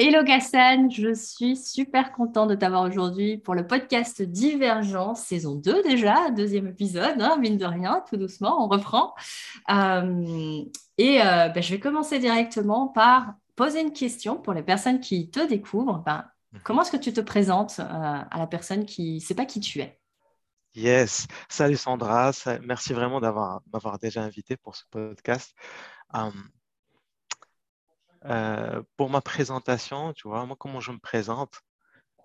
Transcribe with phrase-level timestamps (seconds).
[0.00, 5.82] Hello Gassan, je suis super contente de t'avoir aujourd'hui pour le podcast Divergence, saison 2
[5.82, 9.16] déjà, deuxième épisode, hein, mine de rien, tout doucement, on reprend.
[9.70, 10.62] Euh,
[10.98, 15.30] et euh, ben, je vais commencer directement par poser une question pour les personnes qui
[15.30, 16.00] te découvrent.
[16.06, 16.60] Ben, mhm.
[16.62, 19.58] comment est-ce que tu te présentes euh, à la personne qui ne sait pas qui
[19.58, 19.98] tu es?
[20.76, 22.30] Yes, salut Sandra,
[22.62, 25.56] merci vraiment d'avoir m'avoir déjà invité pour ce podcast.
[28.24, 31.62] Euh, pour ma présentation, tu vois, moi, comment je me présente?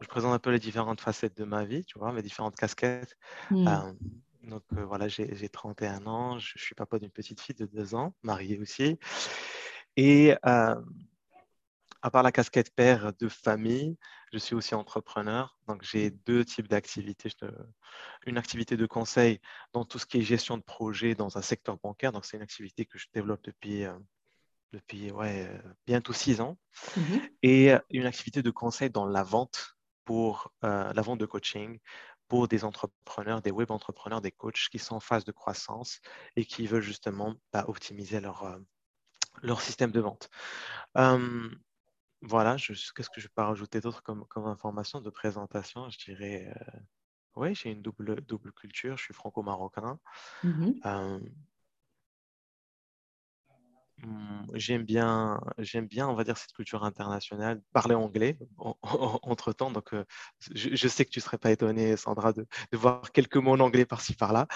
[0.01, 3.15] Je présente un peu les différentes facettes de ma vie, tu vois, mes différentes casquettes.
[3.51, 3.67] Hmm.
[3.67, 3.93] Euh,
[4.43, 8.13] donc euh, voilà, j'ai 31 ans, je, suis papa d'une petite fille de 2 ans,
[8.23, 8.99] mariée aussi.
[9.95, 13.97] Et à part la casquette père de famille,
[14.33, 15.57] je suis aussi entrepreneur.
[15.67, 17.29] Donc j'ai deux types d'activités.
[18.25, 19.39] Une activité de conseil
[19.71, 22.11] dans tout ce qui est gestion de projet dans un secteur bancaire.
[22.11, 23.85] Donc c'est une activité que je développe depuis
[24.73, 26.57] depuis ouais, euh, bientôt six ans,
[26.97, 27.21] mhm.
[27.41, 31.79] et euh, une activité de conseil dans la vente pour euh, la vente de coaching
[32.27, 36.01] pour des entrepreneurs, des web entrepreneurs, des coachs qui sont en phase de croissance
[36.35, 38.59] et qui veulent justement bah, optimiser leur,
[39.43, 40.29] leur système de vente.
[42.21, 45.89] voilà, qu'est-ce que je peux rajouter d'autre comme, comme, information de présentation?
[45.89, 46.51] Je dirais,
[47.35, 49.99] oui, j'ai une double, double culture, je suis franco-marocain.
[50.43, 50.79] Mhm.
[54.53, 59.71] J'aime bien, j'aime bien, on va dire, cette culture internationale, parler anglais entre temps.
[59.71, 60.05] Donc, euh,
[60.53, 63.85] je, sais que tu ne serais pas étonnée, Sandra, de, voir quelques mots en anglais
[63.85, 64.47] par-ci par-là.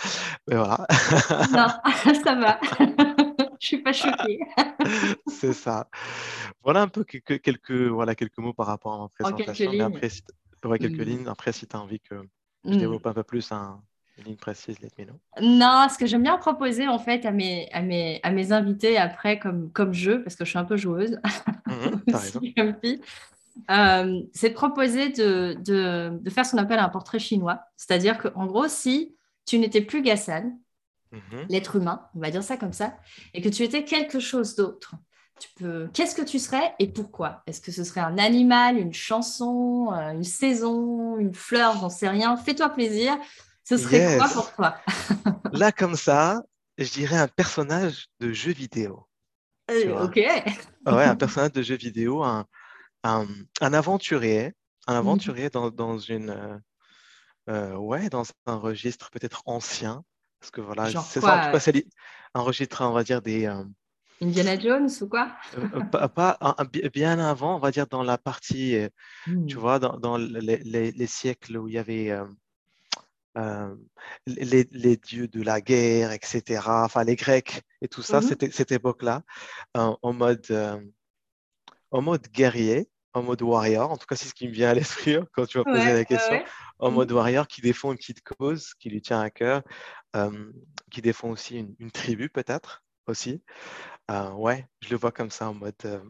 [0.48, 0.86] Mais voilà.
[1.52, 1.68] Non,
[2.23, 2.59] ça va.
[3.59, 4.40] je suis pas choquée.
[5.28, 5.90] C'est ça.
[6.64, 9.72] Voilà un peu quelques, quelques, voilà, quelques mots par rapport à ma présentation.
[9.72, 10.09] Mais après,
[10.80, 11.03] quelques mmh.
[11.03, 11.28] lignes.
[11.28, 12.22] Après, si tu as envie que
[12.66, 12.78] je mmh.
[12.78, 13.81] développe un peu plus un,
[14.17, 15.19] une ligne précise, let me know.
[15.41, 18.97] Non, ce que j'aime bien proposer en fait à mes, à mes, à mes invités
[18.97, 21.19] après comme, comme jeu, parce que je suis un peu joueuse,
[21.67, 22.01] mhm,
[23.69, 27.61] euh, c'est de proposer de, de, de, faire ce qu'on appelle un portrait chinois.
[27.75, 30.57] C'est-à-dire qu'en gros, si tu n'étais plus Gassan,
[31.11, 31.45] mhm.
[31.50, 32.97] l'être humain, on va dire ça comme ça,
[33.33, 34.95] et que tu étais quelque chose d'autre,
[35.39, 35.88] tu peux...
[35.94, 37.44] Qu'est-ce que tu serais et pourquoi?
[37.45, 42.09] Est-ce que ce serait un animal, une chanson, euh, une saison, une fleur J'en sais
[42.09, 42.35] rien?
[42.38, 43.16] Fais-toi plaisir.
[43.67, 44.78] Ce serait quoi pour toi?
[45.51, 46.41] Là, comme ça,
[46.78, 49.05] je dirais un personnage de jeu vidéo.
[49.69, 50.16] Euh, ok.
[50.16, 50.45] ouais,
[50.85, 52.45] un personnage de jeu vidéo, un,
[53.03, 53.27] un,
[53.59, 54.53] aventurier,
[54.88, 55.00] un mhm.
[55.00, 56.57] aventurier dans, dans, une, euh,
[57.50, 60.01] euh, ouais, dans un registre peut-être ancien,
[60.39, 61.79] parce que voilà, c'est ça, en tout cas,
[62.35, 63.51] un registre, on va dire des.
[64.22, 65.35] Indiana Jones ou quoi?
[65.91, 66.56] pas,
[66.94, 68.77] bien avant, on va dire dans la partie,
[69.25, 69.59] tu hmm.
[69.59, 72.17] vois, dans, dans les, les, les, siècles où il y avait
[73.38, 73.75] euh,
[74.25, 76.62] les, dieux de la guerre, etc.
[76.66, 78.52] Enfin, les Grecs et tout ça, c'était mhm.
[78.52, 79.24] cette époque-là,
[79.75, 80.80] en, mode, euh,
[81.92, 83.92] en mode guerrier, en mode warrior.
[83.92, 85.94] En tout cas, c'est ce qui me vient à l'esprit hein, quand tu vas poser
[85.94, 86.44] la question.
[86.80, 87.18] En mode mhm.
[87.18, 89.62] warrior qui défend une petite cause qui lui tient à cœur,
[90.16, 90.52] euh,
[90.92, 93.44] qui défend aussi une, une tribu peut-être aussi.
[94.09, 96.02] ouais, je le vois comme ça en mode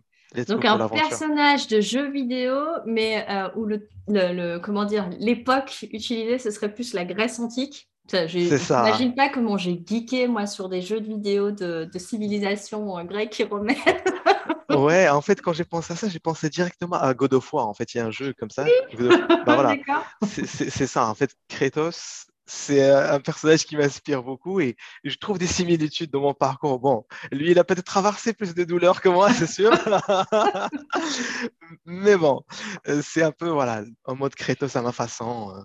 [0.48, 2.56] donc un personnage de jeu vidéo,
[2.86, 7.90] mais euh, où le, le, comment dire l'époque utilisée, ce serait plus la Grèce antique.
[8.10, 8.86] C'est ça.
[8.86, 13.40] J'imagine pas comment j'ai geeké moi sur des jeux de vidéo de, de civilisation grecque
[13.42, 13.76] et romaine.
[14.70, 17.68] ouais, en fait, quand j'ai pensé à ça, j'ai pensé directement à God of War.
[17.68, 18.66] En fait, il y a un jeu comme ça.
[18.98, 19.76] Bah, voilà.
[20.26, 21.08] C'est ça.
[21.08, 26.22] En fait, Kratos, c'est un personnage qui m'inspire beaucoup et je trouve des similitudes dans
[26.22, 26.80] mon parcours.
[26.80, 29.72] Bon, lui, il a peut-être traversé plus de douleurs que moi, c'est sûr.
[31.85, 32.44] Mais bon,
[32.88, 35.62] euh, c'est un peu, voilà, en mode Kratos à ma façon, euh,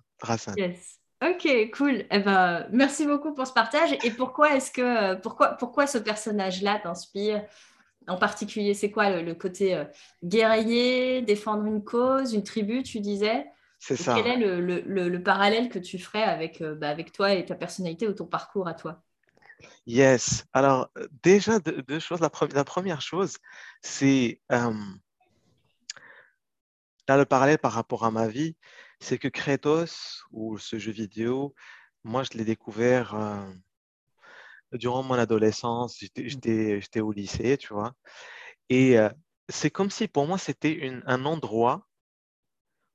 [0.56, 0.98] Yes.
[1.24, 2.04] Ok, cool.
[2.10, 3.92] Eh ben, merci beaucoup pour ce partage.
[4.04, 7.44] Et pourquoi est-ce que, pourquoi, pourquoi ce personnage-là t'inspire?
[8.08, 9.84] En particulier C'est quoi le, côté euh,
[10.24, 13.46] guerrier, défendre une cause, une tribu, tu disais?
[13.84, 14.14] C'est ça.
[14.14, 18.06] Quel est le, parallèle que tu ferais avec, euh, bah, avec toi et ta personnalité
[18.06, 19.02] ou ton parcours à toi?
[19.86, 20.44] Yes.
[20.52, 22.20] Alors, euh, déjà, deux, choses.
[22.20, 23.38] La, la, première chose,
[23.80, 24.72] c'est euh,
[27.08, 28.54] là, le parallèle par rapport à ma vie,
[29.00, 31.52] c'est que Kratos, ou ce jeu vidéo,
[32.04, 33.16] moi, je l'ai découvert
[34.70, 36.00] durant mon adolescence.
[36.00, 36.78] Mmh.
[36.78, 37.94] J'étais au lycée, tu vois.
[38.68, 38.96] Et
[39.48, 41.88] c'est comme si pour moi, c'était un endroit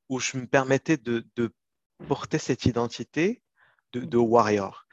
[0.09, 1.25] où je me permettais de,
[2.07, 3.42] porter cette identité
[3.94, 4.86] de, warrior.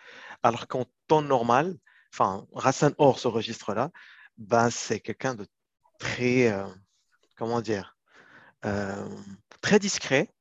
[0.42, 1.76] Alors qu'en temps normal,
[2.12, 3.90] enfin, Rassan hors ce registre-là,
[4.38, 5.46] ben, c'est quelqu'un de
[5.98, 6.66] très, euh,
[7.36, 7.96] comment dire,
[8.64, 9.08] euh,
[9.60, 10.32] très discret,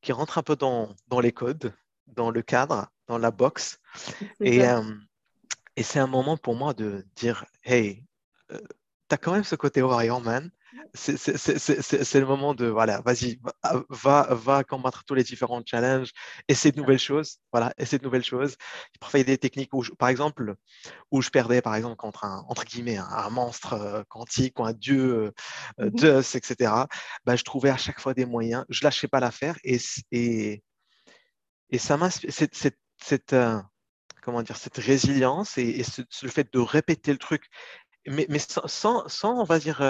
[0.00, 1.74] qui rentre un peu dans, les codes,
[2.06, 3.80] dans le cadre, dans la boxe.
[4.40, 4.94] Et, euh,
[5.74, 8.04] et c'est un moment pour moi de dire, hey,
[8.48, 8.56] tu
[9.10, 10.50] as quand même ce côté warrior man,
[10.94, 13.40] c'est le moment de, voilà, vas-y,
[13.88, 16.12] va, va combattre tous les différents challenges,
[16.48, 18.56] essaie de nouvelles choses, voilà, essaie de nouvelles choses.
[19.00, 20.54] Parfois, il y a des techniques où, par exemple,
[21.10, 24.72] où je perdais, par exemple, contre un, entre guillemets, un, monstre euh, quantique ou un
[24.72, 25.32] dieu
[25.80, 26.72] euh, mmh etc.
[27.24, 29.78] Ben, je trouvais à chaque fois des moyens, je lâchais pas l'affaire et,
[30.12, 30.62] et,
[31.70, 33.60] et ça m'a, cette, euh,
[34.22, 35.82] comment dire, cette résilience et,
[36.22, 37.44] le fait de répéter le truc,
[38.06, 39.80] mais, mais sans, sans, on va dire,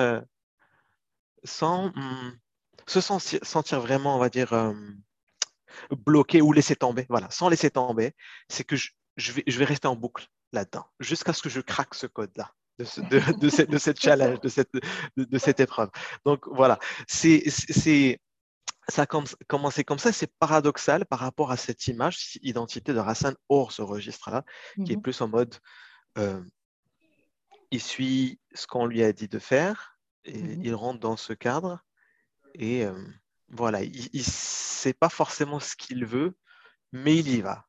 [1.44, 2.38] sans hmm,
[2.86, 4.72] se sentir, vraiment, on va dire, euh,
[5.90, 8.14] bloqué ou laisser tomber, voilà, sans laisser tomber,
[8.48, 11.94] c'est que je, vais, je vais rester en boucle là-dedans, jusqu'à ce que je craque
[11.94, 12.52] ce code-là.
[12.78, 14.70] De, de, cette, de cette challenge, de cette,
[15.16, 15.90] de, cette épreuve.
[16.24, 17.42] Donc voilà, c'est,
[18.88, 23.34] ça a commencé comme ça, c'est paradoxal par rapport à cette image, identité de Hassan
[23.48, 24.44] hors ce registre-là,
[24.86, 25.02] qui est mhm.
[25.02, 25.56] plus en mode,
[26.18, 26.40] euh,
[27.72, 31.78] il suit ce qu'on lui a dit de faire, Mmh il rentre dans ce cadre
[32.54, 32.84] et
[33.48, 36.36] voilà, il ne sait pas forcément ce qu'il veut,
[36.92, 37.64] mais il y va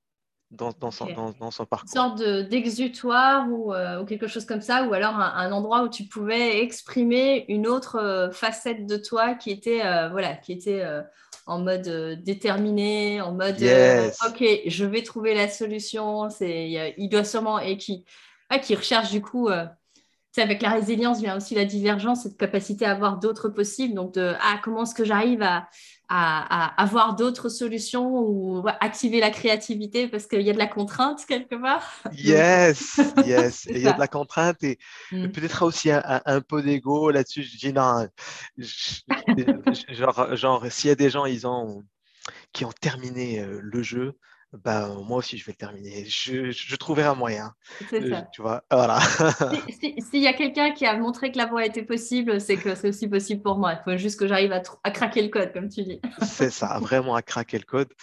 [0.52, 1.06] dans, dans, son,
[1.40, 1.90] dans, son, parcours.
[1.90, 6.06] Une sorte d'exutoire ou, ou, quelque chose comme ça, ou alors un, endroit où tu
[6.06, 10.84] pouvais exprimer une autre facette de toi qui était, voilà, qui était
[11.46, 13.62] en mode déterminé, en mode
[14.28, 16.30] OK, je vais trouver la solution.
[16.30, 18.06] C'est, il doit sûrement et qui,
[18.50, 19.50] ah, qui recherche du coup
[20.40, 23.94] avec la résilience vient aussi la divergence, cette capacité à avoir d'autres possibles.
[23.94, 25.68] Donc, de ah, comment est-ce que j'arrive à,
[26.10, 31.26] à, avoir d'autres solutions ou activer la créativité parce qu'il y a de la contrainte
[31.28, 32.02] quelque part?
[32.14, 33.68] Yes, yes.
[33.70, 34.80] Il y a de la contrainte et
[35.12, 35.30] mm.
[35.30, 37.44] peut-être aussi un, peu d'ego là-dessus.
[37.44, 38.08] Je dis non,
[39.90, 41.84] genre, genre s'il y a des gens ils ont,
[42.54, 44.18] qui ont terminé euh, le jeu,
[44.52, 46.06] bah, moi aussi, je vais le terminer.
[46.06, 47.54] Je, je trouverai un moyen.
[47.90, 48.28] C'est ça.
[48.34, 49.00] Tu vois, voilà.
[49.00, 52.90] S'il y a quelqu'un qui a montré que la voie était possible, c'est que c'est
[52.90, 53.74] aussi possible pour moi.
[53.74, 56.02] Il faut juste que j'arrive à, à, craquer le code, comme tu dis.
[56.24, 57.94] c'est ça, vraiment à craquer le code.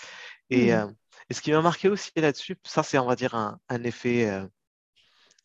[0.51, 0.75] Et, mmh.
[0.75, 0.87] euh,
[1.31, 4.31] et ce qui m'a marqué aussi là-dessus, ça, c'est, on va dire, un, un effet,
[4.31, 4.47] euh,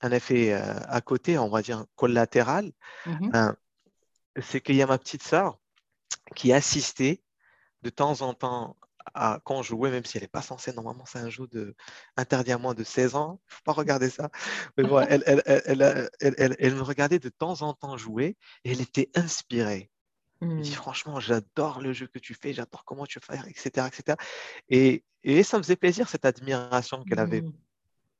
[0.01, 2.71] un effet euh, à côté, on va dire collatéral.
[3.05, 3.53] Mmh
[4.39, 5.59] c'est qu'il y a ma petite sœur
[6.37, 7.21] qui assistait
[7.81, 8.77] de temps en temps
[9.13, 11.75] à, quand jouait, même si elle n'est pas censée, normalement c'est un jeu de,
[12.17, 14.29] interdit à moins de 16 ans, il ne faut pas regarder ça.
[14.77, 18.81] Mais bon, elle, elle, elle, elle, me regardait de temps en temps jouer et elle
[18.81, 19.89] était inspirée.
[20.41, 20.73] Elle dit mmh.
[20.73, 23.87] franchement, j'adore le jeu que tu fais, j'adore comment tu fais, etc.
[23.87, 24.17] etc.
[24.69, 27.53] Et, et ça me faisait plaisir cette admiration qu'elle avait mmh.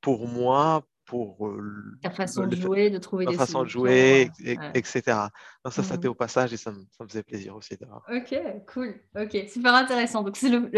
[0.00, 4.30] pour moi, pour euh, ta façon de jouer, de trouver des façon de jouer,
[4.74, 5.02] etc.
[5.64, 6.06] Donc ça, ça mmh.
[6.06, 8.02] au passage et ça me, ça me faisait plaisir aussi d'avoir.
[8.08, 8.34] Ok,
[8.72, 8.94] cool.
[9.16, 10.22] Ok, super intéressant.
[10.22, 10.70] Donc c'est le,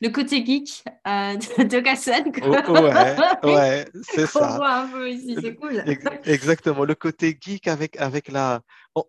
[0.00, 2.32] le, côté geek euh, de, de Kassan.
[2.42, 4.54] Oh, ouais, ouais c'est ça.
[4.54, 5.82] On voit un peu ici, c'est cool.
[6.24, 8.60] Exactement, le côté geek avec, avec la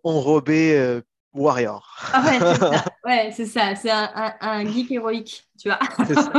[0.02, 1.00] enrobé euh,
[1.34, 1.96] warrior.
[2.12, 2.84] Ah ouais, c'est ça.
[3.04, 3.74] Ouais, c'est ça.
[3.74, 5.78] C'est un, un, geek héroïque, tu vois.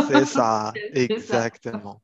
[0.07, 2.01] C'est ça, exactement.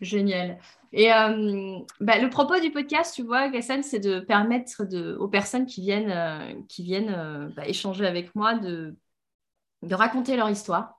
[0.00, 0.58] Génial.
[0.96, 4.84] Et euh, bah, le propos du podcast, tu vois, Gassan, c'est de permettre
[5.18, 8.94] aux personnes qui viennent, euh, qui viennent euh, bah, échanger avec moi de,
[9.90, 10.96] raconter leur histoire,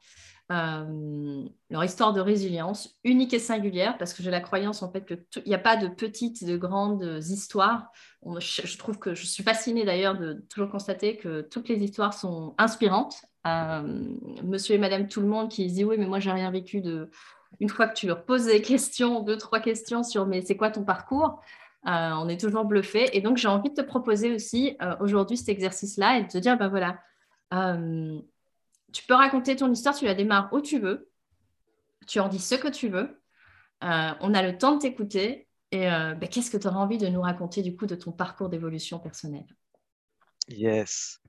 [0.49, 5.43] leur histoire de résilience unique et singulière, parce que j'ai la croyance en fait qu'il
[5.47, 7.89] n'y a pas de petites, de grandes histoires.
[8.37, 12.53] je, trouve que je suis fascinée d'ailleurs de toujours constater que toutes les histoires sont
[12.57, 13.23] inspirantes.
[14.43, 17.09] monsieur et madame tout le monde qui disent oui, mais moi j'ai rien vécu de
[17.59, 20.71] une fois que tu leur poses des questions, deux, trois questions sur mais c'est quoi
[20.71, 21.41] ton parcours,
[21.87, 23.15] euh, on est toujours bluffé.
[23.15, 26.37] Et donc, j'ai envie de te proposer aussi euh, aujourd'hui cet exercice-là et de te
[26.37, 26.99] dire, ben voilà,
[27.53, 28.19] euh,
[28.91, 31.09] tu peux raconter ton histoire, tu la démarres où tu veux,
[32.07, 33.21] tu en dis ce que tu veux,
[33.81, 35.47] on a le temps de t'écouter.
[35.71, 38.49] Et ben, qu'est-ce que tu auras envie de nous raconter du coup de ton parcours
[38.49, 39.45] d'évolution personnelle?
[40.47, 41.19] Yes.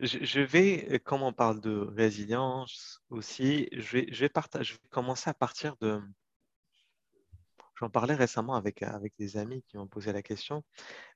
[0.00, 4.72] Je, vais, euh, comme on parle de résilience aussi, je vais, je vais, partager, je
[4.74, 6.02] vais commencer à partir de.
[7.78, 10.64] J'en parlais récemment avec, avec des amis qui m'ont posé la question,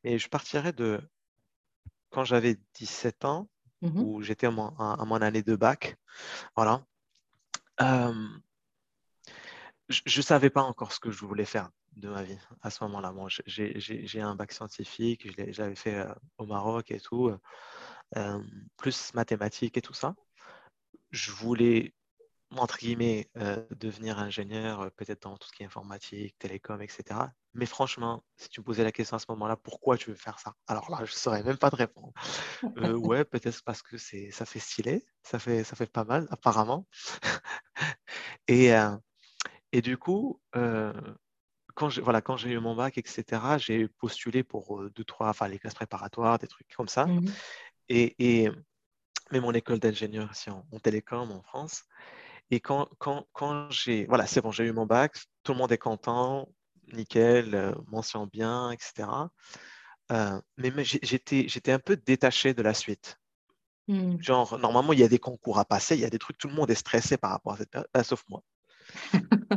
[0.04, 1.00] et je partirais de
[2.10, 3.48] quand j'avais 17 ans,
[3.82, 5.96] mmh où j'étais à, mon année de bac.
[6.56, 6.84] Voilà.
[7.78, 8.40] je
[9.88, 13.12] ne savais pas encore ce que je voulais faire de ma vie à ce moment-là.
[13.12, 17.30] Bon, j'ai un bac scientifique, je l'avais fait euh, au Maroc et tout
[18.76, 20.14] plus mathématiques et tout ça.
[21.10, 21.94] Je voulais,
[22.56, 23.30] entre guillemets,
[23.70, 27.32] devenir ingénieur, peut-être dans tout ce qui est informatique, télécom, etc.
[27.54, 30.38] Mais franchement, si tu me posais la question à ce moment-là, pourquoi tu veux faire
[30.38, 30.54] ça?
[30.68, 32.12] Alors là, je ne saurais même pas te répondre.
[32.76, 36.86] ouais, peut-être parce que ça fait stylé, ça fait, ça fait pas mal, apparemment.
[38.48, 38.70] et,
[39.72, 45.30] et du coup, quand j'ai voilà, eu mon bac, etc., j'ai postulé pour deux, trois,
[45.30, 47.06] enfin les classes préparatoires, des trucs comme ça.
[47.06, 47.26] Mmh
[47.90, 48.50] et, et,
[49.30, 51.82] mais mon école d'ingénieur ici en, télécom en France.
[52.50, 55.72] Et quand, quand, quand j'ai, voilà, c'est bon, j'ai eu mon bac, tout le monde
[55.72, 56.48] est content,
[56.92, 59.08] nickel, mention bien, etc.
[60.56, 63.18] mais, mais j'étais, j'étais un peu détaché de la suite.
[63.88, 64.20] Mmh.
[64.20, 66.48] Genre, normalement, il y a des concours à passer, il y a des trucs, tout
[66.48, 68.42] le monde est stressé par rapport à cette période, bah, sauf moi.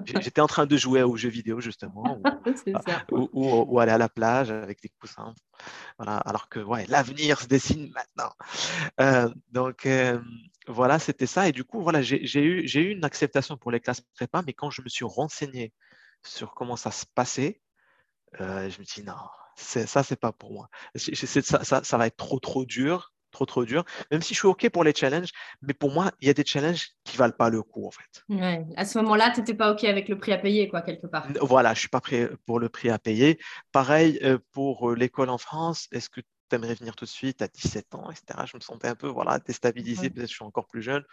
[0.06, 2.20] J'étais en train de jouer aux jeux vidéo, justement,
[3.12, 5.34] ou, ou, aller à la plage avec des coussins.
[5.98, 8.32] Voilà, alors que ouais, l'avenir se dessine maintenant.
[9.00, 10.20] Euh, donc, euh,
[10.68, 11.48] voilà, c'était ça.
[11.48, 14.70] Et du coup, voilà, j'ai eu, eu une acceptation pour les classes prépa, mais quand
[14.70, 15.74] je me suis renseigné
[16.24, 17.62] sur comment ça se passait,
[18.42, 19.14] euh, je me dis non,
[19.56, 20.70] ça, c'est pas pour moi.
[20.96, 24.48] Ça, ça, ça, va être trop, trop dur trop trop dur, même si je suis
[24.48, 27.50] OK pour les challenges, mais pour moi, il y a des challenges qui valent pas
[27.50, 28.24] le coup en fait.
[28.30, 28.66] Ouais.
[28.78, 31.28] À ce moment-là, tu n'étais pas OK avec le prix à payer, quoi, quelque part.
[31.42, 33.40] Voilà, je suis pas prêt pour le prix à payer.
[33.72, 37.42] Pareil euh, pour euh, l'école en France, est-ce que tu aimerais venir tout de suite?
[37.42, 38.46] À 17 ans, etc.
[38.46, 41.04] Je me sentais un peu voilà, déstabilisé, peut-être que je suis encore plus jeune.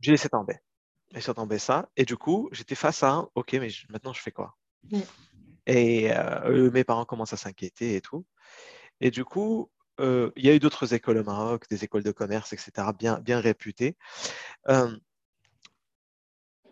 [0.00, 0.58] J'ai laissé tomber.
[1.10, 1.88] J'ai laissé tomber ça.
[1.96, 4.56] Et du coup, j'étais face à, OK, mais maintenant je fais quoi?
[5.66, 8.26] Et euh, mes parents commencent à s'inquiéter et tout.
[9.00, 9.70] Et du coup,
[10.02, 13.18] euh, il y a eu d'autres écoles au Maroc, des écoles de commerce, etc., bien,
[13.20, 13.96] bien réputées.
[14.68, 14.96] Euh,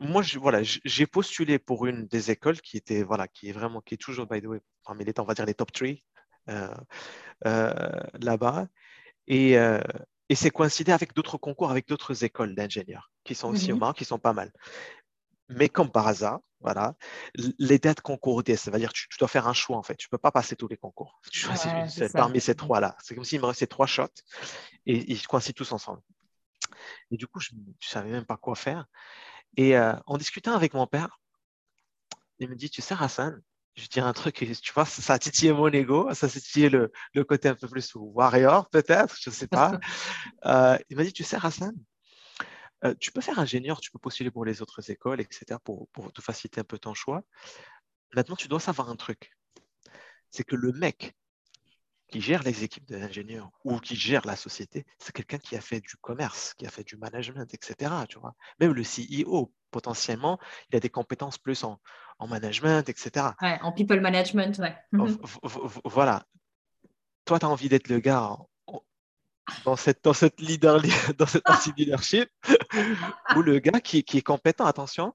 [0.01, 3.95] moi, voilà, j'ai postulé pour une des écoles qui était, voilà, qui est vraiment, qui
[3.95, 5.89] est toujours, by the way, parmi les, on va dire les top 3
[6.49, 6.75] euh,
[8.19, 8.67] là-bas.
[9.27, 9.53] Et,
[10.31, 13.81] et c'est coïncidé avec d'autres concours, avec d'autres écoles d'ingénieurs qui sont aussi au mhm.
[13.81, 14.53] Maroc, qui sont pas mal.
[15.51, 16.95] Mais comme par hasard, voilà,
[17.59, 19.97] les dates concourent, ça veut dire que tu, dois faire un choix en fait.
[19.97, 21.21] Tu ne peux pas passer tous les concours.
[21.33, 21.73] Tu choisis
[22.13, 22.97] parmi ces trois-là.
[23.03, 24.09] C'est comme s'il me restait trois shots
[24.87, 26.01] et ils coïncident tous ensemble.
[27.11, 28.87] Et du coup, je ne savais même pas quoi faire.
[29.57, 31.19] Et euh, en discutant avec mon père,
[32.39, 33.41] il me dit Tu sais, Hassan,
[33.75, 36.93] je dirais un truc, tu vois, ça a titillé mon ego, ça a titillé le,
[37.15, 39.79] le, côté un peu plus warrior, peut-être, je ne sais pas.
[40.47, 41.75] Euh, il m'a dit Tu sais, Hassan,
[42.85, 46.23] euh, tu peux faire ingénieur, tu peux postuler pour les autres écoles, etc., pour, te
[46.23, 47.23] faciliter un peu ton choix.
[48.15, 49.37] Maintenant, tu dois savoir un truc.
[50.31, 51.15] C'est que le mec
[52.09, 55.81] qui gère les équipes d'ingénieurs ou qui gère la société, c'est quelqu'un qui a fait
[55.81, 57.93] du commerce, qui a fait du management, etc.
[58.09, 58.35] Tu vois.
[58.59, 60.39] Même le CEO, potentiellement,
[60.71, 61.81] il a des compétences plus en,
[62.29, 63.29] management, etc.
[63.41, 64.77] en people management, ouais.
[65.85, 66.27] Voilà.
[67.25, 68.37] Toi, tu as envie d'être le gars
[69.65, 70.81] dans cette, dans cette, leader,
[71.19, 71.45] dans cette
[71.77, 72.29] leadership,
[73.37, 75.15] où le gars qui, qui, est compétent, attention,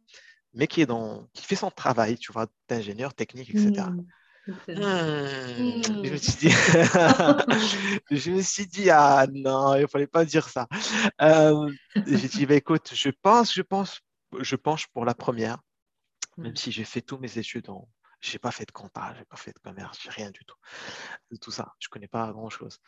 [0.53, 3.87] mais qui, est dans, qui fait son travail, tu vois, d'ingénieur technique, etc.
[3.89, 4.01] Hmm.
[4.47, 4.53] Hmm.
[6.03, 6.49] Je, me suis dit,
[8.11, 10.67] je me suis dit, ah non, il ne fallait pas dire ça.
[11.21, 11.71] Euh,
[12.05, 14.01] j'ai dit, bah, écoute, je pense, je pense,
[14.39, 15.57] je penche pour la première,
[16.37, 16.55] même hmm.
[16.55, 17.87] si j'ai fait tous mes études en,
[18.21, 20.45] je n'ai pas fait de compta, je n'ai pas fait de commerce, j'ai rien du
[20.45, 20.55] tout.
[21.31, 22.79] De tout ça, je ne connais pas grand-chose.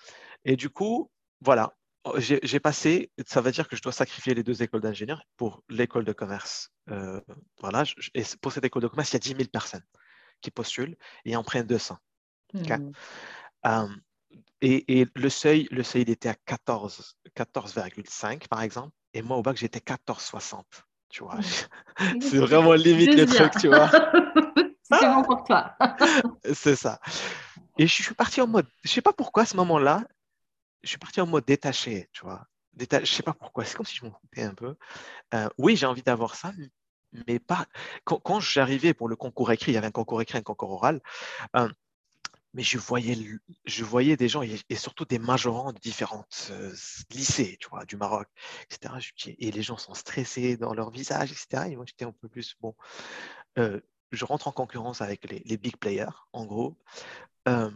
[0.46, 4.44] Et du coup, voilà, oh, j'ai passé, ça veut dire que je dois sacrifier les
[4.44, 6.72] deux écoles d'ingénieurs pour l'école de commerce.
[6.90, 7.22] Euh,
[7.60, 9.86] voilà, et pour cette école de commerce, il y a 10 000 personnes
[10.42, 11.98] qui postulent et en prennent 200.
[12.54, 12.88] Mmh.
[14.62, 19.42] et, le seuil, le seuil il était à 14, 14,5 par exemple, et moi au
[19.42, 20.64] bac j'étais 14,60.
[21.10, 21.42] Tu vois, mmh.
[22.22, 23.90] c'est vraiment limite le truc, tu vois.
[24.84, 25.76] c'est bon pour toi.
[26.54, 27.00] c'est ça.
[27.78, 30.04] Et je suis parti en mode, je sais pas pourquoi à ce moment-là,
[30.84, 32.48] je suis parti en mode détaché, tu vois.
[32.74, 34.76] Déta je sais pas pourquoi, c'est comme si je m'en foutais un peu.
[35.34, 36.54] Euh, oui, j'ai envie d'avoir ça,
[37.28, 37.68] mais pas.
[38.06, 41.02] Quand, j'arrivais pour le concours écrit, il y avait un concours écrit, un concours oral,
[41.56, 41.70] euh,
[42.54, 43.18] mais je voyais,
[43.66, 46.74] je voyais des gens et, surtout des majorants de différents euh,
[47.12, 48.28] lycées, tu vois, du Maroc,
[48.70, 48.94] etc.
[49.40, 51.72] Et les gens sont stressés dans leur visage, etc.
[51.72, 52.76] Et moi, j'étais un peu plus bon.
[53.58, 56.78] je rentre en concurrence avec les big players, en gros.
[57.48, 57.72] je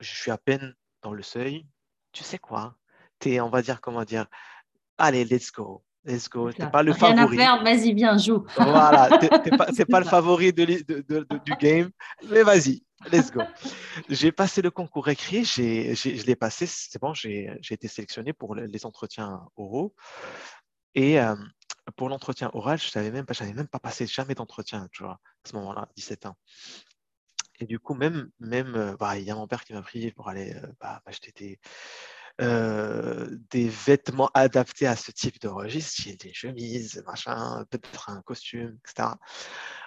[0.00, 1.66] suis à peine dans le seuil,
[2.12, 2.76] tu sais quoi?
[3.18, 4.26] Tu es, on va dire, comment dire,
[4.98, 5.84] allez, let's go.
[6.04, 6.50] Let's go.
[6.52, 7.40] Tu pas le Rien favori.
[7.40, 8.44] à vas-y, viens, joue.
[8.56, 11.90] Voilà, tu n'es pas, pas le favori de, du game,
[12.28, 12.82] mais vas-y,
[13.12, 13.42] let's go.
[14.08, 18.86] J'ai passé le concours écrit, je l'ai passé, c'est bon, j'ai été sélectionné pour les
[18.86, 19.94] entretiens oraux.
[20.94, 21.34] Et euh,
[21.96, 25.48] pour l'entretien oral, je n'avais même, pas, même pas passé jamais d'entretien, tu vois, à
[25.48, 26.36] ce moment-là, 17 ans.
[27.62, 30.10] Et du coup, même, même euh, bah, il y a mon père qui m'a pris
[30.10, 31.60] pour aller euh, bah, acheter des,
[32.40, 39.10] euh, vêtements adaptés à ce type de registre, des chemises, machin, peut-être un costume, etc.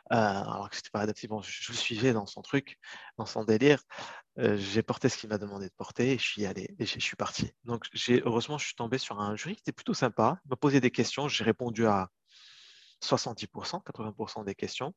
[0.09, 1.27] alors que ce n'était pas adapté.
[1.27, 2.79] Bon, je, le suivais dans son truc,
[3.17, 3.83] dans son délire.
[4.37, 7.17] j'ai porté ce qu'il m'a demandé de porter et je suis allé et je suis
[7.17, 7.51] parti.
[7.65, 7.83] Donc,
[8.23, 10.39] heureusement, je suis tombé sur un jury qui était plutôt sympa.
[10.45, 11.27] Il m'a posé des questions.
[11.27, 12.09] J'ai répondu à
[13.03, 14.93] 70%, 80% des questions.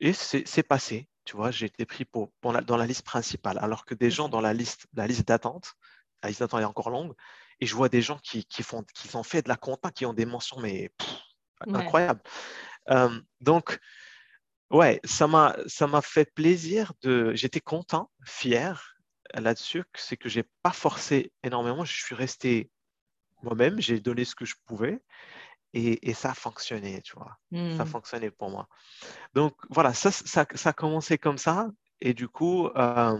[0.00, 1.08] et c'est passé.
[1.26, 4.40] Tu vois, j'ai été pris pour, dans la liste principale, alors que des gens dans
[4.40, 5.74] la liste, la liste d'attente,
[6.22, 7.14] la liste d'attente est encore longue,
[7.60, 10.06] et je vois des gens qui, qui font, qui ont fait de la compta, qui
[10.06, 10.92] ont des mentions, mais
[11.66, 12.22] incroyables.
[12.90, 13.78] Euh, donc,
[14.70, 18.96] ouais, ça m'a, ça m'a fait plaisir de, j'étais content, fier
[19.34, 22.70] là-dessus, c'est que j'ai pas forcé énormément, je suis resté
[23.42, 25.02] moi-même, j'ai donné ce que je pouvais.
[25.76, 27.36] Et, et, ça a fonctionné, tu vois.
[27.52, 27.86] Ça a mmh.
[27.86, 28.66] fonctionné pour moi.
[29.34, 31.68] Donc, voilà, ça, ça, ça a commencé comme ça.
[32.00, 33.18] Et du coup, euh,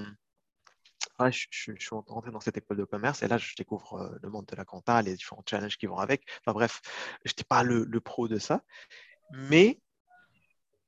[1.21, 4.31] je, je, suis rentré dans cette école de commerce et là, je découvre euh, le
[4.31, 6.25] monde de la compta, les différents challenges qui vont avec.
[6.41, 6.81] Enfin bref,
[7.27, 8.63] je n'étais pas le, le, pro de ça.
[9.33, 9.79] Mais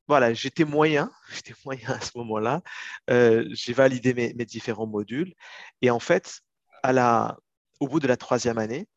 [0.06, 2.62] voilà, j'étais moyen, j'étais moyen à ce moment-là.
[3.10, 5.34] Euh, j'ai validé mes, mes, différents modules.
[5.82, 6.40] Et en fait,
[6.82, 7.36] à la,
[7.80, 8.88] au bout de la troisième année,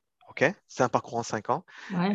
[0.67, 1.65] c'est un parcours en cinq ans.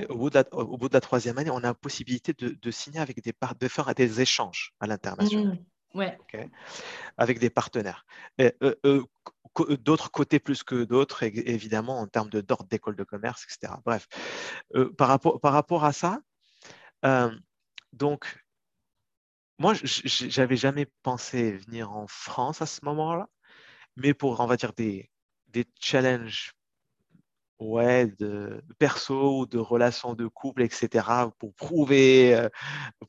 [0.09, 2.71] Au, bout de la, au, bout de la, troisième année, on a la possibilité de,
[2.71, 5.55] signer avec des de faire des échanges à l'international.
[5.55, 5.65] Mmh.
[5.97, 6.19] Ouais.
[7.17, 8.05] Avec des partenaires.
[8.41, 8.51] Euh,
[8.85, 9.05] euh,
[9.79, 13.73] d'autres côtés plus que d'autres, évidemment, en termes d'ordre d'école de commerce, etc.
[13.85, 14.07] Bref,
[14.75, 16.21] euh, par, rapport, par rapport à ça,
[17.93, 18.45] donc,
[19.59, 23.29] moi, j'avais jamais pensé venir en France à ce moment-là,
[23.97, 25.11] mais pour, on va dire, des,
[25.47, 26.53] des challenges
[27.59, 32.49] ouais, de perso ou de relations de couple, etc., pour prouver, euh,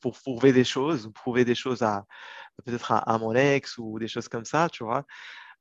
[0.00, 2.06] pour prouver des choses, prouver des choses à
[2.64, 5.04] peut-être à, mon ex ou des choses comme ça, tu vois.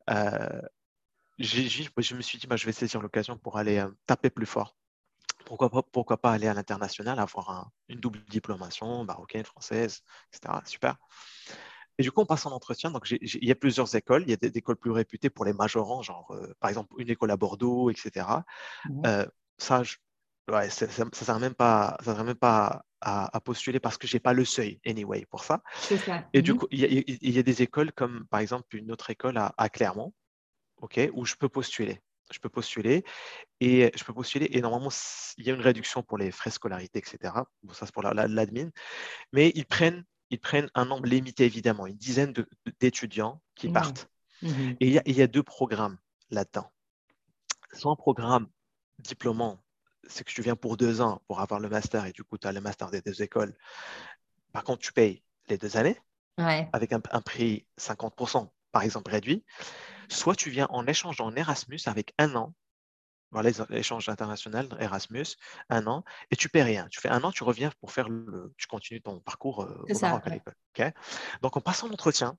[0.09, 0.61] Euh,
[1.39, 4.75] je me suis dit, bah, je vais saisir l'occasion pour aller euh, taper plus fort.
[5.45, 10.01] Pourquoi pourquoi pas aller à l'international, avoir une double diplomation, marocaine, française,
[10.33, 10.61] etc.
[10.65, 10.97] Super.
[11.97, 12.91] Et du coup, on passe en entretien.
[12.91, 14.23] Donc, il y a plusieurs écoles.
[14.23, 17.09] Il y a des, écoles plus réputées pour les majorants, genre, euh, par exemple, une
[17.09, 18.27] école à Bordeaux, etc.
[19.05, 19.25] Euh,
[19.57, 19.81] ça,
[20.51, 24.19] ouais, ça ne sert même pas, ça même pas à, postuler parce que je n'ai
[24.19, 25.61] pas le seuil, anyway, pour ça.
[25.73, 26.27] ça.
[26.33, 26.57] Et du mhm.
[26.59, 30.13] coup, il y, a, des écoles comme, par exemple, une autre école à, Clermont,
[30.81, 32.01] ok, où je peux postuler.
[32.29, 33.05] Je peux postuler
[33.61, 34.89] et je peux postuler et normalement
[35.37, 37.33] il y a une réduction pour les frais scolarité, etc.
[37.63, 38.69] Bon, ça c'est pour l'admin,
[39.31, 42.33] mais ils prennent ils prennent un nombre limité, évidemment, une dizaine
[42.79, 44.09] d'étudiants qui partent.
[44.41, 44.77] Mhm.
[44.79, 45.97] Et il y, a deux programmes
[46.29, 46.71] là-dedans.
[47.73, 48.47] Soit un programme
[48.99, 49.63] diplômant,
[50.07, 52.47] c'est que tu viens pour deux ans pour avoir le master et du coup, tu
[52.47, 53.55] as le master des deux écoles.
[54.51, 55.99] Par contre, tu payes les deux années
[56.37, 59.43] avec un, un, prix 50%, par exemple, réduit.
[60.07, 62.53] Soit tu viens en échange en Erasmus avec un an
[63.31, 65.35] voilà, l'échange international, Erasmus,
[65.69, 66.87] un an, et tu paies rien.
[66.89, 69.99] Tu fais un an, tu reviens pour faire le, tu continues ton parcours euh, au
[69.99, 70.55] Maroc à l'école.
[71.41, 72.37] Donc, en passant l'entretien,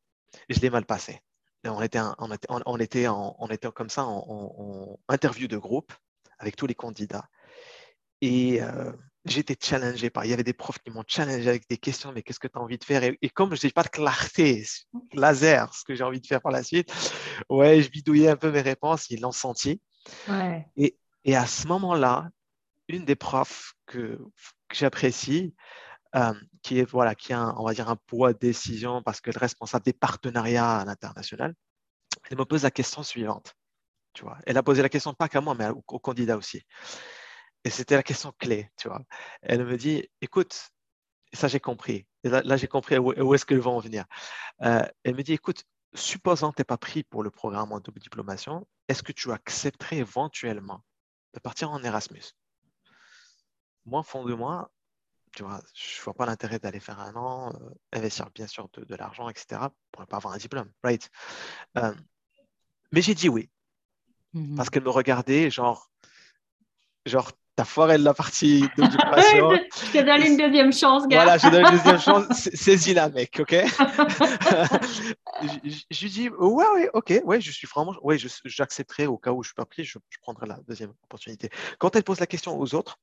[0.49, 1.21] je l'ai mal passé.
[1.65, 5.93] on était, on, était, on, était on était comme ça en, interview de groupe
[6.39, 7.29] avec tous les candidats.
[8.21, 8.93] Et euh,
[9.37, 10.25] été challengé par.
[10.25, 12.59] Il y avait des profs qui m'ont challengé avec des questions, mais qu'est-ce que tu
[12.59, 13.03] as envie de faire?
[13.05, 14.65] Et, comme je n'ai pas de clarté,
[15.13, 16.93] laser, ce que j'ai envie de faire par la suite,
[17.51, 19.83] ouais, je bidouillais un peu mes réponses, ils l'ont senti.
[20.77, 20.97] Et,
[21.35, 22.31] à ce moment-là,
[22.89, 24.19] une des profs que,
[24.73, 25.55] j'apprécie,
[26.15, 29.37] euh, qui, est, voilà, qui a, un, on va dire, un poids décision parce qu'elle
[29.37, 31.55] est responsable des partenariats à l'international,
[32.31, 33.55] elle me pose la question suivante.
[34.15, 34.39] Tu vois.
[34.47, 36.63] Elle a posé la question pas qu'à moi, mais au, candidat aussi.
[37.65, 39.03] Et c'était la question clé, tu vois.
[39.43, 40.71] Elle me dit, écoute,
[41.33, 42.07] ça j'ai compris.
[42.25, 44.05] Là, j'ai compris où, est-ce qu'elle va en venir.
[44.63, 45.63] Euh, elle me dit, écoute,
[45.95, 49.31] supposant que tu n'es pas pris pour le programme en double diplomation, est-ce que tu
[49.33, 50.83] accepterais éventuellement
[51.35, 52.35] de partir en Erasmus?
[53.85, 54.71] Moi, au fond de moi,
[55.35, 58.69] tu vois, je ne vois pas l'intérêt d'aller faire un an, euh, investir bien sûr
[58.71, 61.11] de, l'argent, etc., pour ne pas avoir un diplôme, right?
[61.77, 61.95] Euh,
[62.93, 63.51] Mais j'ai dit oui,
[64.33, 65.91] mmh parce qu'elle me regardait, genre,
[67.07, 71.25] genre, T'as foiré la partie je te donne une deuxième chance, gars.
[71.25, 72.49] Voilà, je te donne une deuxième chance.
[72.55, 73.51] Saisis-la, mec, OK?
[75.91, 79.43] Je, lui dis, ouais, ouais, OK, ouais, je suis vraiment, ouais, j'accepterai au cas où
[79.43, 81.51] je suis pas pris, je, prendrai la deuxième opportunité.
[81.79, 83.01] Quand elle pose la question aux autres,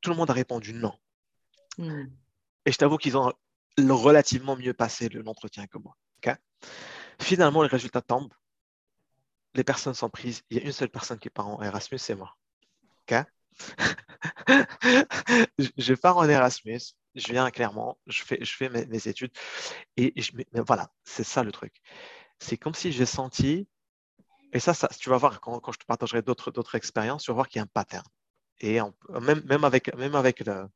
[0.00, 0.94] tout le monde a répondu non.
[1.76, 2.06] Hmm.
[2.64, 3.34] Et je t'avoue qu'ils ont
[3.76, 5.94] relativement mieux passé l'entretien que moi.
[6.24, 6.34] OK?
[7.20, 8.32] Finalement, les résultats tombent.
[9.54, 10.40] Les personnes sont prises.
[10.48, 12.34] Il y a une seule personne qui part en Erasmus, c'est moi.
[13.02, 13.14] OK?
[15.78, 16.80] je pars en Erasmus,
[17.14, 19.30] je viens clairement, je fais, je fais mes, études
[19.96, 20.32] et je,
[20.66, 21.74] voilà, c'est ça le truc.
[22.38, 23.68] C'est comme si j'ai senti,
[24.52, 27.34] et ça, ça, tu vas voir quand, quand je te partagerai d'autres, expériences, tu vas
[27.34, 28.04] voir qu'il y a un pattern.
[28.60, 28.78] Et
[29.20, 30.66] même, même avec, même avec le,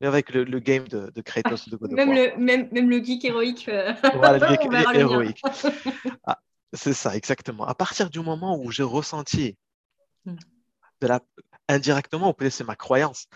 [0.00, 3.68] avec le, game de, de Kratos de God même, le, même, même, le geek héroïque.
[3.68, 5.42] Euh, voilà, le geek héroïque.
[6.24, 6.40] Ah,
[6.72, 7.66] c'est ça, exactement.
[7.66, 9.56] À partir du moment où j'ai ressenti
[10.24, 10.36] hmm.
[11.00, 11.20] de la,
[11.68, 13.26] indirectement, ou peut-être c'est ma croyance,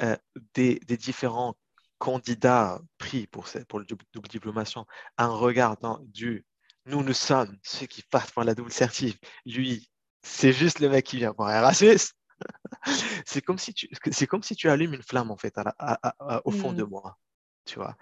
[0.00, 0.16] euh,
[0.54, 1.54] des, différents
[1.98, 4.84] candidat pris pour, pour le double diplomation
[5.16, 6.44] en regardant du
[6.86, 9.88] nous, nous sommes ceux qui passent pour la double certif, lui,
[10.22, 12.12] c'est juste le mec qui vient pour Erasmus.
[13.24, 15.54] c'est comme si tu c'est comme si tu allumes une flamme en fait
[16.44, 16.88] au fond de mm.
[16.88, 17.16] moi
[17.64, 17.96] tu vois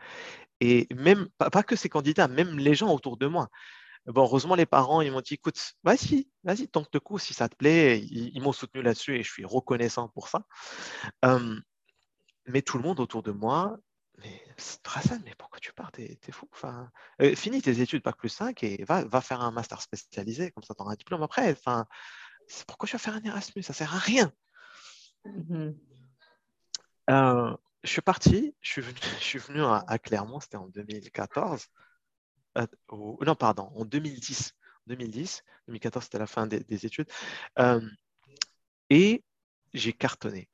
[0.60, 3.48] et même pas, que ces candidats même les gens autour de moi
[4.06, 7.48] bon heureusement les parents ils m'ont dit écoute vas-y vas-y tente le coup si ça
[7.48, 10.44] te plaît ils, m'ont soutenu là-dessus et je suis reconnaissant pour ça
[12.46, 13.78] mais tout le monde autour de moi
[14.18, 14.42] mais
[15.24, 15.90] mais pourquoi tu pars?
[15.92, 16.48] T'es es fou.
[16.52, 20.50] Enfin, euh, finis tes études, Bac plus 5, et va, va faire un master spécialisé,
[20.50, 21.50] comme ça tu auras un diplôme après.
[21.52, 21.86] Enfin,
[22.66, 23.62] pourquoi je vais faire un Erasmus?
[23.62, 24.32] Ça sert à rien.
[25.24, 25.70] Mmh
[27.10, 31.66] euh, je suis parti, je suis venu, je suis venu à, Clermont, c'était en 2014.
[32.58, 32.66] Euh,
[33.26, 34.54] non, pardon, en 2010.
[34.88, 37.06] 2010, 2014, c'était la fin des, études.
[38.90, 39.22] et
[39.74, 40.48] j'ai cartonné.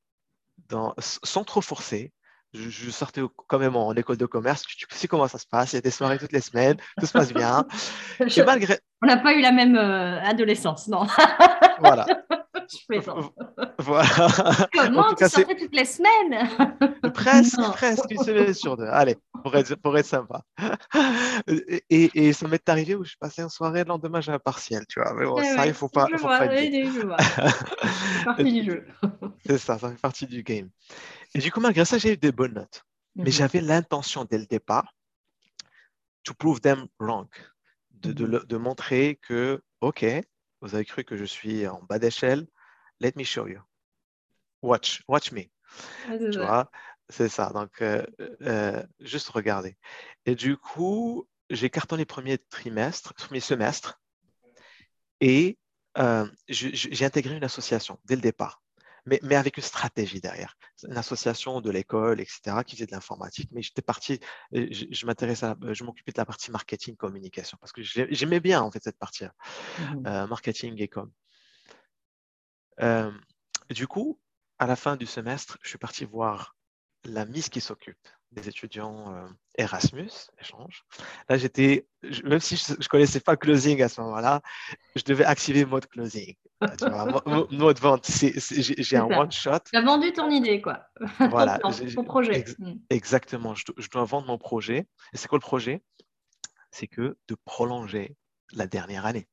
[0.68, 2.12] Dans, sans trop forcer,
[2.54, 4.62] je, sortais quand même en, école de commerce.
[4.62, 5.72] Tu, sais comment ça se passe.
[5.72, 6.76] Il y a des soirées toutes les semaines.
[6.98, 7.66] Tout se passe bien.
[8.46, 8.78] malgré...
[9.02, 11.06] On n'a pas eu la même euh, adolescence, non
[11.80, 12.06] Voilà.
[13.78, 14.08] voilà.
[14.72, 16.48] Comment tu sortais toutes les semaines
[17.14, 18.86] Presque, presque une semaine sur deux.
[18.86, 20.42] Allez, pour être, pour être sympa.
[21.90, 24.84] Et, et ça m'est arrivé où je passais une soirée, le lendemain j'ai un partiel,
[24.88, 25.14] tu vois.
[25.14, 26.06] Mais bon, ça, il ne faut pas.
[26.16, 28.86] Faut pas c'est partie du jeu.
[29.46, 30.68] C'est ça, ça fait partie du game.
[31.34, 32.84] Et du coup, malgré ça, j'ai eu des bonnes notes.
[33.16, 33.30] Mais mhm.
[33.30, 34.92] j'avais l'intention dès le départ
[36.24, 37.28] to prove them wrong,
[37.90, 38.44] de, de, mhm.
[38.44, 40.04] de, montrer que, OK,
[40.60, 42.46] vous avez cru que je suis en bas d'échelle,
[43.00, 43.60] let me show you.
[44.62, 45.42] Watch, watch me.
[46.06, 46.70] tu vois,
[47.08, 47.50] c'est ça.
[47.50, 48.04] Donc, euh,
[48.42, 49.76] euh, juste regarder.
[50.26, 54.00] Et du coup, j'ai cartonné premier trimestre, premier semestre,
[55.20, 55.58] et
[55.96, 58.62] euh, j'ai intégré une association dès le départ
[59.22, 60.56] mais, avec une stratégie derrière.
[60.86, 63.48] Une association de l'école, etc., qui faisait de l'informatique.
[63.52, 64.20] Mais j'étais parti,
[64.52, 68.70] je, je m'intéressais, je m'occupais de la partie marketing, communication, parce que j'aimais bien, en
[68.70, 69.32] fait, cette partie-là,
[69.78, 71.10] mmh marketing et com.
[72.80, 73.10] Euh,
[73.70, 74.18] du coup,
[74.58, 76.56] à la fin du semestre, je suis parti voir
[77.04, 77.98] la Miss qui s'occupe
[78.32, 80.84] des étudiants euh, Erasmus, échange.
[81.28, 81.86] Là, j'étais,
[82.24, 84.42] même si je ne connaissais pas closing à ce moment-là,
[84.96, 86.34] je devais activer mode closing.
[86.78, 89.60] Tu vois, mode vente, j'ai un one shot.
[89.70, 90.86] Tu as vendu ton idée, quoi.
[91.30, 91.58] Voilà.
[91.94, 92.44] ton, projet.
[92.58, 92.74] Mm.
[92.90, 93.54] exactement.
[93.54, 94.86] Je, je, dois vendre mon projet.
[95.12, 95.82] Et c'est quoi le projet?
[96.70, 98.16] C'est que de prolonger
[98.52, 99.28] la dernière année,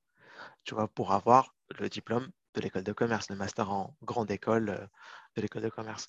[0.64, 4.70] tu vois, pour avoir le diplôme de l'école de commerce, le master en grande école
[4.70, 4.88] euh,
[5.36, 6.08] de l'école de commerce.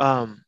[0.00, 0.40] Um,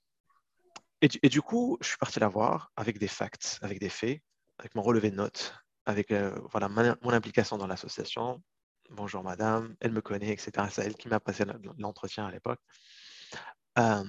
[1.02, 4.22] et, du, coup, je suis parti la voir avec des facts, avec des faits,
[4.58, 5.54] avec mon relevé de notes,
[5.86, 8.42] avec euh, voilà, mon implication dans l'association.
[8.90, 10.66] Bonjour madame, elle me connaît, etc.
[10.70, 11.44] C'est elle qui m'a passé
[11.78, 12.60] l'entretien à l'époque.
[13.78, 14.04] Euh,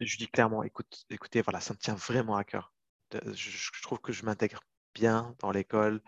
[0.00, 2.72] je dis clairement, écoute, écoutez, voilà, ça me tient vraiment à cœur.
[3.12, 4.60] Je, trouve que je m'intègre
[4.94, 6.02] bien dans l'école.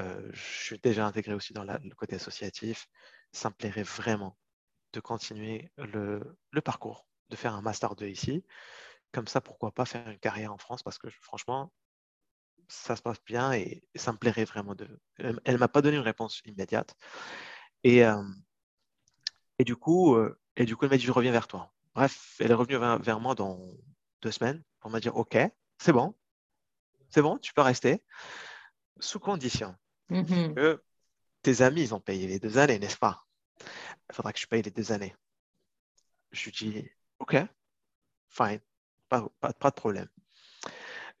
[0.00, 2.88] Euh, je suis déjà intégré aussi dans le côté associatif.
[3.32, 4.36] Ça me plairait vraiment
[4.92, 8.44] de continuer le, parcours, de faire un master 2 ici
[9.12, 11.70] comme ça, pourquoi pas faire une carrière en France Parce que franchement,
[12.68, 14.88] ça se passe bien et, ça me plairait vraiment de.
[15.18, 16.96] Elle ne m'a pas donné une réponse immédiate.
[17.84, 18.22] Et, euh,
[19.60, 21.72] du, coup, euh, et du coup, elle m'a dit Je reviens vers toi.
[21.94, 23.60] Bref, elle est revenue vers, moi dans
[24.22, 25.36] deux semaines pour me dire Ok,
[25.78, 26.14] c'est bon,
[27.10, 28.02] c'est bon, tu peux rester,
[29.02, 29.74] sous condition
[30.10, 30.54] mm-hmm.
[30.54, 30.82] que
[31.42, 33.26] tes amis, ils ont payé les deux années, n'est-ce pas?
[33.60, 35.14] Il faudra que je paye les deux années.
[36.30, 37.36] Je lui dis Ok,
[38.28, 38.60] fine
[39.40, 40.08] pas, de problème.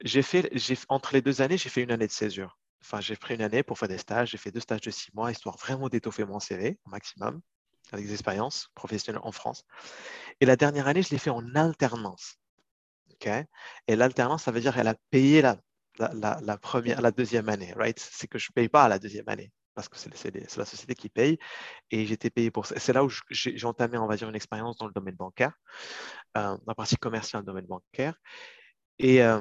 [0.00, 0.50] J'ai fait,
[0.88, 2.58] entre les deux années, j'ai fait une année de césure.
[2.82, 4.30] Enfin, j'ai pris une année pour faire des stages.
[4.30, 7.40] J'ai fait deux stages de six mois, histoire vraiment d'étoffer mon CV au maximum,
[7.92, 9.64] avec des expériences professionnelles en France.
[10.40, 12.38] Et la dernière année, je l'ai fait en alternance.
[13.86, 15.56] Et l'alternance, ça veut dire qu'elle a payé la,
[15.98, 17.72] la, première, la deuxième année.
[17.76, 17.98] Right?
[17.98, 21.08] C'est que je ne paye pas la deuxième année parce que c'est la société qui
[21.08, 21.38] paye.
[21.90, 22.78] Et j'étais payé pour ça.
[22.78, 25.52] C'est là où j'ai entamé, on va dire, une expérience dans le domaine bancaire,
[26.36, 28.14] euh, dans la partie commerciale du domaine bancaire.
[28.98, 29.40] Et, euh,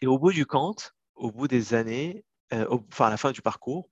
[0.00, 3.42] et, au bout du compte, au bout des années, euh, enfin à la fin du
[3.42, 3.88] parcours,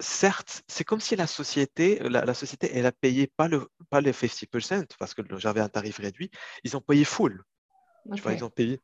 [0.00, 4.12] certes, c'est comme si la société, la, société, elle a payé pas, le, pas les
[4.12, 6.30] 50%, parce que j'avais un tarif réduit,
[6.64, 7.44] ils ont payé full.
[8.14, 8.80] Tu vois, ils ont payé.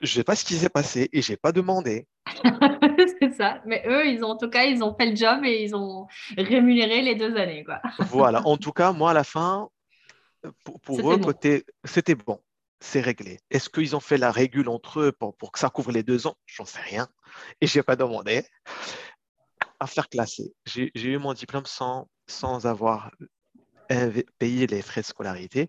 [0.00, 2.06] Je ne sais pas ce qui s'est passé et je n'ai pas demandé.
[3.20, 3.60] c'est ça.
[3.66, 6.06] Mais eux, ils ont, en tout cas, ils ont fait le job et ils ont
[6.36, 7.64] rémunéré les deux années.
[7.64, 7.80] Quoi.
[8.10, 8.46] voilà.
[8.46, 9.68] En tout cas, moi, à la fin,
[10.84, 12.40] pour, eux, côté, c'était bon.
[12.80, 13.40] C'est réglé.
[13.50, 16.28] Est-ce qu'ils ont fait la régule entre eux pour, pour que ça couvre les deux
[16.28, 16.36] ans?
[16.46, 17.08] J'en sais rien.
[17.60, 18.44] Et je n'ai pas demandé.
[19.80, 20.52] À faire classer.
[20.64, 23.10] J'ai eu mon diplôme sans, sans avoir
[24.38, 25.68] payé les frais de scolarité.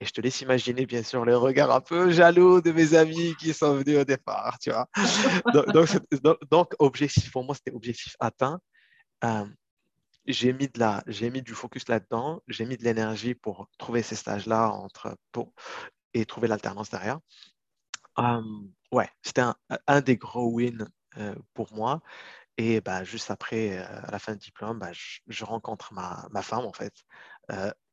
[0.00, 3.34] Et je te laisse imaginer, bien sûr, les regards un peu jaloux de mes amis
[3.38, 4.88] qui sont venus au départ, tu vois.
[6.50, 8.60] donc, objectif, pour moi, c'était objectif atteint.
[9.24, 9.44] Euh,
[10.26, 14.02] j'ai mis, de la, j'ai mis du focus là-dedans, j'ai mis de l'énergie pour trouver
[14.02, 15.52] ces stages-là entre, pour,
[16.14, 17.18] et trouver l'alternance derrière.
[18.18, 18.40] Euh,
[18.92, 19.54] ouais, c'était un,
[19.86, 22.00] un, des gros wins euh, pour moi.
[22.56, 26.64] Et bah, juste après, à la fin du diplôme, bah, je, rencontre ma, ma, femme,
[26.64, 26.94] en fait,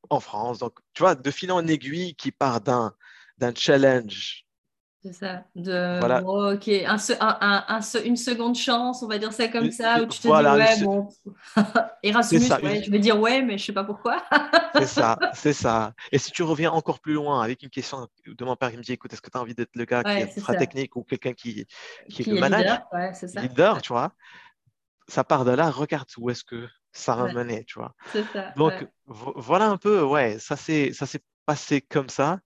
[0.10, 0.60] en France.
[0.60, 2.94] Donc, tu vois, de fil en aiguille qui part d'un,
[3.38, 4.44] d'un challenge.
[5.04, 5.44] C'est ça.
[5.56, 6.22] De, voilà.
[6.24, 10.20] ok, un, un, un, une seconde chance, on va dire ça comme ça, où tu
[10.20, 11.08] te dis, ouais, bon,
[12.04, 14.24] Erasmus, ouais, je vais dire ouais, mais je sais pas pourquoi.
[14.76, 15.94] c'est ça, c'est ça.
[16.12, 18.82] Et si tu reviens encore plus loin avec une question de mon père qui me
[18.82, 21.04] dit, écoute, est-ce que tu as envie d'être le gars qui est ultra technique ou
[21.04, 21.66] quelqu'un qui,
[22.10, 24.12] qui, qui, est le manager, leader, leader tu vois
[25.08, 26.68] ça part de là, regarde où est-ce que
[26.98, 27.94] ça va mener, tu vois.
[28.12, 30.92] Ça, Donc, voilà un peu, ouais, ça s'est
[31.48, 32.40] passé comme ça.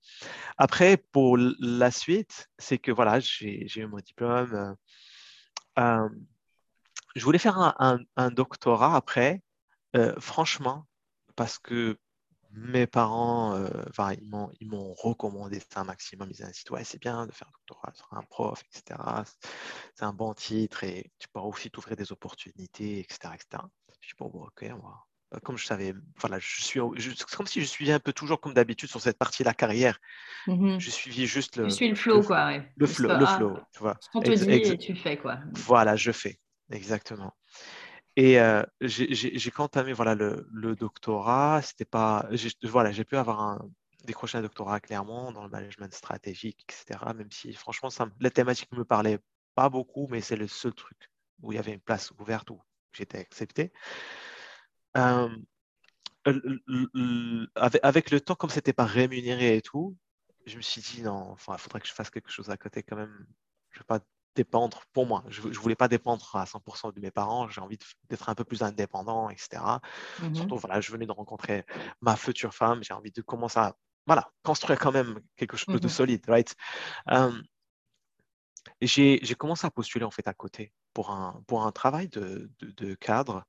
[0.58, 4.54] Après, pour la suite, c'est que voilà, j'ai eu mon diplôme.
[4.54, 4.74] Euh,
[5.80, 6.10] euh,
[7.16, 9.42] je voulais faire un, un, doctorat après,
[9.96, 10.86] euh, franchement,
[11.36, 11.98] parce que
[12.52, 13.58] mes parents,
[13.90, 16.30] enfin, ils m'ont recommandé ça un maximum.
[16.30, 19.00] Ils disaient, ouais, c'est bien de faire un doctorat sur un prof, etc.
[19.96, 23.34] C'est un bon titre et tu pourras aussi t'ouvrir des opportunités, etc.
[23.34, 23.64] etc.
[24.02, 26.80] Je dis, bon, ok, moi, euh, comme je savais, voilà, je suis,
[27.32, 30.00] comme si je suivais un peu toujours comme d'habitude sur cette partie de la carrière.
[30.48, 30.80] Mm-hmm.
[30.80, 31.70] Je suivais juste le.
[31.70, 32.58] Suis le flow, quoi.
[32.76, 33.98] Le flow, le ah, flow, tu vois.
[34.14, 35.40] On te dit et tu fais, quoi.
[35.54, 36.40] Voilà, je fais,
[36.72, 37.34] exactement.
[38.18, 41.62] Et euh, j'ai entamé voilà, le, le doctorat.
[41.62, 42.28] C'était pas,
[42.64, 43.70] voilà, j'ai pu avoir un,
[44.04, 47.00] décrocher un doctorat clairement dans le management stratégique, etc.
[47.16, 49.20] Même si franchement, ça, la thématique ne me parlait
[49.56, 51.10] pas beaucoup, mais c'est le seul truc
[51.42, 52.62] où il y avait une place ouverte où
[52.94, 53.72] j'étais accepté.
[54.98, 55.30] Euh,
[57.56, 59.98] avec, avec, le temps, comme c'était pas rémunéré et tout,
[60.46, 62.84] je me suis dit non, enfin, il faudrait que je fasse quelque chose à côté
[62.84, 63.26] quand même.
[63.72, 64.00] Je vais pas
[64.36, 65.24] dépendre pour moi.
[65.28, 67.50] Je ne voulais pas dépendre à 100% de mes parents.
[67.50, 67.78] J'ai envie
[68.10, 69.62] d'être un peu plus indépendant, etc.
[70.20, 71.66] Mmh Surtout, voilà, je venais de rencontrer
[72.02, 72.84] ma future femme.
[72.84, 73.76] J'ai envie de commencer à
[74.08, 76.56] voilà, construire quand même quelque chose de mmh solide, right?
[78.82, 82.94] j'ai commencé à postuler en fait à côté pour un, pour un travail de, de,
[82.96, 83.46] cadre.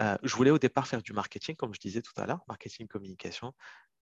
[0.00, 2.88] Euh, je voulais au départ faire du marketing, comme je disais tout à l'heure, marketing
[2.88, 3.54] communication,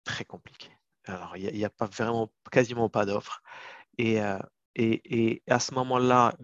[0.03, 0.69] très compliqué.
[1.05, 3.41] Alors, il n'y a, a, pas vraiment, quasiment pas d'offres.
[3.97, 4.39] Et, euh,
[4.75, 6.35] et, à ce moment-là,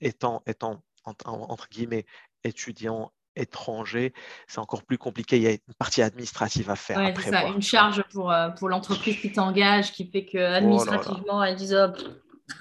[0.00, 2.06] étant, étant entre guillemets
[2.44, 4.12] étudiant étranger,
[4.46, 5.36] c'est encore plus compliqué.
[5.36, 7.14] Il y a une partie administrative à faire.
[7.16, 11.42] c'est ça, une charge pour, euh, pour l'entreprise qui t'engage, qui fait que oh administrativement,
[11.42, 11.92] elle dit oh,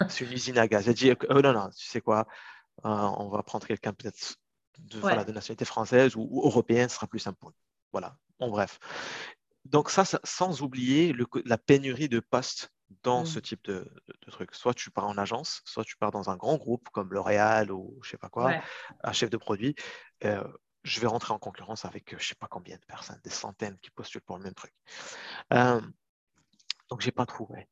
[0.10, 0.88] C'est une usine à gaz.
[0.88, 2.28] Elle dit oh, non, non, tu sais quoi,
[2.84, 4.38] on va prendre quelqu'un peut-être
[4.80, 7.46] de, de, nationalité française ou, européenne, ce sera plus simple
[7.92, 8.80] Voilà, en bref.
[9.66, 12.70] Donc ça, sans oublier la pénurie de postes
[13.02, 13.26] dans mmh.
[13.26, 13.90] ce type de,
[14.28, 14.54] truc.
[14.54, 18.00] Soit tu pars en agence, soit tu pars dans un grand groupe comme L'Oréal ou
[18.04, 18.54] je sais pas quoi,
[19.04, 19.76] un chef de produit.
[20.26, 20.44] Euh,
[20.84, 23.90] je vais rentrer en concurrence avec je sais pas combien de personnes, des centaines qui
[23.90, 24.74] postulent pour le même truc.
[25.54, 25.82] Euh,
[26.90, 27.68] donc j'ai pas trouvé.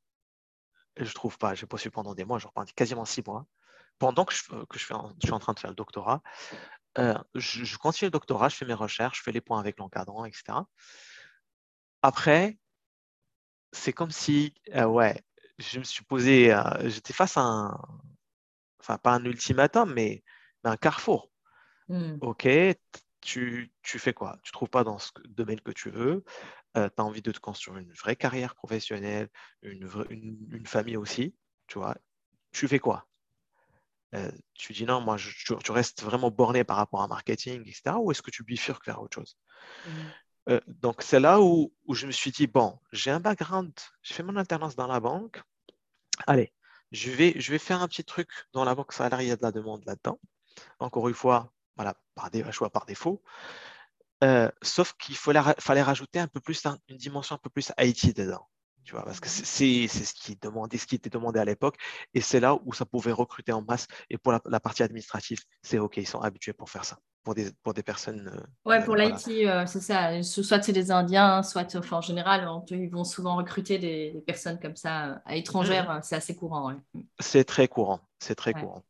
[0.97, 1.55] Je trouve pas.
[1.55, 3.45] J'ai postulé pendant des mois, je reprends quasiment six mois.
[4.01, 6.23] Pendant que, je, que je, fais, je suis en train de faire le doctorat,
[6.97, 9.77] euh, je, je, continue le doctorat, je fais mes recherches, je fais les points avec
[9.77, 10.65] l'encadrant, etc.
[12.01, 12.57] Après,
[13.71, 15.21] c'est comme si, euh, ouais,
[15.59, 17.79] je me suis posé, euh, j'étais face à un,
[18.79, 20.23] enfin pas un ultimatum, mais,
[20.63, 21.29] un carrefour.
[21.87, 22.17] Hmm.
[22.21, 22.47] Ok,
[23.21, 24.39] tu, tu, fais quoi?
[24.41, 26.23] Tu ne trouves pas dans ce domaine que tu veux,
[26.75, 29.29] euh, tu as envie de te construire une vraie carrière professionnelle,
[29.61, 31.35] une, une, famille aussi,
[31.67, 31.95] tu vois.
[32.51, 33.07] Tu fais quoi?
[34.53, 37.95] Tu dis non, moi, tu, restes vraiment borné par rapport à marketing, etc.
[37.99, 39.37] Ou est-ce que tu bifurques vers autre chose?
[39.85, 39.91] Hmm.
[40.49, 43.71] Euh, donc, c'est là où, je me suis dit, bon, j'ai un background,
[44.01, 45.41] j'ai fait mon alternance dans la banque.
[46.27, 46.51] Allez,
[46.91, 49.37] je vais, je vais faire un petit truc dans la banque salariée, il y a
[49.37, 50.19] de la demande là-dedans.
[50.79, 53.23] Encore une fois, voilà, par des choix par défaut.
[54.23, 58.47] Euh, sauf qu'il fallait rajouter un peu plus, une dimension un peu plus IT dedans.
[58.83, 61.75] Tu vois, parce que c'est ce qui demandait, ce qui était demandé à l'époque,
[62.13, 63.87] et c'est là où ça pouvait recruter en masse.
[64.09, 67.51] Et pour la, partie administrative, c'est OK, ils sont habitués pour faire ça, pour des,
[67.63, 68.31] pour des personnes.
[68.33, 70.23] Euh, ouais, pour l'IT, euh, c'est ça.
[70.23, 74.75] Soit c'est des Indiens, soit enfin, en général, ils vont souvent recruter des, personnes comme
[74.75, 75.91] ça euh, à étrangères.
[75.91, 75.99] Mmh.
[76.03, 76.73] C'est assez courant.
[77.19, 77.99] C'est très courant.
[78.19, 78.83] C'est très courant.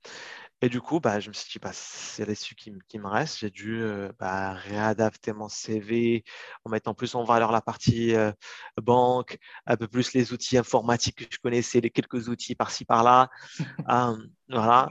[0.63, 3.39] Et du coup, bah, je me suis dit, bah, c'est là-dessus qui, qui, me reste.
[3.39, 6.23] J'ai dû euh, bah, réadapter mon CV
[6.65, 8.31] en mettant plus en valeur la partie euh,
[8.77, 13.29] banque, un peu plus les outils informatiques que je connaissais, les quelques outils par-ci, par-là.
[14.49, 14.89] voilà.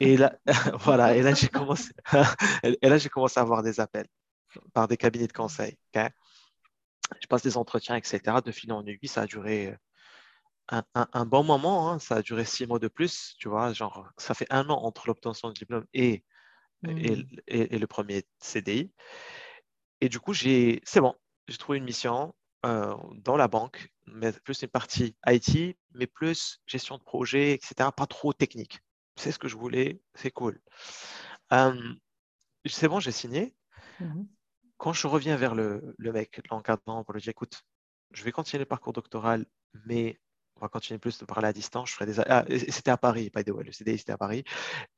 [0.00, 0.38] Et là,
[0.80, 1.14] voilà.
[1.14, 1.90] Et là, j'ai commencé,
[2.62, 4.08] et là, j'ai commencé à avoir des appels
[4.72, 5.76] par des cabinets de conseil.
[5.94, 8.20] je passe des entretiens, etc.
[8.44, 9.76] De fil en aiguille, ça a duré
[10.70, 11.90] un, bon moment.
[11.90, 11.98] Hein.
[11.98, 13.72] Ça a duré six mois de plus, tu vois.
[13.72, 16.24] Genre, ça fait un an entre l'obtention du diplôme et,
[16.86, 17.78] et, mmh.
[17.78, 18.92] le premier CDI.
[20.00, 21.14] Et du coup, c'est bon,
[21.48, 26.60] j'ai trouvé une mission euh, dans la banque, mais plus une partie IT, mais plus
[26.66, 27.90] gestion de projet, etc.
[27.94, 28.80] Pas trop technique.
[29.16, 30.60] C'est ce que je voulais, c'est cool.
[32.66, 33.54] c'est bon, j'ai signé.
[33.98, 34.24] Mmh
[34.78, 37.62] Quand je reviens vers le, le mec, l'encadrant, pour lui dire écoute,
[38.12, 39.44] je vais continuer le parcours doctoral,
[39.84, 40.18] mais
[40.60, 41.90] on va continuer plus de parler à distance.
[41.90, 44.44] Je ferai des ah, c'était à Paris, pas de le CDI c'était à Paris,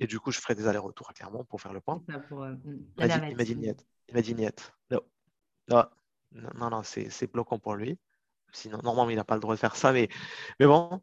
[0.01, 2.03] et du coup je ferai des allers-retours à Clermont pour faire le point.
[2.09, 2.57] Euh,
[2.99, 3.87] il m'a dit, niet.
[4.09, 4.73] Il m'a dit niet.
[4.91, 5.85] Non,
[6.33, 7.99] non, non, c'est bloquant pour lui.
[8.53, 10.09] Sinon, normalement, il n'a pas le droit de faire ça, mais,
[10.61, 11.01] mais bon,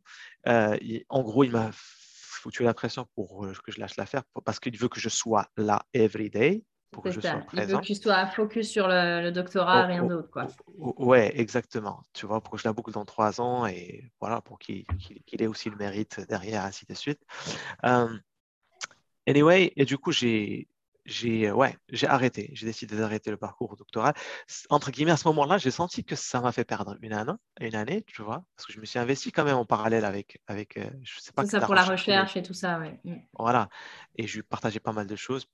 [0.47, 0.77] euh,
[1.09, 4.77] en gros, il m'a foutu la pression pour euh, que je lâche l'affaire parce qu'il
[4.77, 7.63] veut que je sois là every day pour que je sois présent.
[7.63, 10.29] Il veut que tu sois focus sur le, doctorat, oh, rien oh, d'autre.
[10.31, 10.47] Quoi.
[10.79, 12.03] Oh, ouais, exactement.
[12.13, 14.85] Tu vois, pour que je la boucle dans trois ans et voilà, pour qu'il
[15.33, 17.21] ait aussi le mérite derrière, ainsi de suite.
[17.85, 18.07] Euh,
[19.27, 20.67] anyway, et du coup, j'ai
[21.09, 22.51] j'ai ouais, j'ai arrêté.
[22.53, 24.13] J'ai décidé d'arrêter le parcours doctoral.
[24.69, 27.75] Entre guillemets, à ce moment-là, j'ai senti que ça m'a fait perdre une année, une
[27.75, 30.77] année, tu vois, parce que je me suis investi quand même en parallèle avec, avec
[30.77, 31.43] euh, je sais pas.
[31.45, 32.99] C'est ça pour la recherche et tout ça, ouais.
[33.37, 33.69] Voilà.
[34.15, 35.47] Et je partageais pas mal de choses.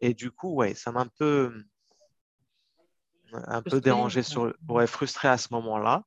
[0.00, 1.52] Et du coup, ouais, ça m'a un peu,
[3.32, 6.04] un peu dérangé, sur, ouais, frustré à ce moment-là.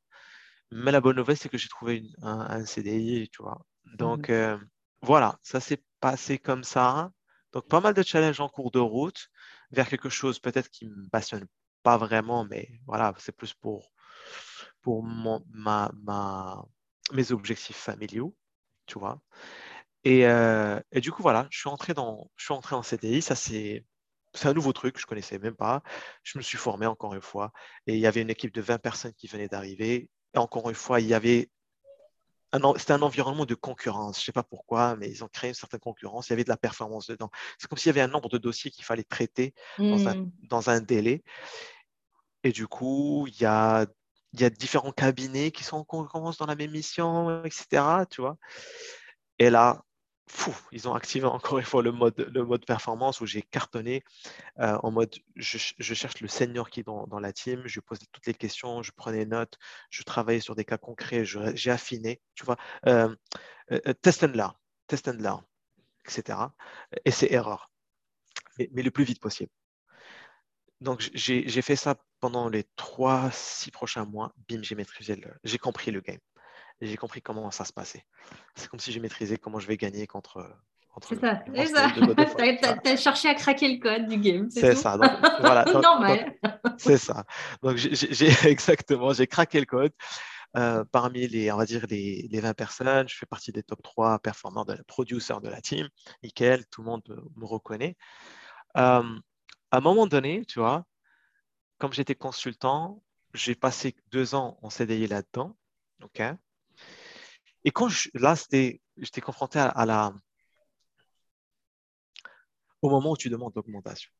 [0.71, 3.65] Mais la bonne nouvelle, c'est que j'ai trouvé un, CDI, tu vois.
[3.85, 4.57] Donc, mmh euh,
[5.01, 7.11] voilà, ça s'est passé comme ça.
[7.53, 9.29] Donc, pas mal de challenges en cours de route
[9.71, 11.45] vers quelque chose peut-être qui me passionne
[11.83, 13.91] pas vraiment, mais voilà, c'est plus pour,
[14.81, 16.65] pour mon, ma, ma,
[17.11, 18.35] mes objectifs familiaux,
[18.87, 19.21] tu vois.
[20.07, 23.21] Euh, et, du coup, voilà, je suis entré dans, je suis entré en CDI.
[23.21, 23.85] Ça, c'est,
[24.33, 25.81] c'est un nouveau truc, je ne connaissais même pas.
[26.23, 27.51] Je me suis formé encore une fois.
[27.87, 30.09] Et il y avait une équipe de 20 personnes qui venaient d'arriver.
[30.33, 31.49] Et encore une fois, il y avait
[32.77, 34.17] c'était un environnement de concurrence.
[34.17, 36.27] Je ne sais pas pourquoi, mais ils ont créé une certaine concurrence.
[36.27, 37.29] Il y avait de la performance dedans.
[37.57, 40.31] C'est comme s'il y avait un nombre de dossiers qu'il fallait traiter dans, un, mmh.
[40.43, 41.23] dans, un, délai.
[42.43, 43.85] Et du coup, il y a,
[44.33, 48.05] il y a différents cabinets qui sont en concurrence dans la même mission, etc.
[48.09, 48.37] Tu vois.
[49.39, 49.83] Et là,
[50.71, 54.03] ils ont activé encore une fois le mode, performance où j'ai cartonné
[54.59, 58.25] euh, en mode je, cherche le senior qui est dans, la team, je posais toutes
[58.25, 59.57] les questions, je prenais notes,
[59.89, 62.57] je travaillais sur des cas concrets, j'ai affiné, tu vois,
[62.87, 63.15] euh,
[63.71, 64.53] euh, test and learn,
[64.87, 65.43] test and learn,
[66.05, 66.39] etc.
[67.05, 67.71] Et c'est erreur,
[68.57, 69.51] mais, mais, le plus vite possible.
[70.81, 75.91] Donc j'ai fait ça pendant les trois, six prochains mois, bim, j'ai maîtrisé, j'ai compris
[75.91, 76.19] le game
[76.81, 78.05] et j'ai compris comment ça se passait.
[78.55, 80.45] C'est comme si j'ai maîtrisé comment je vais gagner contre.
[81.07, 81.91] c'est ça, c'est ça.
[82.83, 84.49] Tu as, cherché à craquer le code du game.
[84.49, 84.97] C'est ça.
[84.97, 86.35] Donc, voilà, Normal.
[86.77, 87.25] C'est ça.
[87.61, 89.91] Donc, j'ai exactement, j'ai craqué le code.
[90.57, 93.81] Euh, parmi les, on va dire, les, les, 20 personnes, je fais partie des top
[93.83, 95.89] 3 performants, de, producers de la team.
[96.23, 97.03] Nickel, tout le monde
[97.35, 97.97] me, reconnaît.
[98.77, 99.03] Euh,
[99.71, 100.85] à un moment donné, tu vois,
[101.77, 105.57] comme j'étais consultant, j'ai passé deux ans en CDI là-dedans.
[106.01, 106.21] OK?
[107.65, 110.13] Et quand je, là, j'étais confronté à, la,
[112.83, 114.11] au moment où tu demandes l'augmentation.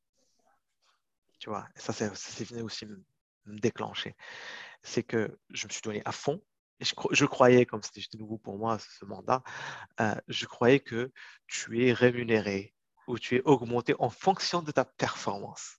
[1.39, 2.99] Tu vois, ça, c'est venu aussi me,
[3.45, 4.15] déclencher.
[4.81, 6.41] C'est que je me suis donné à fond.
[6.79, 9.43] Et je, croyais, comme c'était nouveau pour moi ce mandat,
[10.01, 11.11] euh, je croyais que
[11.45, 12.73] tu es rémunéré
[13.07, 15.77] ou tu es augmenté en fonction de ta performance.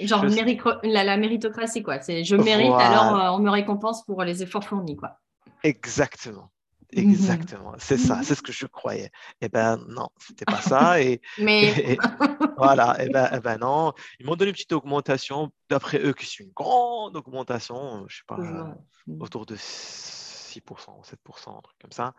[0.00, 0.24] genre
[0.82, 2.00] la, méritocratie, quoi.
[2.00, 5.18] C'est je mérite, alors euh, on me récompense pour les efforts fournis, quoi.
[5.62, 6.50] Exactement.
[6.94, 9.10] Mmh Exactement, c'est ça, mmh c'est ce que je croyais.
[9.42, 11.00] Eh ben non, c'était pas ça.
[11.02, 11.98] Et, Mais
[12.56, 16.14] voilà, et eh ben, eh ben non, ils m'ont donné une petite augmentation, d'après eux,
[16.14, 19.20] qui c'est une grande augmentation, je sais pas, mmh.
[19.20, 22.14] autour de 6% ou 7%, un truc comme ça.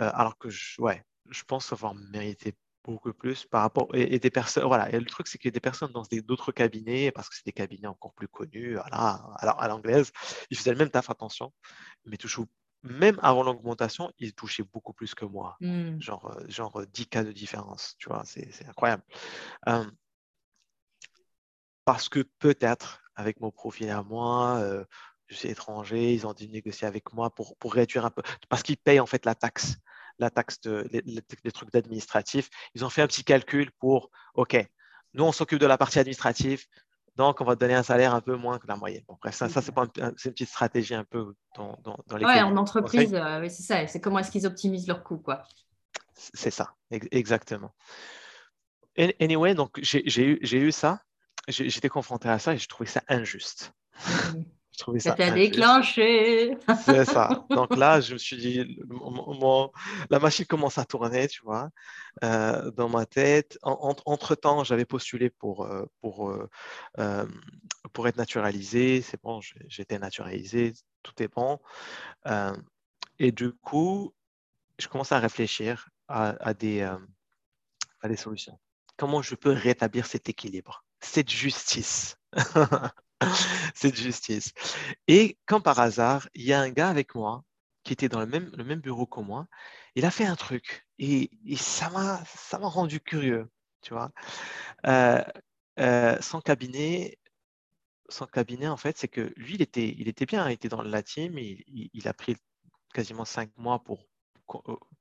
[0.00, 4.30] Euh, alors que je, ouais, je pense avoir mérité beaucoup plus par rapport et, des
[4.30, 7.46] personnes voilà et le truc c'est que des personnes dans d'autres cabinets parce que c'est
[7.46, 10.10] des cabinets encore plus connus voilà alors à l'anglaise
[10.50, 11.52] ils faisaient le même taf attention
[12.06, 12.46] mais toujours
[12.82, 15.56] même avant l'augmentation, il touchait beaucoup plus que moi.
[15.60, 16.00] Mmh.
[16.00, 19.02] Genre, euh, genre 10 cas de différence, tu vois, c'est incroyable.
[21.84, 24.84] parce que peut-être, avec mon profil à moi, euh,
[25.26, 28.62] je suis étranger, ils ont dû négocier avec moi pour, pour réduire un peu, parce
[28.62, 29.76] qu'ils payent en fait la taxe,
[30.18, 32.48] la taxe de, les, trucs d'administratif.
[32.74, 34.56] Ils ont fait un petit calcul pour, OK,
[35.14, 36.64] nous, on s'occupe de la partie administrative,
[37.16, 39.04] donc, on va te donner un salaire un peu moins que la moyenne.
[39.06, 42.24] Bon, bref, ça, ça c'est une petite stratégie un peu dans, dans, dans les.
[42.24, 43.86] Oui, en entreprise, euh, c'est ça.
[43.86, 45.42] C'est comment est-ce qu'ils optimisent leurs coûts, quoi.
[46.14, 47.74] C'est ça, exactement.
[49.20, 51.00] Anyway, donc j'ai eu, eu ça.
[51.48, 53.72] J'étais confronté à ça et je trouvais ça injuste.
[54.72, 55.14] Je trouvais ça.
[55.16, 56.56] Ça déclenché.
[56.84, 57.44] C'est ça.
[57.50, 58.78] Donc là, je me suis dit,
[60.10, 61.70] la machine commence à tourner, tu vois,
[62.24, 63.58] euh, dans ma tête.
[63.62, 66.30] entre-temps, j'avais postulé pour, euh, pour,
[66.98, 67.26] euh,
[67.92, 69.02] pour être naturalisé.
[69.02, 71.58] C'est bon, j'étais naturalisé, tout est bon.
[73.18, 74.14] et du coup,
[74.78, 78.58] je commence à réfléchir à, des, à des solutions.
[78.96, 82.16] Comment je peux rétablir cet équilibre, cette justice?
[83.74, 84.52] c'est de justice.
[85.08, 87.44] Et comme par hasard, il y a un gars avec moi
[87.84, 89.46] qui était dans le même, le même bureau que moi.
[89.94, 93.50] Il a fait un truc et, ça m'a ça m'a rendu curieux,
[93.82, 94.10] tu vois.
[94.86, 95.22] Euh,
[95.80, 97.18] euh, son cabinet,
[98.08, 100.82] son cabinet en fait, c'est que lui, il était, il était bien, il était dans
[100.82, 102.36] la team, il, il, a pris
[102.94, 104.06] quasiment cinq mois pour,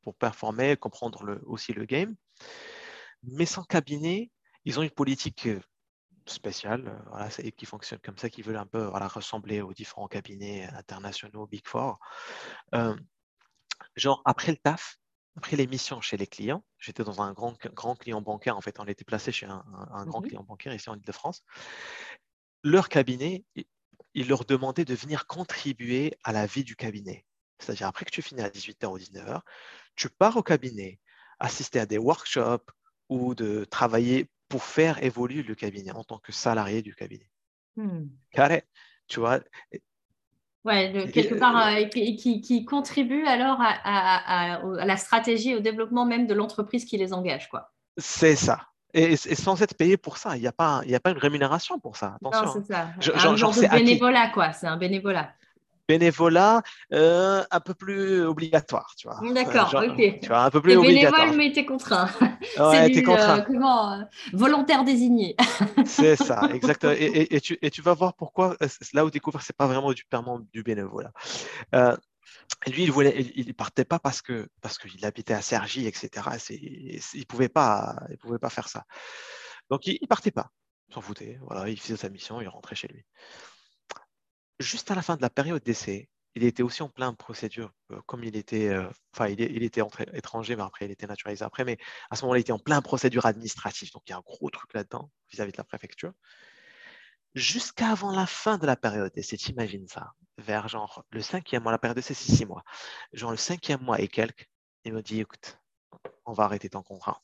[0.02, 2.16] pour performer, comprendre le, aussi le game.
[3.24, 4.32] Mais son cabinet,
[4.66, 5.48] ils ont une politique
[6.34, 10.08] spécial, euh, voilà, qui fonctionne comme ça, qui veulent un peu voilà, ressembler aux différents
[10.08, 12.00] cabinets internationaux Big Four.
[12.76, 12.96] Euh,
[13.96, 14.98] genre, après le taf,
[15.38, 18.80] après les missions chez les clients, j'étais dans un grand, grand client bancaire, en fait,
[18.80, 19.64] on était placé chez un,
[20.06, 21.44] grand mmh client bancaire ici en Ile-de-France.
[22.64, 23.46] Leur cabinet,
[24.14, 27.26] ils leur demandaient de venir contribuer à la vie du cabinet.
[27.60, 29.42] C'est-à-dire, après que tu finis à 18h ou 19h,
[29.96, 31.00] tu pars au cabinet,
[31.40, 32.72] assister à des workshops
[33.10, 37.30] ou de travailler pour faire évoluer le cabinet en tant que salarié du cabinet.
[37.78, 38.08] Hmm.
[38.32, 38.66] Carré,
[39.08, 39.40] tu vois.
[40.66, 46.34] Ouais, quelque part, euh, qui, qui, contribue alors à, la stratégie, au développement même de
[46.34, 47.72] l'entreprise qui les engage, quoi.
[47.98, 48.68] C'est ça.
[48.94, 51.96] Et, sans être payé pour ça, il n'y a, pas, a pas une rémunération pour
[51.96, 52.18] ça.
[52.18, 52.46] Attention.
[52.46, 52.90] Non, c'est ça.
[53.30, 54.52] un genre, de bénévolat, quoi.
[54.52, 55.34] C'est un bénévolat
[55.92, 56.62] bénévolat
[56.94, 59.20] euh, un peu plus obligatoire, tu vois.
[59.34, 60.20] D'accord, ok.
[60.22, 61.22] Tu vois, un peu plus obligatoire.
[61.22, 62.10] Bénévole, mais t'es contraint.
[62.58, 63.40] Ouais, t'es contraint.
[63.40, 65.36] Euh, comment, euh, volontaire désigné.
[65.86, 66.94] c'est ça, exactement.
[66.94, 68.56] Et, et, tu, et, tu, vas voir pourquoi,
[68.94, 70.04] là où découvrir, c'est pas vraiment du
[70.54, 71.12] du bénévolat.
[72.68, 76.10] lui, il voulait, il, partait pas parce que parce qu'il habitait à Sergi, etc.
[77.14, 78.86] il pouvait pas, il pouvait pas faire ça.
[79.70, 80.52] Donc il, il partait pas,
[80.94, 81.38] s'en foutait.
[81.42, 83.06] Voilà, il faisait sa mission, il rentrait chez lui
[84.62, 88.02] juste à la fin de la période d'essai, il était aussi en plein procédure, euh,
[88.06, 89.82] comme il était, euh, enfin, il, était
[90.14, 91.78] étranger, mais après, il était naturalisé après, mais
[92.10, 93.92] à ce moment-là, il était en plein procédure administrative.
[93.92, 96.14] Donc, il y a un gros truc là-dedans vis-à-vis de la préfecture.
[97.36, 101.78] Jusqu'avant la fin de la période d'essai, t'imagines ça, vers genre le cinquième mois, la
[101.78, 102.64] période d'essai, c'est six mois.
[103.14, 104.50] Genre le cinquième mois et quelques,
[104.86, 105.60] il me dit, écoute,
[106.26, 107.22] on va arrêter ton contrat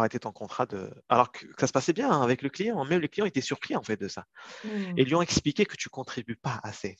[0.00, 0.90] arrêter ton contrat de.
[1.08, 3.76] Alors que, ça se passait bien hein, avec le client, même les clients étaient surpris
[3.76, 4.26] en fait de ça.
[4.96, 6.96] Et lui ont expliqué que tu contribues pas assez.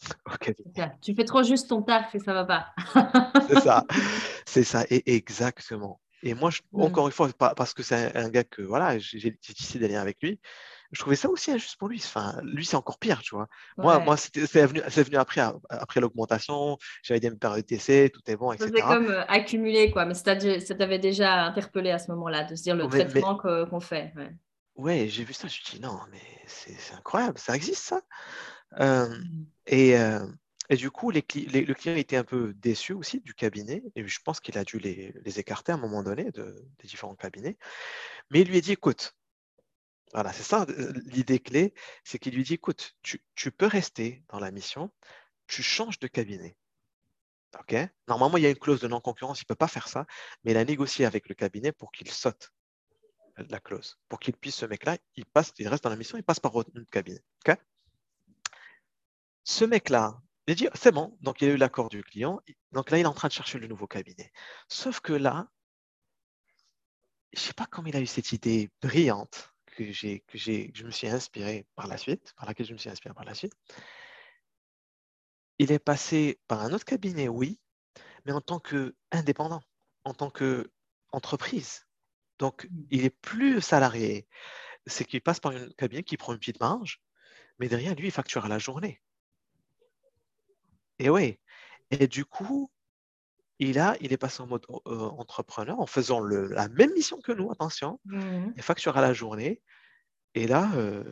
[1.02, 2.72] Tu fais trop juste ton taf et ça va pas.
[3.48, 3.84] c'est ça,
[4.46, 6.00] c'est ça, et exactement.
[6.22, 6.82] Et moi, hmm.
[6.82, 9.38] encore une fois, parce que c'est un, gars que voilà, j'ai
[9.74, 10.40] des liens avec lui,
[10.92, 12.02] je trouvais ça aussi injuste pour lui.
[12.04, 13.48] Enfin, lui, c'est encore pire, tu vois.
[13.76, 16.78] Moi, moi c'est venu, venu après, après l'augmentation.
[17.02, 18.70] J'avais des périodes d'essai, tout est bon, etc.
[18.74, 20.04] C'était comme euh, accumulé, quoi.
[20.04, 24.12] Mais ça t'avait déjà interpellé à ce moment-là, de se dire le traitement qu'on fait.
[24.16, 24.30] Ouais,
[24.74, 25.42] ouais j'ai vu ça.
[25.42, 28.02] Je me suis dit, non, mais c'est incroyable, ça existe, ça.
[28.80, 29.46] Euh, mmh.
[29.66, 30.26] et, euh,
[30.68, 33.82] et, du coup, les, le client était un peu déçu aussi du cabinet.
[33.94, 36.88] Et je pense qu'il a dû les, les, écarter à un moment donné de, des
[36.88, 37.58] différents cabinets.
[38.30, 39.14] Mais il lui a dit, écoute,
[40.12, 44.40] voilà, c'est ça euh, l'idée clé, c'est qu'il lui dit, écoute, tu, peux rester dans
[44.40, 44.92] la mission,
[45.46, 46.56] tu changes de cabinet.
[48.08, 50.06] Normalement, il y a une clause de non-concurrence, il ne peut pas faire ça,
[50.44, 52.52] mais il a négocié avec le cabinet pour qu'il saute
[53.36, 56.24] la clause, pour qu'il puisse, ce mec-là, il, passe, il reste dans la mission, il
[56.24, 57.22] passe par autre cabinet.
[59.44, 62.40] ce mec-là, il dit, c'est bon, donc il a eu l'accord du client,
[62.72, 64.32] donc là, il est en train de chercher le nouveau cabinet.
[64.68, 65.48] Sauf que là,
[67.32, 69.52] je ne sais pas comment il a eu cette idée brillante
[69.86, 72.78] que, j'ai, que, j'ai, je me suis inspiré par la suite, par laquelle je me
[72.78, 73.54] suis inspiré par la suite.
[75.58, 77.60] Il est passé par un autre cabinet, oui,
[78.24, 79.62] mais en tant qu'indépendant,
[80.04, 81.86] en tant qu'entreprise.
[82.38, 82.86] Donc, mmh.
[82.90, 84.26] il est plus salarié.
[84.86, 87.00] C'est qu'il passe par un cabinet qui prend une petite marge,
[87.58, 89.00] mais derrière, lui, il facture à la journée.
[90.98, 91.38] Et oui.
[91.90, 92.70] Et du coup,
[93.60, 97.32] il, a, il est passé en mode euh, entrepreneur en faisant la même mission que
[97.32, 98.52] nous, attention, mmh.
[98.56, 99.60] il facture à la journée.
[100.34, 101.04] Et là, euh,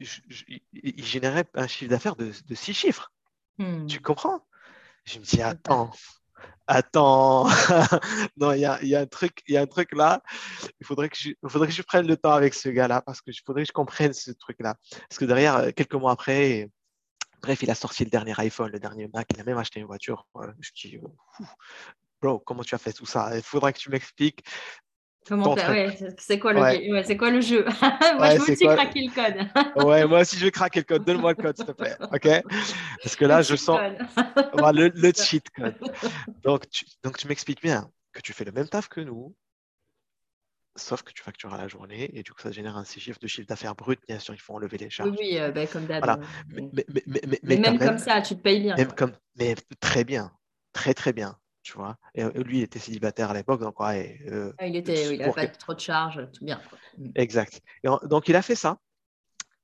[0.00, 3.12] il générait un chiffre d'affaires de, six chiffres.
[3.58, 3.86] Mmh.
[3.86, 4.44] Tu comprends?
[5.04, 5.92] Je me dis, attends,
[6.66, 7.46] attends,
[8.36, 10.22] non, il y a, y a, un truc, y a un truc là,
[10.80, 13.30] il faudrait que, je, faudrait que je prenne le temps avec ce gars-là, parce que
[13.44, 14.74] faudrait que je comprenne ce truc-là.
[15.08, 16.70] Parce que derrière, euh, quelques mois après,
[17.44, 19.84] Bref, il a sorti le dernier iPhone, le dernier Mac, il a même acheté une
[19.84, 20.26] voiture.
[20.60, 20.98] Je dis,
[22.22, 23.36] bro, comment tu as fait tout ça?
[23.36, 24.42] Il faudrait que tu m'expliques.
[25.28, 27.02] Comment ouais, C'est quoi, le...
[27.04, 27.66] c'est quoi le jeu?
[28.16, 29.84] Moi, je veux aussi craquer le code.
[29.86, 31.04] ouais, moi aussi, je vais craquer le code.
[31.04, 31.96] Donne-moi le code, s'il te plaît.
[32.00, 32.28] OK?
[33.02, 35.76] Parce que là, je sens le, le, cheat code.
[36.42, 39.34] Donc, tu, donc, tu m'expliques bien que tu fais le même taf que nous,
[40.76, 43.26] sauf que tu factures à la journée et du coup, ça génère un chiffre de
[43.26, 44.00] chiffre d'affaires brut.
[44.08, 45.10] Bien sûr, il faut enlever les charges.
[45.10, 46.04] Oui, oui euh, ben, comme d'hab.
[46.04, 46.20] Voilà.
[46.48, 48.76] Mais, mais, mais, mais même, comme ça, tu te payes bien.
[48.76, 50.32] Même comme, mais très bien.
[50.72, 51.96] Très, très bien tu vois.
[52.14, 54.20] Et euh, lui, il était célibataire à l'époque, donc ouais.
[54.26, 56.60] Euh, ah, il était, il pas trop de charges, tout bien.
[56.98, 57.10] Mm.
[57.16, 57.60] Exact.
[58.04, 58.78] donc il a fait ça.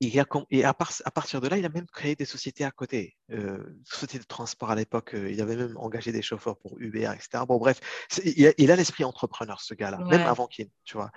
[0.02, 0.18] Et,
[0.64, 4.24] à, partir de là, il a même créé des sociétés à côté, euh, sociétés de
[4.24, 5.14] transport à l'époque.
[5.14, 7.44] Euh, il avait même engagé des chauffeurs pour Uber, etc.
[7.46, 7.80] Bon, bref,
[8.24, 11.10] il a, l'esprit entrepreneur, ce gars-là, même avant qu'il, tu vois.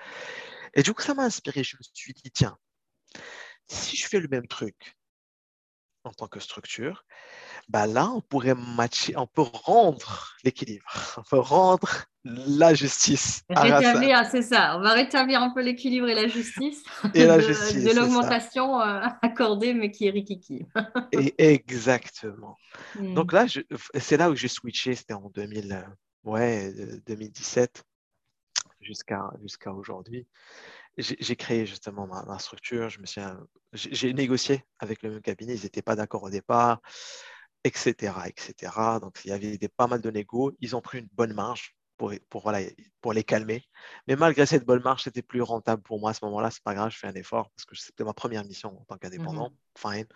[0.73, 1.63] Et du coup, ça m'a inspiré.
[1.63, 2.57] Je me suis dit, tiens,
[3.67, 4.97] si je fais le même truc
[6.03, 7.05] en tant que structure,
[7.69, 10.85] bah là, on pourrait matcher, on peut rendre l'équilibre,
[11.17, 13.43] on peut rendre la justice.
[13.49, 16.83] Rétablir, c'est ça, on va rétablir un peu l'équilibre et la justice.
[17.13, 17.83] Et la justice.
[17.83, 20.65] de, l'augmentation euh, accordée, mais qui est rikiki.
[21.11, 22.57] et exactement.
[22.95, 23.13] Hmm.
[23.13, 23.45] Donc là,
[23.95, 25.85] c'est là où j'ai switché, c'était en 2000,
[26.23, 26.73] ouais,
[27.05, 27.83] 2017
[28.81, 30.27] jusqu'à jusqu'à aujourd'hui
[30.97, 32.89] j'ai créé justement ma, structure.
[32.89, 33.21] Je me suis,
[33.73, 35.55] j'ai négocié avec le même cabinet.
[35.55, 36.81] Ils n'étaient pas d'accord au départ,
[37.63, 38.71] etc., etc.
[39.01, 40.51] Donc il y avait des, pas mal de négos.
[40.59, 42.59] Ils ont pris une bonne marge pour, pour, voilà,
[43.01, 43.63] pour les calmer.
[44.07, 46.51] Mais malgré cette bonne marge, c'était plus rentable pour moi à ce moment-là.
[46.51, 48.97] C'est pas grave, je fais un effort parce que c'était ma première mission en tant
[48.97, 49.49] qu'indépendant.
[49.49, 50.07] Mmh Fine.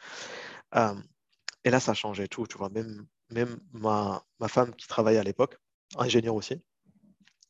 [1.63, 2.45] et là, ça changeait tout.
[2.47, 5.57] Tu vois, même, même ma, ma femme qui travaillait à l'époque,
[5.97, 6.61] ingénieur aussi.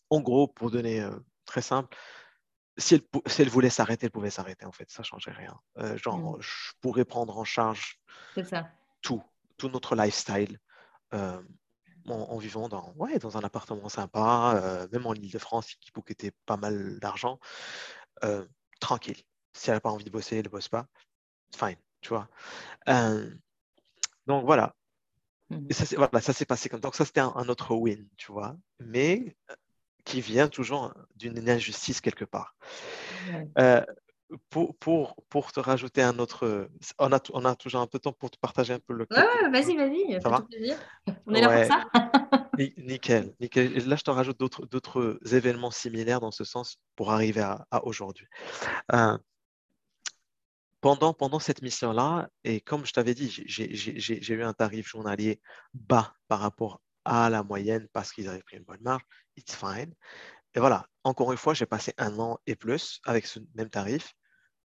[0.09, 1.05] En gros, pour donner
[1.45, 1.97] très simple,
[2.77, 3.01] si
[3.39, 5.59] elle, voulait s'arrêter, elle pouvait s'arrêter en fait, ça ne changeait rien.
[5.79, 6.41] Euh, genre, mmh.
[6.41, 7.99] je pourrais prendre en charge
[9.01, 9.23] tout,
[9.57, 10.59] tout notre lifestyle
[11.13, 11.41] euh,
[12.07, 16.57] en, vivant dans, ouais, dans un appartement sympa, euh, même en Ile-de-France qui coûtait pas
[16.57, 17.39] mal d'argent,
[18.79, 19.21] tranquille.
[19.53, 20.87] Si elle n'a pas envie de bosser, elle ne bosse pas,
[21.55, 22.29] fine, tu vois.
[24.27, 24.75] donc voilà.
[25.69, 26.83] Et ça, voilà, ça s'est passé comme ça.
[26.83, 28.57] Donc ça, c'était un, un, autre win, tu vois.
[28.79, 29.35] Mais
[30.07, 32.55] qui vient toujours d'une injustice quelque part.
[33.59, 33.83] Euh,
[34.49, 36.69] pour, pour, pour, te rajouter un autre,
[36.99, 39.07] on a, on a toujours un peu de temps pour te partager un peu le.
[39.11, 40.41] Ouais, vas-y, vas-y, ça va?
[40.41, 40.77] plaisir.
[41.25, 42.11] On est là pour ça.
[42.77, 43.87] nickel, nickel.
[43.87, 48.27] là, je te rajoute d'autres événements similaires dans ce sens pour arriver à, aujourd'hui.
[48.93, 49.17] Euh,
[50.81, 55.41] pendant, pendant cette mission-là, et comme je t'avais dit, j'ai eu un tarif journalier
[55.73, 59.03] bas par rapport à la moyenne parce qu'ils avaient pris une bonne marge,
[59.37, 59.93] it's fine.
[60.55, 64.15] Et voilà, encore une fois, j'ai passé un an et plus avec ce même tarif.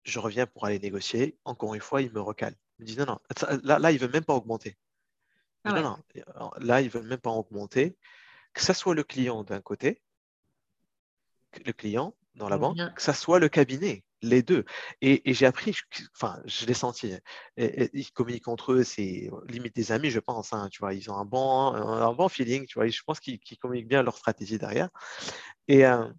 [0.04, 1.38] Je reviens pour aller négocier.
[1.44, 2.56] Encore une fois, ils me recalent.
[2.78, 3.18] Ils me disent non, non,
[3.62, 4.76] là, là ils ne veulent même pas augmenter.
[5.64, 7.96] Ah non, non, là, ils ne veulent même pas augmenter.
[8.52, 10.02] Que ce soit le client d'un côté,
[11.64, 14.64] le client dans la banque, que ce soit le cabinet les deux.
[15.00, 15.74] Et, j'ai appris,
[16.14, 17.14] enfin, je l'ai senti.
[17.56, 20.52] ils communiquent entre eux, c'est limite des amis, je pense.
[20.52, 22.88] Hein, tu vois, ils ont un bon, un, bon feeling, tu vois.
[22.88, 24.90] Je pense qu'ils communiquent bien leur stratégie derrière.
[25.68, 26.10] Et, euh,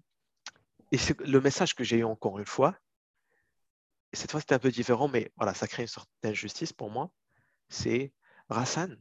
[0.91, 2.76] et c'est le message que j'ai eu encore une fois.
[4.14, 7.12] cette fois, c'était un peu différent, mais voilà, ça crée une sorte d'injustice pour moi.
[7.70, 8.14] C'est
[8.49, 8.97] Rassan,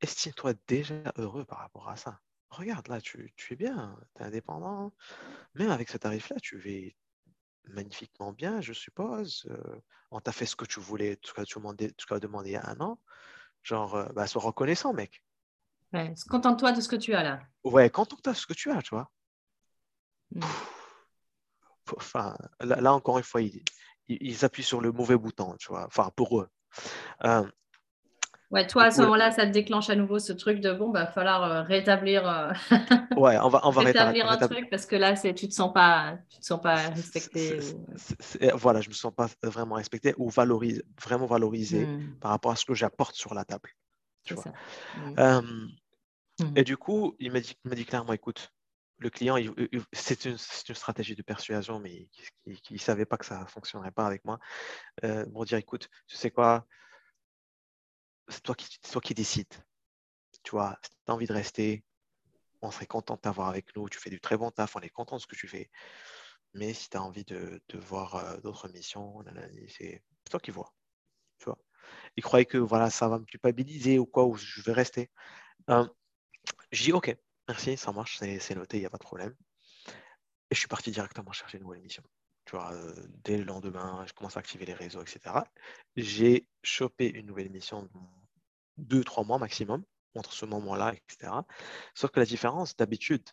[0.00, 2.20] estime-toi déjà heureux par rapport à ça.
[2.50, 4.92] Regarde, là, tu, tu es bien, tu es indépendant.
[5.54, 6.92] Même avec ce tarif-là, tu, vas
[7.68, 9.46] magnifiquement bien, je suppose.
[9.50, 12.56] Euh, on t'a fait ce que tu voulais, ce que tu as demandé, il y
[12.56, 12.98] a un an.
[13.62, 15.22] Genre, euh, bah, sois reconnaissant, mec.
[15.92, 17.40] Ouais, contente-toi de ce que tu as là.
[17.64, 19.10] Ouais, contente-toi de ce que tu as, tu vois.
[20.32, 20.42] Mmh.
[21.96, 25.86] Enfin, là, encore une fois, ils, appuient sur le mauvais bouton, tu vois.
[25.86, 26.48] Enfin, pour eux.
[27.24, 27.48] Euh,
[28.50, 31.06] Ouais, toi, à ce moment-là, ça te déclenche à nouveau ce truc de bon, bah,
[31.06, 32.28] falloir euh, rétablir.
[32.28, 32.52] Euh,
[33.16, 35.72] ouais, on va, on va rétablir un truc parce que là, c'est, tu te sens
[35.72, 37.58] pas, tu te sens pas respecté.
[38.54, 42.18] voilà, je me sens pas vraiment respecté ou valorisé, vraiment valorisé hmm.
[42.20, 43.70] par rapport à ce que j'apporte sur la table.
[44.22, 44.52] Tu vois.
[45.16, 45.66] Hmm.
[46.38, 46.52] Hmm.
[46.54, 48.52] Et du coup, il m'a dit, dit clairement, écoute,
[48.98, 49.36] le client,
[49.92, 50.32] c'est une,
[50.68, 52.08] une, stratégie de persuasion, mais
[52.46, 54.38] il ne savait pas que ça ne fonctionnerait pas avec moi.
[55.04, 56.66] Euh, pour dire, écoute, tu sais quoi,
[58.28, 59.54] c'est toi qui, décides.
[60.42, 61.84] Tu vois, si tu as envie de rester,
[62.62, 63.88] on serait content de t'avoir avec nous.
[63.88, 65.70] Tu fais du très bon taf, on est content de ce que tu fais.
[66.54, 69.22] Mais si tu as envie de, voir euh, d'autres missions,
[69.68, 70.72] c'est toi qui vois.
[71.38, 71.58] Tu vois.
[72.16, 75.10] Il croyait que voilà, ça va me culpabiliser ou quoi, ou je vais rester.
[75.70, 75.86] Euh,
[76.72, 77.14] je dis OK,
[77.48, 79.34] merci, ça marche, c'est noté, il n'y a pas de problème.
[80.50, 82.02] Et je suis parti directement chercher une nouvelle mission
[82.46, 82.94] tu vois, euh,
[83.24, 85.34] dès le lendemain, je commence à activer les réseaux, etc.
[85.96, 87.88] J'ai chopé une nouvelle mission
[88.76, 89.84] deux, trois mois maximum
[90.14, 91.32] entre ce moment-là, etc.
[91.94, 93.28] Sauf que la différence, d'habitude,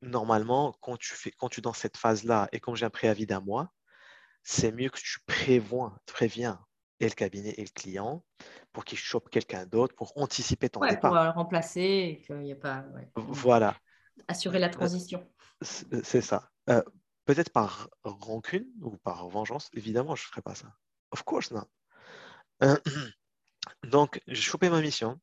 [0.00, 3.26] normalement, quand tu, fais, quand tu es dans cette phase-là et quand j'ai un préavis
[3.26, 3.70] d'un mois,
[4.42, 6.58] c'est mieux que tu prévois, préviens
[7.00, 8.24] et le cabinet et le client
[8.72, 11.10] pour qu'il chope quelqu'un d'autre pour anticiper ton départ.
[11.10, 12.84] Pour le remplacer et qu'il n'y pas.
[13.14, 13.76] Voilà.
[14.26, 15.28] Assurer la transition.
[15.60, 16.50] C'est ça.
[16.70, 16.82] Euh,
[17.24, 20.74] peut-être par rancune ou par vengeance, évidemment, je ne ferai pas ça.
[21.10, 21.68] Of course not.
[22.62, 22.76] Euh,
[23.84, 25.20] donc, j'ai chopé ma mission.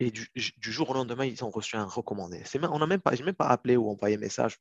[0.00, 0.26] Et du,
[0.58, 2.42] jour au lendemain, ils ont reçu un recommandé.
[2.54, 4.58] on n'a même pas, même pas appelé ou envoyé message.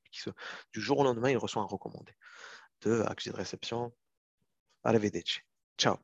[0.71, 2.13] Du jour au lendemain, ils reçoivent un recommandé
[2.81, 3.91] de accès de réception.
[4.83, 5.39] Arrivederci.
[5.77, 5.97] Ciao.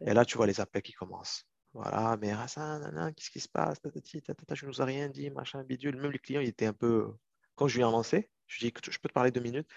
[0.00, 1.46] Et là, tu vois les appels qui commencent.
[1.74, 3.78] Voilà, mais Hassan, qu'est-ce qui se passe?
[3.84, 5.96] Je ne nous ai rien dit, machin, bidule.
[5.96, 7.14] Même le client, il était un peu.
[7.54, 9.68] Quand je lui ai lancé, je ai dit, je peux te parler deux minutes.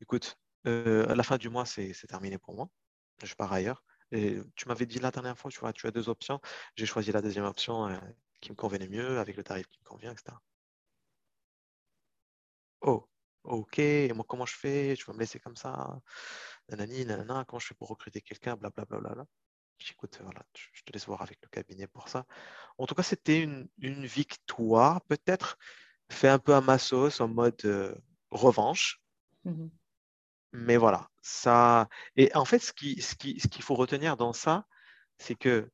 [0.00, 2.68] Écoute, euh, à la fin du mois, c'est terminé pour moi.
[3.22, 3.84] Je pars ailleurs.
[4.12, 6.40] Tu m'avais dit la dernière fois, tu vois, tu as deux options.
[6.76, 7.98] J'ai choisi la deuxième option euh,
[8.40, 10.36] qui me convenait mieux, avec le tarif qui me convient, etc.
[12.82, 13.08] Oh,
[13.44, 14.94] ok, et moi, comment je fais?
[14.96, 16.00] Tu vas me laisser comme ça
[16.68, 18.56] Nanani, nanana, comment je fais pour recruter quelqu'un?
[18.56, 18.98] Blablabla.
[18.98, 19.26] Bla, bla, bla.
[19.78, 22.26] J'écoute, voilà, je te laisse voir avec le cabinet pour ça.
[22.78, 23.68] En tout cas, c'était une,
[24.06, 25.58] victoire, peut-être
[26.10, 27.94] fait un peu à ma sauce, en mode euh,
[28.34, 29.00] revanche.
[29.44, 29.68] Mmh
[30.52, 31.88] Mais voilà, ça.
[32.16, 34.66] Et en fait, ce qu'il ce qui, ce qu'il faut retenir dans ça,
[35.18, 35.70] c'est que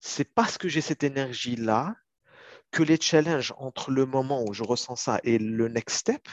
[0.00, 1.96] c'est parce que j'ai cette énergie-là
[2.70, 6.28] que les challenges entre le moment où je ressens ça et le next step,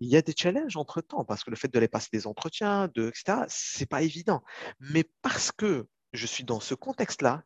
[0.00, 2.26] il y a des challenges entre temps parce que le fait de les passer des
[2.26, 4.42] entretiens, de, etc., c'est pas évident.
[4.80, 7.44] Mais parce que je suis dans ce contexte-là,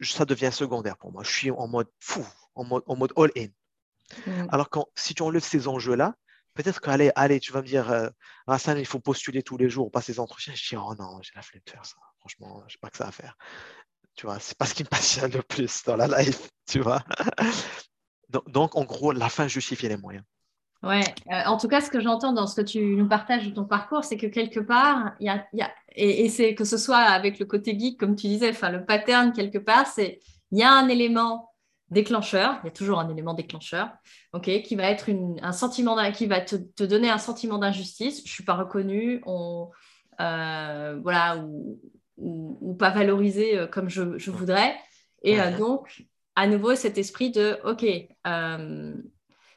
[0.00, 1.22] ça devient secondaire pour moi.
[1.22, 3.48] Je suis en mode fou, en mode, en mode all-in.
[4.26, 4.46] Mm.
[4.50, 6.14] Alors quand, si tu enlèves ces enjeux-là,
[6.54, 8.08] peut-être qu'allez, allez, tu vas me dire, euh,
[8.76, 10.54] il faut postuler tous les jours, passer des entretiens.
[10.54, 11.96] Je dis, oh non, j'ai la flemme de faire ça.
[12.20, 13.36] Franchement, je n'ai pas que ça à faire.
[14.14, 17.02] Tu vois, c'est pas ce qui me passionne le plus dans la life, tu vois.
[18.28, 20.24] donc, en gros, la fin justifie les moyens.
[20.82, 23.54] Ouais, euh, en tout cas, ce que j'entends dans ce que tu nous partages de
[23.54, 26.76] ton parcours, c'est que quelque part, il y a, y a, et, c'est que ce
[26.76, 30.18] soit avec le côté geek, comme tu disais, enfin, le pattern, quelque part, c'est
[30.50, 31.51] il y a un élément
[31.92, 33.88] déclencheur, il y a toujours un élément déclencheur,
[34.42, 38.22] qui va être une, un sentiment, qui va te, te, donner un sentiment d'injustice.
[38.26, 39.70] Je suis pas reconnu, on,
[40.20, 41.78] euh, voilà, ou,
[42.16, 44.74] ou, pas valorisé euh, comme je, je voudrais.
[45.22, 46.04] Et euh, donc,
[46.36, 47.84] à nouveau, cet esprit de, ok,
[48.26, 48.94] euh,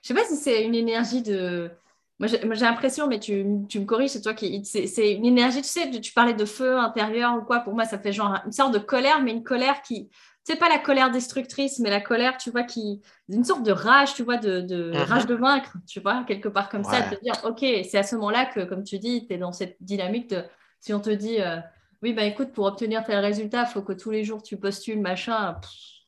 [0.01, 1.71] je sais pas si c'est une énergie de.
[2.17, 4.63] Moi, j'ai l'impression, mais tu, tu, me corriges, c'est toi qui.
[4.63, 7.59] C'est une énergie, tu sais, tu parlais de feu intérieur ou quoi.
[7.59, 10.09] Pour moi, ça fait genre une sorte de colère, mais une colère qui.
[10.45, 13.01] C'est pas la colère destructrice, mais la colère, tu vois, qui.
[13.27, 15.03] Une sorte de rage, tu vois, de, de uh-huh.
[15.03, 18.03] rage de vaincre, tu vois, quelque part comme ça, de te dire, OK, c'est à
[18.03, 20.43] ce moment-là que, comme tu dis, tu es dans cette dynamique de.
[20.79, 21.57] Si on te dit, euh,
[22.03, 25.01] oui, bah écoute, pour obtenir tel résultat, il faut que tous les jours tu postules,
[25.01, 25.57] machin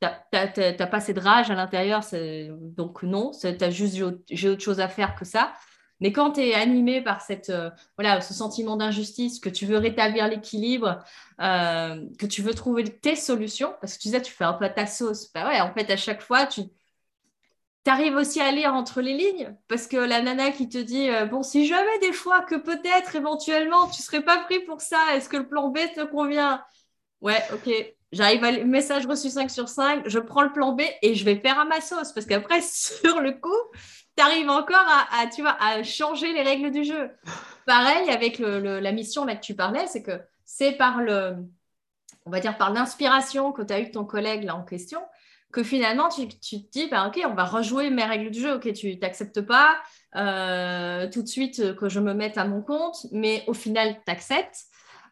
[0.00, 2.02] t'as pas cette rage à l'intérieur,
[2.60, 3.96] donc non, tu as juste
[4.30, 5.52] j'ai autre chose à faire que ça.
[6.00, 9.78] Mais quand tu es animé par cette, euh, voilà, ce sentiment d'injustice, que tu veux
[9.78, 10.98] rétablir l'équilibre,
[11.40, 14.68] euh, que tu veux trouver tes solutions, parce que tu disais, tu fais un peu
[14.68, 15.32] ta sauce.
[15.32, 16.62] Bah en fait, à chaque fois, tu
[17.86, 21.24] arrives aussi à lire entre les lignes, parce que la nana qui te dit, euh,
[21.26, 25.28] bon, si jamais des fois que peut-être éventuellement tu serais pas pris pour ça, est-ce
[25.28, 26.62] que le plan B te convient?
[27.22, 27.70] Ouais, ok,
[28.10, 31.36] J'arrive à message reçu 5 sur 5, je prends le plan B et je vais
[31.36, 32.12] faire à ma sauce.
[32.12, 33.50] Parce qu'après, sur le coup,
[34.18, 35.06] tu arrives encore à,
[35.60, 37.10] à changer les règles du jeu.
[37.66, 41.36] Pareil avec la mission là que tu parlais, c'est que c'est par le,
[42.26, 45.00] on va dire par l'inspiration que tu as eu de ton collègue là en question,
[45.52, 48.54] que finalement tu, tu te dis, bah, ok, on va rejouer mes règles du jeu,
[48.54, 49.76] ok, tu t'acceptes pas
[50.16, 54.10] euh, tout de suite que je me mette à mon compte, mais au final, tu
[54.10, 54.64] acceptes.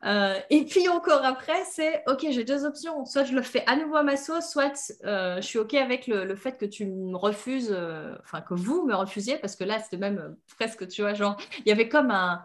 [0.04, 3.04] Euh, et puis encore après, c'est OK, j'ai deux options.
[3.04, 6.06] Soit je le fais à nouveau à ma sauce, soit euh, je suis OK avec
[6.06, 9.78] le, fait que tu me refuses, euh, enfin que vous me refusiez, parce que là,
[9.78, 12.42] c'était même presque, tu vois, genre, il y avait comme un.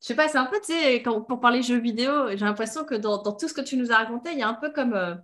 [0.00, 2.94] Je sais pas, c'est un peu, tu sais, pour parler jeux vidéo, j'ai l'impression que
[2.94, 5.18] dans, tout ce que tu nous as raconté, il y a un peu comme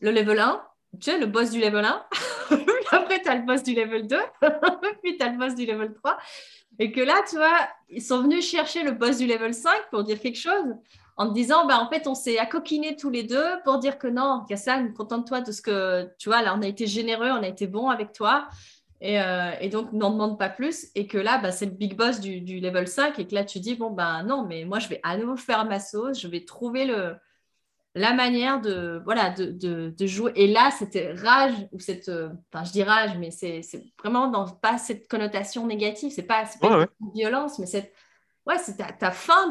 [0.00, 0.62] le level 1,
[1.00, 2.06] tu sais, le boss du level 1.
[2.92, 4.16] après, tu as le boss du level 2.
[5.02, 6.18] puis tu as le boss du level 3.
[6.78, 10.04] Et que là, tu vois, ils sont venus chercher le boss du level 5 pour
[10.04, 10.74] dire quelque chose
[11.18, 14.06] en te disant, bah, en fait, on s'est accoquinés tous les deux pour dire que
[14.06, 17.48] non, Kassan, contente-toi de ce que, tu vois, là, on a été généreux, on a
[17.48, 18.48] été bon avec toi.
[19.00, 20.86] Et, euh, donc, n'en demande pas plus.
[20.94, 23.18] Et que là, bah, c'est le big boss du, level 5.
[23.18, 25.64] Et que là, tu dis, bon, ben non, mais moi, je vais à nouveau faire
[25.64, 26.20] ma sauce.
[26.20, 27.16] Je vais trouver le,
[27.96, 29.50] la manière de, voilà, de,
[29.90, 30.30] de, jouer.
[30.36, 33.62] Et là, cette rage, ou cette, euh, enfin, je dis rage, mais c'est
[33.98, 36.12] vraiment dans, pas cette connotation négative.
[36.14, 37.92] C'est pas, pas une violence, mais cette,
[38.46, 39.48] ouais, c'est ta, fin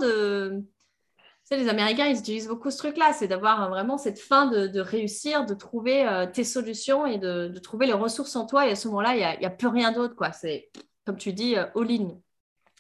[1.56, 5.54] les Américains, ils utilisent beaucoup ce truc-là, c'est d'avoir vraiment cette fin de, réussir, de
[5.54, 8.68] trouver euh, tes solutions et de, trouver les ressources en toi.
[8.68, 10.16] Et à ce moment-là, il n'y a, plus rien d'autre.
[10.16, 10.32] quoi.
[10.34, 10.70] C'est,
[11.06, 12.18] comme tu dis, euh, all-in.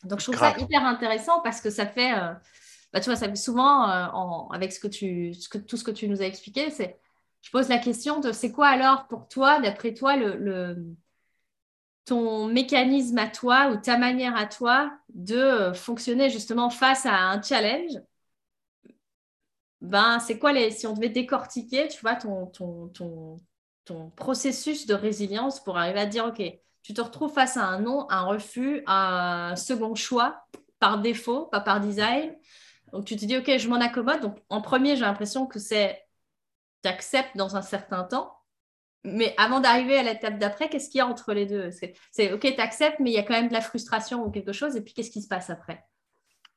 [0.03, 2.34] Donc, je trouve ça hyper intéressant parce que ça fait, euh,
[2.91, 3.84] bah, tu vois, ça fait souvent,
[4.51, 5.34] avec ce que tu,
[5.68, 6.99] tout ce que tu nous as expliqué, c'est,
[7.41, 10.76] je pose la question de c'est quoi alors pour toi, d'après toi, le
[12.07, 17.41] ton mécanisme à toi ou ta manière à toi de fonctionner justement face à un
[17.41, 17.91] challenge
[19.82, 23.38] ben, c'est quoi les, si on devait décortiquer, tu vois, ton, ton, ton,
[23.86, 26.41] ton, processus de résilience pour arriver à dire, OK,
[26.82, 30.45] tu te retrouves face à un non, un refus, un second choix
[30.80, 32.36] par défaut, pas par design.
[32.91, 34.21] Donc, tu te dis, OK, je m'en accommode.
[34.21, 36.01] Donc, en premier, j'ai l'impression que c'est,
[36.84, 38.34] tu acceptes dans un certain temps.
[39.03, 41.69] Mais avant d'arriver à l'étape d'après, qu'est-ce qu'il y a entre les deux?
[41.71, 44.53] C'est, OK, tu acceptes, mais il y a quand même de la frustration ou quelque
[44.53, 44.75] chose.
[44.75, 45.86] Et puis, qu'est-ce qui se passe après?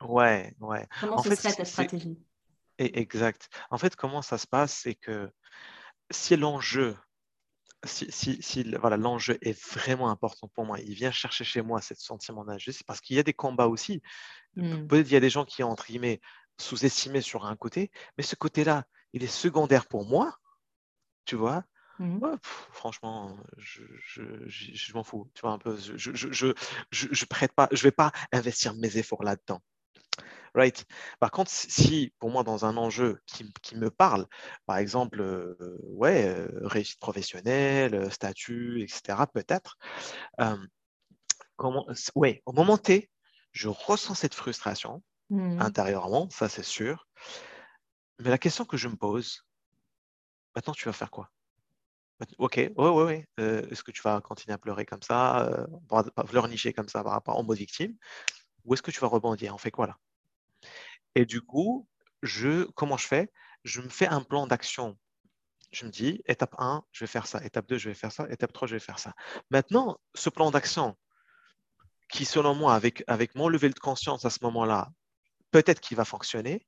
[0.00, 0.88] Ouais, ouais.
[1.00, 2.18] Comment en ce serait ta stratégie?
[2.80, 3.50] Exact.
[3.70, 5.30] En fait, comment ça se passe, c'est que
[6.10, 6.96] si l'enjeu,
[7.84, 11.94] si, si, voilà, l'enjeu est vraiment important pour moi, il vient chercher chez moi ce
[11.94, 14.00] sentiment d'injustice, parce qu'il y a des combats aussi.
[14.56, 14.86] Mmh.
[14.86, 16.20] Peut-être il y a des gens qui ont, entre guillemets,
[16.58, 20.34] sous-estimé sur un côté, mais ce côté-là, il est secondaire pour moi,
[21.26, 21.64] tu vois.
[21.98, 22.38] Mmh.
[22.72, 25.76] franchement, je, je, je, m'en fous, tu vois un peu.
[25.76, 26.54] Je, je, je,
[26.90, 29.60] je, prête pas, je vais pas investir mes efforts là-dedans.
[30.54, 30.84] Right.
[31.20, 34.26] Par contre, si pour moi, dans un enjeu qui, qui me parle,
[34.66, 39.78] par exemple, euh, ouais, euh, réussite professionnelle, euh, statut, etc., peut-être,
[41.56, 41.86] comment,
[42.16, 43.10] ouais, au moment T,
[43.52, 45.60] je ressens cette frustration mmh.
[45.60, 47.06] intérieurement, ça c'est sûr.
[48.18, 49.46] Mais la question que je me pose,
[50.56, 51.30] maintenant, tu vas faire quoi?
[52.36, 53.26] Ok, ouais, ouais, ouais.
[53.38, 57.38] est-ce que tu vas continuer à pleurer comme ça, euh, nicher comme ça par rapport
[57.38, 57.96] au mot victime,
[58.64, 59.98] ou est-ce que tu vas rebondir On fait quoi là
[61.14, 61.88] et du coup,
[62.22, 63.32] je, comment je fais?
[63.64, 64.98] Je me fais un plan d'action.
[65.72, 67.44] Je me dis, étape 1, je vais faire ça.
[67.44, 68.26] Étape 2, je vais faire ça.
[68.30, 69.14] Étape 3, je vais faire ça.
[69.50, 70.96] Maintenant, ce plan d'action,
[72.08, 74.90] qui selon moi, avec, avec mon level de conscience à ce moment-là,
[75.50, 76.66] peut-être qu'il va fonctionner.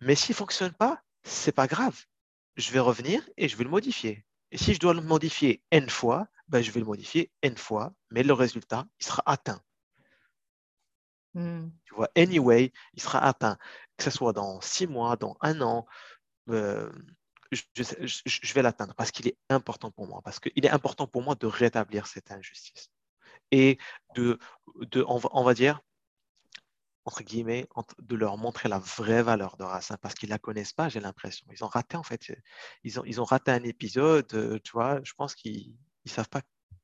[0.00, 2.04] Mais s'il ne fonctionne pas, ce n'est pas grave.
[2.56, 4.24] Je vais revenir et je vais le modifier.
[4.50, 7.92] Et si je dois le modifier N fois, ben je vais le modifier N fois,
[8.10, 9.60] mais le résultat, il sera atteint.
[11.36, 11.68] Hmm.
[11.84, 13.58] Tu vois, anyway, il sera atteint,
[13.98, 15.86] que ce soit dans six mois, dans un an.
[16.48, 16.90] Euh,
[17.52, 21.34] je, vais l'atteindre parce qu'il est important pour moi, parce qu'il est important pour moi
[21.34, 22.90] de rétablir cette injustice
[23.50, 23.78] et
[24.14, 24.38] de,
[24.80, 25.80] de on, va, dire,
[27.04, 27.68] entre guillemets,
[27.98, 31.00] de leur montrer la vraie valeur de Racine parce qu'ils ne la connaissent pas, j'ai
[31.00, 31.46] l'impression.
[31.52, 32.32] Ils ont raté, en fait,
[32.82, 35.76] ils ont, ils ont raté un épisode, euh, tu vois, je pense qu'ils
[36.06, 36.40] ne savent pas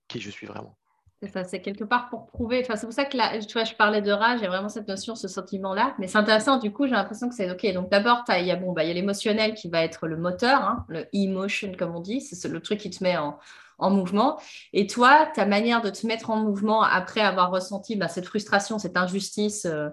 [0.08, 0.78] qui je suis vraiment.
[1.22, 2.62] C'est ça, c'est quelque part pour prouver.
[2.64, 4.48] Enfin, c'est pour ça que là, tu vois, je parlais de rage, il y a
[4.48, 5.94] vraiment cette notion, ce sentiment-là.
[6.00, 7.64] Mais c'est intéressant, du coup, j'ai l'impression que c'est OK.
[7.74, 11.06] Donc d'abord, il y a bon, bah, l'émotionnel qui va être le moteur, hein, le
[11.12, 12.20] emotion, comme on dit.
[12.20, 13.38] C'est le truc qui te met en,
[13.78, 14.40] mouvement.
[14.72, 18.80] Et toi, ta manière de te mettre en mouvement après avoir ressenti bah, cette frustration,
[18.80, 19.90] cette injustice, euh,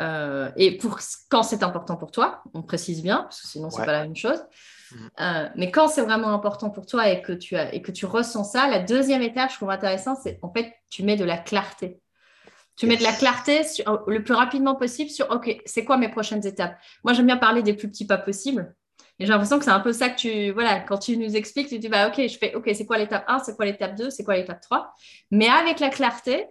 [0.00, 0.98] euh, et pour
[1.30, 4.16] quand c'est important pour toi, on précise bien, parce que sinon, c'est pas la même
[4.16, 4.38] chose.
[4.90, 4.96] Mm.
[5.20, 8.06] Euh, mais quand c'est vraiment important pour toi et que, tu as, et que tu
[8.06, 11.38] ressens ça, la deuxième étape, je trouve intéressant, c'est en fait, tu mets de la
[11.38, 12.00] clarté.
[12.76, 13.62] Tu mets de la clarté
[14.06, 16.78] le plus rapidement possible sur, OK, c'est quoi mes prochaines étapes?
[17.02, 18.72] Moi, j'aime bien parler des plus petits pas possibles.
[19.18, 21.68] Et j'ai l'impression que c'est un peu ça que tu, voilà, quand tu nous expliques,
[21.68, 24.10] tu dis, bah, OK, je fais, OK, c'est quoi l'étape 1, c'est quoi l'étape 2,
[24.10, 24.94] c'est quoi l'étape 3
[25.32, 26.46] Mais avec la clarté,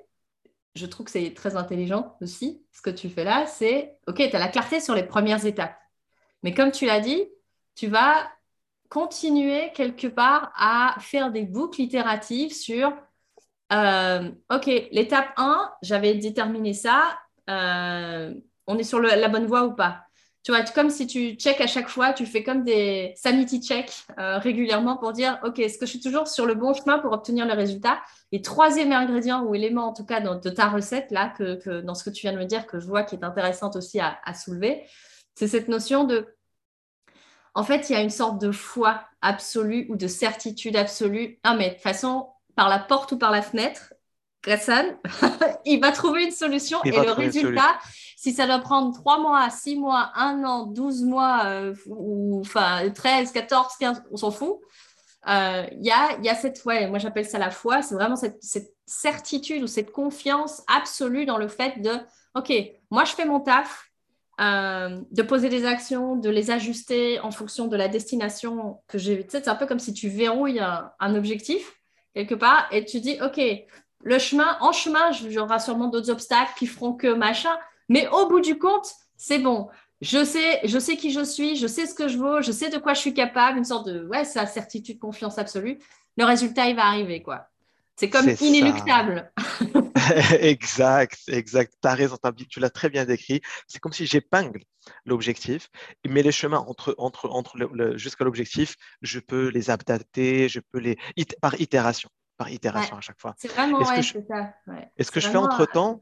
[0.76, 4.36] je trouve que c'est très intelligent aussi, ce que tu fais là, c'est, OK, tu
[4.36, 5.78] as la clarté sur les premières étapes.
[6.44, 7.24] Mais comme tu l'as dit,
[7.78, 8.30] tu vas
[8.90, 12.92] continuer quelque part à faire des boucles itératives sur
[13.72, 17.18] euh, OK, l'étape 1, j'avais déterminé ça,
[17.50, 18.34] euh,
[18.66, 20.04] on est sur la bonne voie ou pas?
[20.44, 24.06] Tu vois, comme si tu check à chaque fois, tu fais comme des sanity checks
[24.18, 27.12] euh, régulièrement pour dire, OK, est-ce que je suis toujours sur le bon chemin pour
[27.12, 28.00] obtenir le résultat?
[28.32, 32.06] Et troisième ingrédient ou élément, en tout cas, de ta recette, là, que, dans ce
[32.06, 34.86] que tu viens de me dire, que je vois qui est intéressante aussi à soulever,
[35.36, 36.37] c'est cette notion de
[37.58, 41.40] en fait, il y a une sorte de foi absolue ou de certitude absolue.
[41.44, 43.96] Ah, mais de toute façon, par la porte ou par la fenêtre,
[44.44, 44.96] Grayson,
[45.66, 47.80] il va trouver une solution et le résultat,
[48.16, 52.88] si ça doit prendre 3 mois, 6 mois, 1 an, 12 mois, euh, ou enfin
[52.94, 54.60] 13, 14, 15, on s'en fout.
[55.28, 58.16] Euh, il y, a, y, a, cette, ouais, moi j'appelle ça la foi, c'est vraiment
[58.16, 61.92] cette, cette, certitude ou cette confiance absolue dans le fait de,
[62.36, 62.54] OK,
[62.92, 63.87] moi je fais mon taf,
[64.40, 69.24] euh, de poser des actions, de les ajuster en fonction de la destination que j'ai.
[69.24, 71.80] Tu sais, c'est un peu comme si tu verrouilles un, objectif
[72.14, 73.42] quelque part et tu dis, OK,
[74.04, 77.56] le chemin, en chemin, j'aurai sûrement d'autres obstacles qui feront que machin,
[77.90, 79.70] mais au bout du compte, c'est bon.
[80.02, 82.70] je sais, je sais qui je suis, je sais ce que je vaux, je sais
[82.70, 85.80] de quoi je suis capable, une sorte de ouais, certitude, confiance absolue.
[86.16, 87.48] Le résultat, il va arriver, quoi.
[88.00, 89.32] C'est comme inéluctable.
[90.40, 91.74] exact, exact.
[91.82, 92.18] Tu as raison,
[92.48, 93.42] tu l'as très bien décrit.
[93.68, 94.62] C'est comme si j'épingle
[95.04, 95.70] l'objectif,
[96.08, 100.78] mais les chemins entre, entre, entre le, jusqu'à l'objectif, je peux les adapter, je peux
[100.78, 100.98] les
[101.42, 103.34] par itération, par itération à chaque fois.
[103.38, 104.54] C'est vraiment est-ce que je, ça.
[104.98, 106.00] Est-ce que je fais entre temps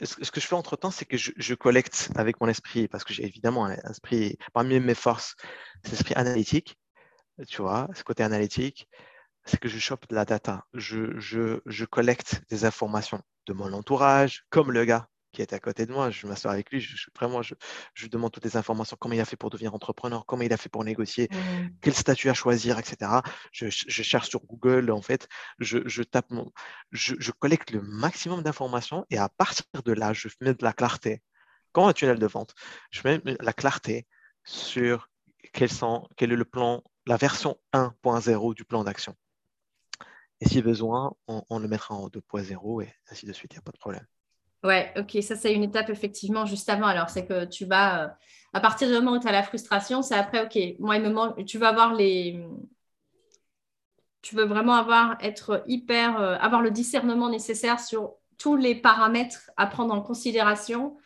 [0.00, 3.12] ce que je fais entre temps, c'est que je, collecte avec mon esprit, parce que
[3.12, 5.34] j'ai évidemment un esprit, parmi mes forces,
[5.82, 6.78] c'est l'esprit analytique,
[7.48, 8.88] tu vois, ce côté analytique
[9.46, 10.66] c'est que je chope de la data.
[10.74, 15.60] Je, je, je, collecte des informations de mon entourage, comme le gars qui est à
[15.60, 16.10] côté de moi.
[16.10, 17.54] Je m'assois avec lui, je, vraiment, je,
[17.92, 20.56] je, demande toutes les informations, comment il a fait pour devenir entrepreneur, comment il a
[20.56, 21.68] fait pour négocier, mmh.
[21.82, 23.20] quel statut à choisir, etc.
[23.52, 25.28] Je, cherche sur Google, en fait,
[25.58, 26.50] je, tape mon,
[26.90, 31.22] je, collecte le maximum d'informations et à partir de là, je mets de la clarté.
[31.72, 32.54] Comme un tunnel de vente,
[32.90, 34.06] je mets la clarté
[34.44, 35.10] sur
[35.52, 39.14] quels sont, quel est le plan, la version 1.0 du plan d'action.
[40.40, 43.62] Et si besoin, on, le mettra en 2.0 et ainsi de suite, il n'y a
[43.62, 44.04] pas de problème.
[44.64, 46.86] Ouais, ok, ça c'est une étape effectivement juste avant.
[46.86, 48.08] Alors c'est que tu vas, euh,
[48.52, 51.10] à partir du moment où tu as la frustration, c'est après, ok, moi il me
[51.10, 52.42] manque, tu vas avoir les,
[54.26, 59.50] tu veux vraiment avoir, être hyper, euh, avoir le discernement nécessaire sur tous les paramètres
[59.56, 60.96] à prendre en considération,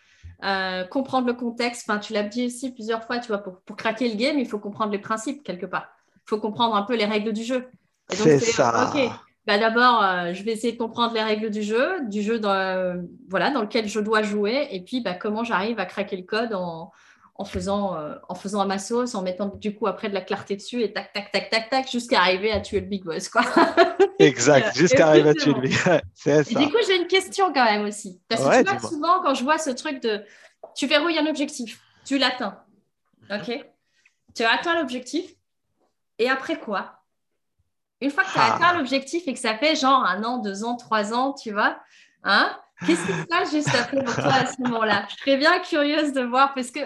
[0.43, 1.93] euh, comprendre le contexte.
[2.01, 4.59] Tu l'as dit aussi plusieurs fois, tu vois, pour, pour craquer le game, il faut
[4.59, 5.91] comprendre les principes quelque part.
[6.15, 7.69] Il faut comprendre un peu les règles du jeu.
[8.13, 8.91] C'est ça.
[8.95, 9.11] Ok,
[9.47, 12.53] bah d'abord, euh, je vais essayer de comprendre les règles du jeu, du jeu dans,
[12.53, 12.95] euh,
[13.29, 16.53] voilà, dans lequel je dois jouer, et puis bah, comment j'arrive à craquer le code
[16.53, 16.93] en,
[17.35, 20.21] en faisant, euh, en faisant à ma sauce, en mettant du coup après de la
[20.21, 23.31] clarté dessus, et tac, tac, tac, tac, tac, jusqu'à arriver à tuer le big boss.
[23.31, 23.43] Quoi.
[24.19, 26.01] exact, jusqu'à arriver à tuer le big boss.
[26.15, 26.43] Ça.
[26.43, 28.21] du coup, j'ai une question quand même aussi.
[28.29, 30.23] Parce que tu vois, souvent, quand je vois ce truc de
[30.77, 32.59] tu verrouilles un objectif, tu l'atteins.
[33.31, 33.67] OK?
[34.35, 35.35] Tu as atteint l'objectif,
[36.19, 37.00] et après quoi?
[38.01, 38.79] Une fois que tu as atteint ah.
[38.79, 41.79] l'objectif et que ça fait genre un an, deux ans, trois ans, tu vois,
[42.25, 45.07] hein, qu'est-ce qui se passe juste après pour toi à ce moment-là?
[45.11, 46.81] Je serais bien curieuse de voir parce que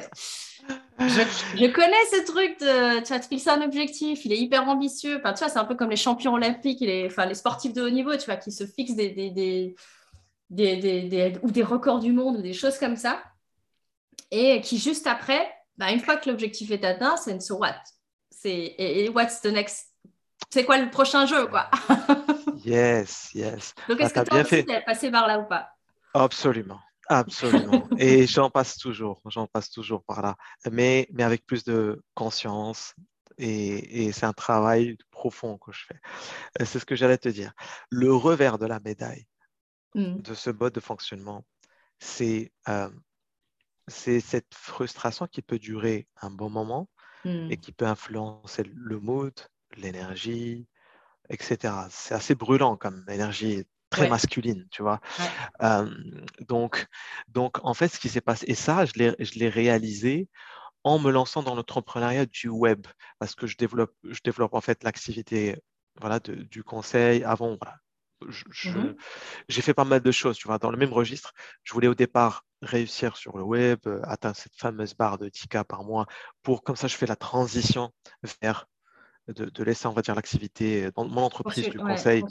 [0.98, 5.18] je, connais ce truc de, tu vas te fixer un objectif, il est hyper ambitieux.
[5.18, 7.82] Enfin, tu vois, c'est un peu comme les champions olympiques, les, enfin, les sportifs de
[7.82, 9.76] haut niveau, tu vois, qui se fixent des, des, des,
[10.50, 13.22] des, ou des records du monde ou des choses comme ça.
[14.30, 17.74] Et qui juste après, bah, une fois que l'objectif est atteint, c'est une so what
[18.30, 19.93] C'est et what's the next
[20.50, 21.70] c'est quoi le prochain jeu, quoi?
[22.64, 23.74] yes, yes.
[23.88, 25.70] Donc, est-ce ah, que tu es passé par là ou pas?
[26.14, 26.80] Absolument.
[27.08, 27.88] Absolument.
[27.98, 30.36] Et j'en passe toujours, j'en passe toujours par là,
[30.70, 32.94] mais, mais avec plus de conscience.
[33.36, 36.00] Et, et c'est un travail profond que je fais.
[36.60, 37.52] Euh, c'est ce que j'allais te dire.
[37.90, 39.26] Le revers de la médaille
[39.94, 40.20] hmm.
[40.20, 41.44] de ce mode de fonctionnement,
[41.98, 42.88] c'est euh,
[43.88, 46.88] cette frustration qui peut durer un bon moment
[47.24, 47.50] hmm.
[47.50, 49.34] et qui peut influencer le mood,
[49.80, 50.66] l'énergie,
[51.30, 51.74] etc.
[51.90, 55.00] C'est assez brûlant comme énergie très masculine, tu vois.
[56.40, 56.86] donc,
[57.28, 60.28] donc, en fait, ce qui s'est passé, et ça, je l'ai réalisé
[60.84, 62.86] en me lançant dans l'entrepreneuriat du web,
[63.18, 65.56] parce que je développe, je développe en fait l'activité
[66.00, 67.24] voilà, du conseil.
[67.24, 67.78] Avant, voilà,
[68.20, 68.94] mmh
[69.48, 71.32] j'ai fait pas mal de choses, tu vois, dans le même registre.
[71.62, 75.84] Je voulais au départ réussir sur le web, atteindre cette fameuse barre de 10K par
[75.84, 76.06] mois,
[76.42, 77.92] pour comme ça, je fais la transition
[78.42, 78.66] vers
[79.28, 82.22] de, laisser, on va dire, l'activité dans mon entreprise du conseil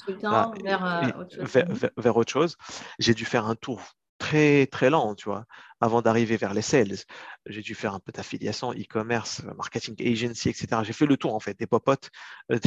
[0.63, 2.55] vers, euh, vers, autre chose.
[2.99, 3.81] J'ai dû faire un tour
[4.19, 5.45] très, très lent, tu vois,
[5.81, 6.97] avant d'arriver vers les sales.
[7.45, 10.67] J'ai dû faire un peu d'affiliation, e-commerce, marketing agency, etc.
[10.83, 12.09] J'ai fait le tour, en fait, des popotes,
[12.51, 12.59] euh,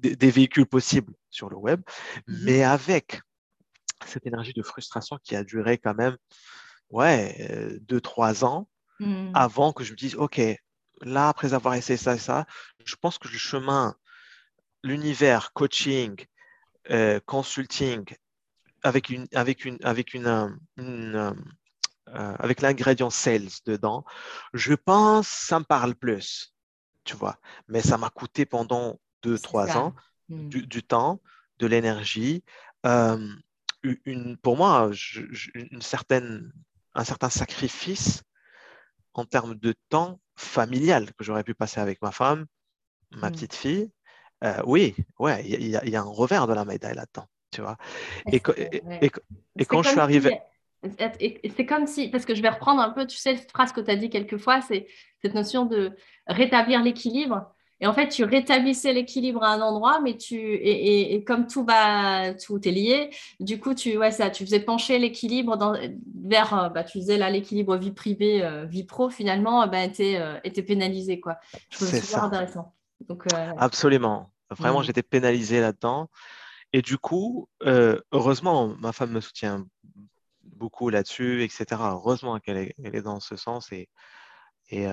[0.00, 1.80] des, véhicules possibles sur le web,
[2.26, 3.20] mmh mais avec
[4.04, 6.16] cette énergie de frustration qui a duré quand même,
[6.90, 8.68] ouais, euh, deux, trois ans,
[9.00, 9.30] mmh.
[9.34, 10.40] avant que je me dise, OK,
[11.02, 12.46] là, après avoir essayé ça et ça,
[12.84, 13.96] je pense que le chemin,
[14.82, 16.24] l'univers coaching,
[16.90, 18.04] euh, consulting,
[18.82, 21.32] avec une, avec une, avec une, euh, euh,
[22.38, 24.04] avec l'ingrédient sales dedans,
[24.54, 26.54] je pense que ça me parle plus,
[27.04, 27.38] tu vois.
[27.68, 29.94] Mais ça m'a coûté pendant deux, trois ans
[30.28, 30.48] hmm.
[30.48, 31.20] du, temps,
[31.58, 32.44] de l'énergie.
[32.84, 34.90] une, pour moi,
[35.54, 36.52] une certaine,
[36.94, 38.22] un certain sacrifice
[39.18, 42.46] en termes de temps familial que j'aurais pu passer avec ma femme,
[43.10, 43.32] ma mmh.
[43.32, 43.90] petite fille,
[44.44, 47.76] euh, oui, ouais, il y, a un revers de la médaille là-dedans, tu vois.
[48.30, 50.38] Et, quand je suis arrivé...
[51.56, 53.80] C'est comme si, parce que je vais reprendre un peu, tu sais, cette phrase que
[53.80, 54.86] tu as dit quelquefois, c'est
[55.22, 55.96] cette notion de
[56.26, 57.52] rétablir l'équilibre.
[57.80, 62.32] Et en fait, tu rétablissais l'équilibre à un endroit, mais tu et, comme tout va,
[62.34, 65.58] tout est lié, du coup, tu ouais ça, tu faisais pencher l'équilibre
[66.24, 70.16] vers, euh, bah, tu disais là l'équilibre vie privée, euh, vie pro finalement, bah, était,
[70.18, 71.36] euh, était pénalisé quoi.
[71.68, 72.74] Je trouve ça intéressant.
[73.08, 73.24] Donc,
[73.58, 74.30] Absolument.
[74.50, 74.84] Vraiment, mm.
[74.84, 76.08] j'étais pénalisé là-dedans.
[76.72, 79.66] Et du coup, heureusement, ma femme me soutient
[80.42, 81.66] beaucoup là-dessus, etc.
[81.80, 83.88] Heureusement qu'elle est, est, dans ce sens et,
[84.70, 84.86] et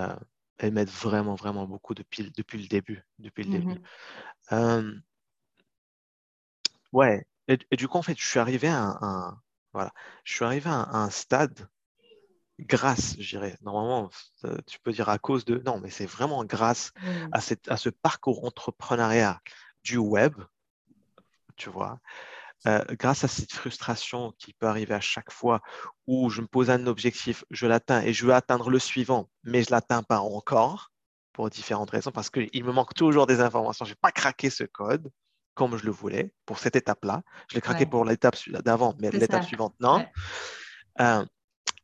[0.58, 3.04] elle m'aide vraiment, vraiment beaucoup depuis, depuis le début.
[3.20, 3.82] Depuis le début.
[4.52, 5.02] Mmh
[6.94, 7.26] ouais.
[7.48, 9.42] Et, du coup, en fait, je suis arrivé à un,
[9.74, 9.92] voilà,
[10.24, 11.68] je suis arrivé à un, stade
[12.60, 13.58] grâce, je dirais.
[13.62, 14.10] Normalement,
[14.66, 15.62] tu peux dire à cause de.
[15.66, 17.28] Non, mais c'est vraiment grâce mmh.
[17.34, 19.42] à, cette, à ce parcours entrepreneuriat
[19.84, 20.36] du web,
[21.58, 22.00] tu vois,
[22.68, 25.62] euh, grâce à cette frustration qui peut arriver à chaque fois
[26.08, 29.64] où je me pose un objectif, je l'atteins et je veux atteindre le suivant, mais
[29.64, 30.92] je ne l'atteins pas encore
[31.34, 33.86] pour différentes raisons, parce qu'il me manque toujours des informations.
[33.86, 35.12] Je n'ai pas craqué ce code
[35.56, 37.22] comme je le voulais pour cette étape-là.
[37.50, 40.06] Je l'ai craqué pour l'étape d'avant, mais l'étape suivante, non.
[41.02, 41.26] Euh,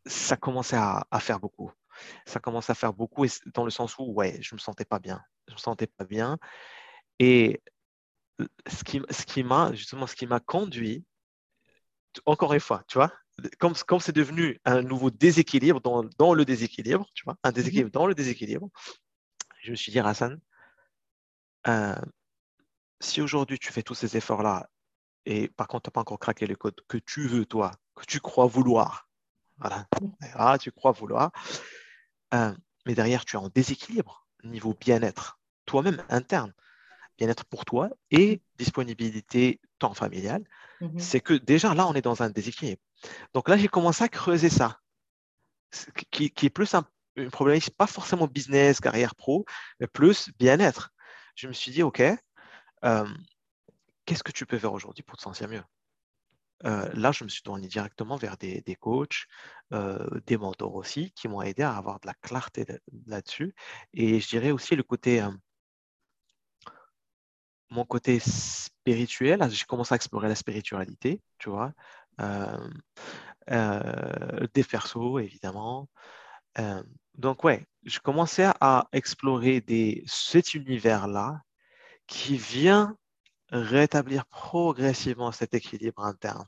[0.06, 1.72] ça commençait à, à, faire beaucoup.
[2.26, 5.00] Ça commençait à faire beaucoup dans le sens où, ouais, je ne me sentais pas
[5.00, 5.22] bien.
[5.48, 6.38] Je ne me sentais pas bien.
[7.20, 7.62] Et
[8.68, 11.06] ce qui, ce qui m'a justement ce qui m'a conduit,
[12.26, 13.12] encore une fois, tu vois,
[13.60, 17.88] comme comme c'est devenu un nouveau déséquilibre dans, dans, le déséquilibre, tu vois, un déséquilibre
[17.88, 17.92] mhm.
[17.92, 18.70] dans le déséquilibre,
[19.62, 20.40] je me suis dit, Hassan,
[21.68, 21.96] euh,
[23.00, 24.70] si aujourd'hui tu fais tous ces efforts-là
[25.26, 28.06] et par contre tu n'as pas encore craqué le code que tu veux toi, que
[28.06, 29.10] tu crois vouloir,
[29.58, 29.88] voilà,
[30.34, 31.32] ah, tu crois vouloir,
[32.34, 32.54] euh,
[32.86, 36.54] mais derrière tu es en déséquilibre niveau bien-être, toi-même interne
[37.20, 40.44] bien-être pour toi et disponibilité temps familial,
[40.82, 40.98] mhm.
[40.98, 42.82] c'est que déjà là, on est dans un déséquilibre.
[43.34, 44.80] Donc là, j'ai commencé à creuser ça,
[46.12, 49.46] qui, est plus un, une problématique, pas forcément business, carrière pro,
[49.80, 50.92] mais plus bien-être.
[51.36, 52.02] Je me suis dit, OK,
[52.86, 53.08] euh,
[54.06, 55.64] qu'est-ce que tu peux faire aujourd'hui pour te sentir mieux?
[56.66, 59.28] Euh, là, je me suis tourné directement vers des, des coachs,
[59.72, 62.66] euh, des mentors aussi, qui m'ont aidé à avoir de la clarté
[63.06, 63.56] là-dessus.
[63.94, 65.26] Et je dirais aussi le côté
[67.70, 71.74] mon côté spirituel, j'ai commencé à explorer la spiritualité, tu vois,
[72.20, 72.70] euh,
[73.52, 75.88] euh, des persos, évidemment.
[76.60, 76.84] Euh,
[77.16, 81.42] donc, ouais, je commençais à explorer des, cet univers-là
[82.08, 82.98] qui vient
[83.52, 86.48] rétablir progressivement cet équilibre interne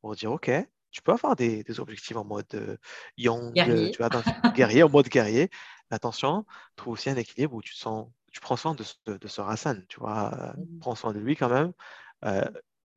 [0.00, 0.50] pour dire, OK,
[0.90, 2.78] tu peux avoir des, objectifs en mode
[3.16, 4.08] young, tu vois,
[4.54, 5.50] guerrier, en mode guerrier.
[5.90, 6.44] Attention,
[6.74, 8.84] trouve aussi un équilibre où tu te sens tu prends soin de,
[9.16, 10.78] de, ce Rassan, tu vois, euh, mmh.
[10.80, 11.72] prends soin de lui quand même.
[12.26, 12.44] Euh,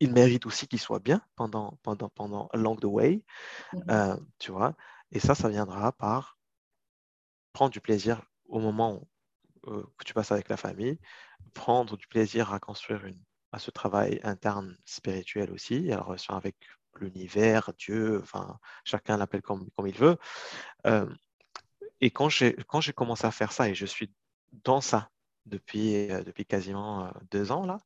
[0.01, 3.23] il mérite aussi qu'il soit bien pendant, pendant, pendant Along the Way,
[3.71, 4.75] mmh euh, tu vois.
[5.13, 6.37] Et ça, ça viendra par
[7.53, 9.07] prendre du plaisir au moment
[9.63, 10.99] que tu passes avec la famille,
[11.53, 13.23] prendre du plaisir à construire une,
[13.53, 16.57] à ce travail interne spirituel aussi, à la relation avec
[16.99, 20.17] l'univers, Dieu, enfin, chacun l'appelle comme, comme il veut.
[22.01, 24.13] et quand j'ai, quand j'ai commencé à faire ça, et je suis
[24.51, 25.09] dans ça
[25.50, 27.80] depuis, euh, depuis quasiment euh, deux ans, là,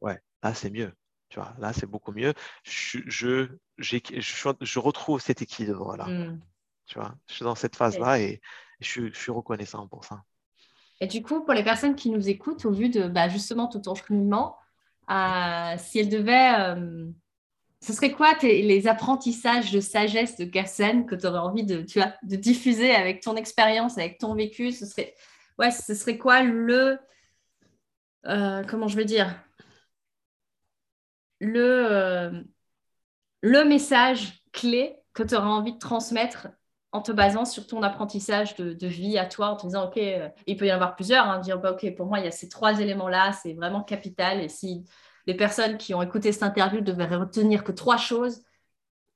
[0.00, 0.92] ouais, là, c'est mieux.
[1.28, 2.34] Tu vois, là, c'est beaucoup mieux.
[2.62, 3.48] Je, je,
[3.78, 6.04] je, retrouve cet équilibre-là.
[6.04, 6.40] Mmh.
[6.86, 8.40] Tu vois, je suis dans cette phase-là et
[8.80, 10.22] je, suis reconnaissant pour ça.
[11.00, 13.80] Et du coup, pour les personnes qui nous écoutent, au vu de bah, justement tout
[13.80, 14.56] ton cheminement,
[15.10, 16.76] euh, si elles devaient.
[17.80, 21.98] ce serait quoi les apprentissages de sagesse de Gassan que tu aurais envie de, tu
[21.98, 24.70] vois, de diffuser avec ton expérience, avec ton vécu?
[24.70, 25.14] Ce serait
[25.58, 26.98] ouais, ce serait quoi le.
[28.26, 29.34] Euh, comment je veux dire?
[31.40, 32.42] Le, euh,
[33.40, 36.48] le message clé que tu auras envie de transmettre
[36.92, 40.28] en te basant sur ton apprentissage de, vie à toi, en te disant, OK, euh,
[40.46, 42.30] il peut y en avoir plusieurs, hein, dire, bah, OK, pour moi, il y a
[42.30, 44.40] ces trois éléments-là, c'est vraiment capital.
[44.40, 44.84] Et si
[45.26, 48.42] les personnes qui ont écouté cette interview devaient retenir que trois choses,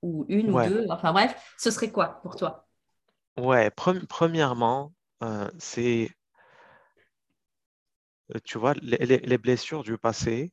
[0.02, 2.66] ou une ou deux, enfin bref, ce serait quoi pour toi?
[3.36, 3.70] Ouais,
[4.08, 4.92] premièrement,
[5.58, 6.10] c'est
[8.44, 10.52] tu vois, les, blessures du passé,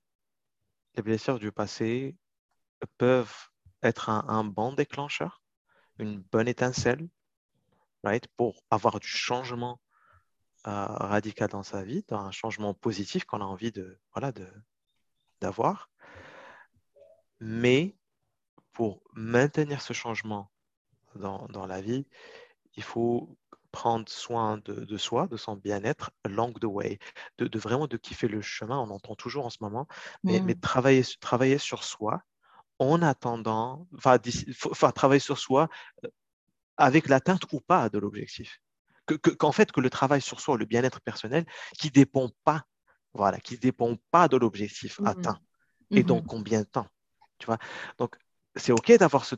[0.96, 2.16] les blessures du passé
[2.98, 3.50] peuvent
[3.82, 5.42] être un, bon déclencheur,
[6.00, 7.08] une bonne étincelle,
[8.04, 9.82] right, pour avoir du changement
[10.68, 14.48] euh, radical dans sa vie, un changement positif qu'on a envie de, voilà, de,
[15.42, 15.90] d'avoir.
[17.40, 17.96] Mais
[18.72, 20.52] pour maintenir ce changement
[21.16, 22.08] dans, dans la vie,
[22.76, 23.38] il faut
[23.74, 27.00] prendre soin de, soi, de son bien-être, along the way,
[27.40, 29.88] de, vraiment de kiffer le chemin, on entend toujours en ce moment,
[30.24, 30.60] mais, mais mmh.
[30.60, 32.22] travailler, travailler sur soi
[32.78, 34.20] en attendant, enfin,
[34.92, 35.70] travailler sur soi
[36.06, 36.10] euh,
[36.78, 38.60] avec l'atteinte ou pas de l'objectif.
[39.40, 41.44] qu'en fait, que le travail sur soi, le bien-être personnel,
[41.80, 42.64] qui ne dépend pas,
[43.14, 45.08] voilà, qui dépend pas de l'objectif mmh.
[45.08, 45.40] atteint.
[45.90, 46.88] Et donc, combien de temps
[47.40, 47.58] tu vois?
[47.98, 48.16] Donc,
[48.56, 49.36] c'est OK d'avoir ce,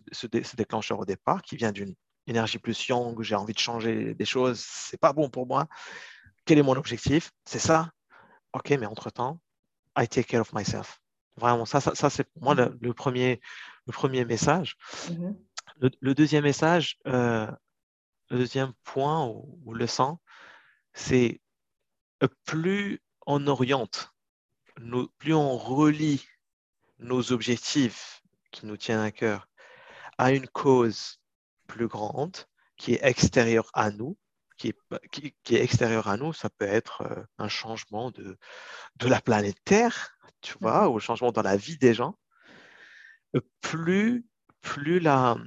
[0.55, 1.95] déclencheur au départ qui vient d'une
[2.28, 5.67] énergie plus young, j'ai envie de changer des choses, c'est pas bon pour moi.
[6.45, 7.32] Quel est mon objectif?
[7.45, 7.91] C'est ça.
[8.53, 9.39] OK, mais entre-temps,
[9.97, 10.99] I take care of myself.
[11.38, 13.41] Vraiment, ça, ça, c'est pour moi le, premier,
[13.88, 14.78] le premier message.
[15.09, 15.34] Mmh
[15.78, 17.51] le, deuxième message, euh,
[18.30, 20.19] le deuxième point ou, ou leçon,
[20.93, 21.41] c'est
[22.45, 24.13] plus on oriente,
[25.17, 26.26] plus on relie
[26.99, 29.47] nos objectifs qui nous tiennent à cœur
[30.17, 31.19] à une cause
[31.68, 32.36] plus grande
[32.78, 34.18] qui est extérieure à nous,
[34.57, 34.78] qui est,
[35.11, 38.38] qui, est extérieure à nous, ça peut être euh, un changement de,
[38.97, 42.18] de la planète Terre, tu vois, ou un changement dans la vie des gens,
[43.36, 44.26] euh, plus,
[44.61, 45.38] plus, la,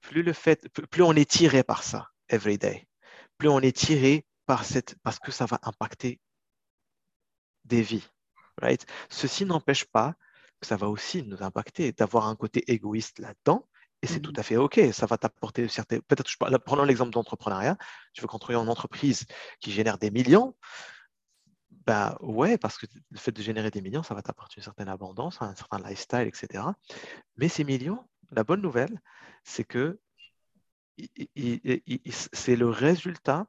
[0.00, 2.88] plus le fait, plus on est tiré par ça every day,
[3.36, 6.20] plus on est tiré par cette, parce que ça va impacter
[7.64, 8.08] des vies.
[8.60, 8.86] Right?
[9.08, 10.14] Ceci n'empêche pas
[10.60, 13.68] que ça va aussi nous impacter, d'avoir un côté égoïste là-dedans.
[14.02, 14.80] Et c'est tout mmh à fait OK.
[14.92, 16.02] Ça va t'apporter certaines.
[16.02, 16.30] Peut-être,
[16.64, 17.76] prenons l'exemple d'entrepreneuriat.
[18.12, 19.26] Tu veux construire une entreprise
[19.60, 20.54] qui génère des millions.
[21.86, 24.88] Ben ouais, parce que le fait de générer des millions, ça va t'apporter une certaine
[24.88, 26.64] abondance, un certain lifestyle, etc.
[27.36, 29.00] Mais ces millions, la bonne nouvelle,
[29.42, 29.98] c'est que
[30.96, 33.46] c'est le résultat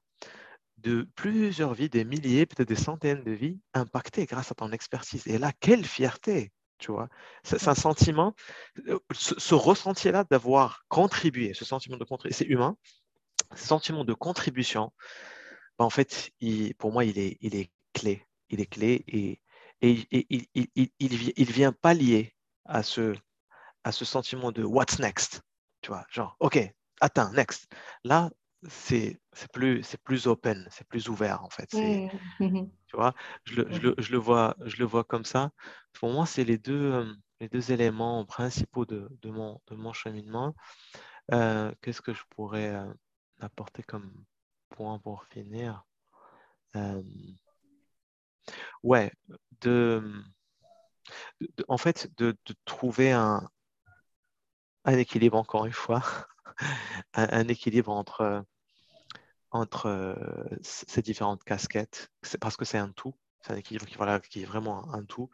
[0.77, 5.27] de plusieurs vies, des milliers, peut-être des centaines de vies impactées grâce à ton expertise.
[5.27, 7.09] Et là, quelle fierté, tu vois?
[7.43, 8.33] C'est un sentiment,
[8.87, 12.77] euh, ce, ressenti-là d'avoir contribué, ce sentiment de contribution, c'est humain,
[13.55, 14.91] ce sentiment de contribution,
[15.77, 16.31] ben, en fait,
[16.77, 18.25] pour moi, il est, il est clé.
[18.49, 19.41] Il est clé et,
[19.81, 23.13] et, il, il, il, vient pallier à ce,
[23.83, 25.41] à ce sentiment de what's next,
[25.81, 26.59] tu vois, genre, OK,
[26.99, 27.71] attends, next.
[28.03, 28.31] Là,
[28.67, 29.19] c'est
[29.53, 31.73] plus, plus open, c'est plus ouvert en fait.
[32.39, 32.65] Mmh.
[32.89, 33.13] Tu vois,
[33.45, 35.51] je le, je, le, je le, vois, je le vois comme ça.
[35.93, 39.93] Pour moi, c'est les deux, euh, les deux éléments principaux de, de, mon, de mon
[39.93, 40.55] cheminement.
[41.31, 42.91] Euh, qu'est-ce que je pourrais euh,
[43.39, 44.11] apporter comme
[44.69, 45.85] point pour finir?
[48.83, 49.11] Ouais,
[49.61, 50.23] de,
[51.67, 53.47] en fait, de, de trouver un,
[54.85, 56.03] un équilibre encore une fois
[57.13, 58.43] un, équilibre entre,
[59.51, 60.15] entre euh,
[60.61, 63.15] ces différentes casquettes, parce que c'est un tout.
[63.41, 65.29] C'est un équilibre qui, voilà, qui est vraiment un tout.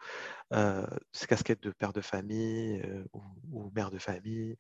[0.53, 3.03] Euh, ces casquettes de père de famille euh,
[3.51, 4.57] ou, mère de famille,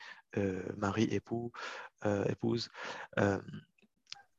[0.77, 1.51] mari, époux,
[2.27, 2.69] épouse,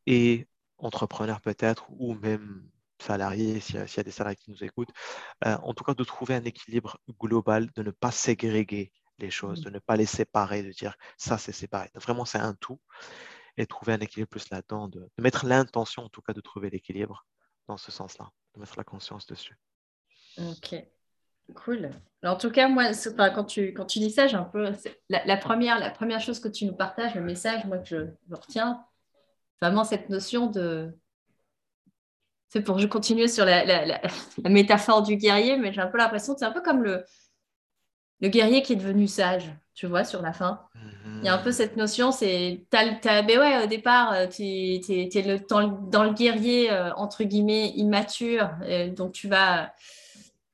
[0.06, 0.48] et
[0.78, 4.92] entrepreneur peut-être, ou même salarié, s'il y, a des salariés qui nous écoutent,
[5.44, 9.64] en tout cas de trouver un équilibre global, de ne pas ségréguer les choses, mmh.
[9.64, 11.90] de ne pas les séparer, de dire ça c'est séparé.
[11.94, 12.80] Vraiment, c'est un tout.
[13.56, 17.26] Et trouver un équilibre plus là-dedans, de, mettre l'intention en tout cas de trouver l'équilibre
[17.68, 19.58] dans ce sens-là, de mettre la conscience dessus.
[20.38, 20.74] Ok,
[21.54, 21.90] cool.
[22.22, 22.90] en tout cas, moi,
[23.34, 24.72] quand, tu, quand tu dis ça, j'ai un peu.
[25.08, 27.96] La, première, la première chose que tu nous partages, le message, moi, que je,
[28.30, 28.84] retiens,
[29.60, 30.94] vraiment cette notion de.
[32.48, 34.00] C'est pour continuer sur la, la,
[34.50, 37.04] métaphore du guerrier, mais j'ai un peu l'impression que c'est un peu comme le,
[38.20, 40.60] le guerrier qui est devenu sage, tu vois, sur la fin.
[41.18, 42.64] Il y a un peu cette notion, c'est.
[42.72, 42.94] Ben
[43.28, 48.50] ouais, au départ, euh, tu es, le, dans, le guerrier, euh, entre guillemets, immature.
[48.62, 49.72] Euh, donc, tu vas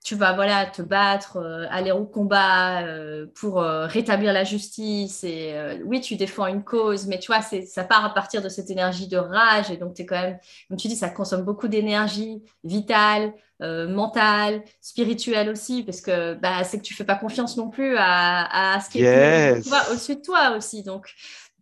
[0.03, 5.23] tu vas voilà te battre, euh, aller au combat euh, pour euh, rétablir la justice.
[5.23, 8.71] Et oui, tu défends une cause, mais tu vois, ça part à partir de cette
[8.71, 9.71] énergie de rage.
[9.71, 10.39] Et donc, tu es quand même,
[10.69, 16.79] comme tu dis, ça consomme beaucoup d'énergie vitale, mentale, spirituelle aussi, parce que bah, c'est
[16.79, 19.59] que tu fais pas confiance non plus à, ce qui est
[19.91, 20.83] au-dessus de toi aussi.
[20.83, 21.09] Donc,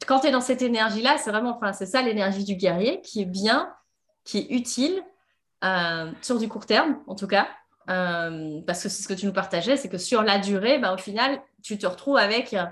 [0.06, 3.20] quand tu es dans cette énergie-là, c'est vraiment, enfin, c'est ça l'énergie du guerrier qui
[3.20, 3.70] est bien,
[4.24, 5.02] qui est utile.
[6.22, 7.46] sur du court terme, en tout cas,
[7.90, 10.94] euh, parce que c'est ce que tu nous partageais, c'est que sur la durée, bah,
[10.94, 12.64] au final, tu te retrouves avec euh,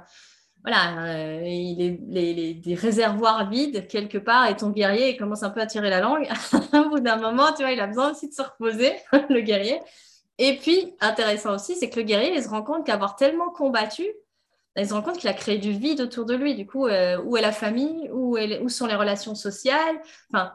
[0.62, 5.66] voilà, euh, les, des réservoirs vides quelque part et ton guerrier commence un peu à
[5.66, 6.28] tirer la langue.
[6.72, 8.92] au bout d'un moment, tu vois, il a besoin aussi de se reposer,
[9.28, 9.80] le guerrier.
[10.38, 14.06] Et puis, intéressant aussi, c'est que le guerrier, il se rend compte qu'avoir tellement combattu,
[14.76, 16.54] il se rend compte qu'il a créé du vide autour de lui.
[16.54, 18.08] Du coup, où est la famille?
[18.12, 19.96] Où, où sont les relations sociales?
[20.32, 20.52] Enfin,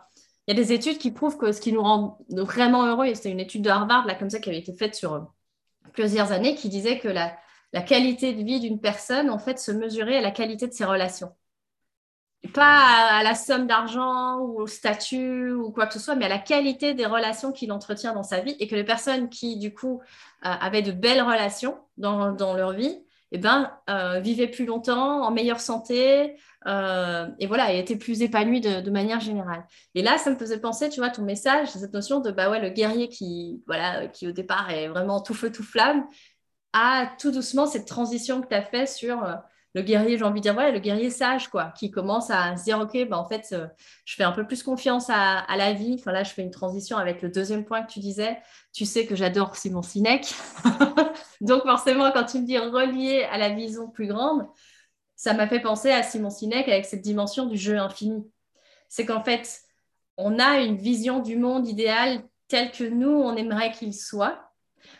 [0.48, 3.16] il y a des études qui prouvent que ce qui nous rend vraiment heureux, et
[3.16, 5.22] c'était une étude de Harvard, là, comme ça, qui avait été faite sur euh,
[5.94, 7.38] plusieurs années, qui disait que la,
[7.88, 11.32] qualité de vie d'une personne, en fait, se mesurait à la qualité de ses relations.
[12.54, 16.30] Pas à, la somme d'argent ou au statut ou quoi que ce soit, mais à
[16.30, 18.56] la qualité des relations qu'il entretient dans sa vie.
[18.60, 20.02] Et que les personnes qui, du coup,
[20.46, 23.00] euh, avaient de belles relations dans, leur vie,
[23.32, 26.36] eh ben, euh, vivait plus longtemps, en meilleure santé,
[26.68, 29.66] euh, et voilà, et était plus épanoui de, manière générale.
[29.96, 32.62] Et là, ça me faisait penser, tu vois, ton message, cette notion de bah ouais,
[32.62, 36.06] le guerrier qui, voilà, qui au départ est vraiment tout feu, tout flamme,
[36.74, 39.36] a tout doucement cette transition que tu as fait sur euh,
[39.76, 42.64] le guerrier, j'ai envie de dire, ouais, le guerrier sage, quoi, qui commence à se
[42.64, 43.56] dire, OK, bah, en fait,
[44.06, 45.98] je fais un peu plus confiance à, à, la vie.
[46.00, 48.40] Enfin, là, je fais une transition avec le deuxième point que tu disais.
[48.72, 50.32] Tu sais que j'adore Simon Sinek.
[51.42, 54.48] Donc forcément, quand tu me dis relié à la vision plus grande,
[55.16, 58.30] ça m'a fait penser à Simon Sinek avec cette dimension du jeu infini.
[58.90, 59.62] C'est qu'en fait,
[60.18, 64.52] on a une vision du monde idéal tel que nous, on aimerait qu'il soit,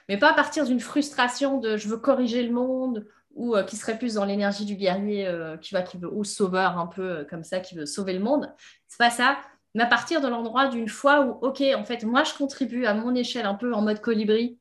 [0.08, 3.76] mais pas à partir d'une frustration de je veux corriger le monde ou euh, qui
[3.76, 7.02] serait plus dans l'énergie du guerrier euh, qui va qui veut ou sauveur un peu
[7.02, 8.54] euh, comme ça qui veut sauver le monde.
[8.88, 9.38] C'est pas ça,
[9.74, 12.94] mais à partir de l'endroit d'une fois où ok en fait moi je contribue à
[12.94, 14.60] mon échelle un peu en mode colibri,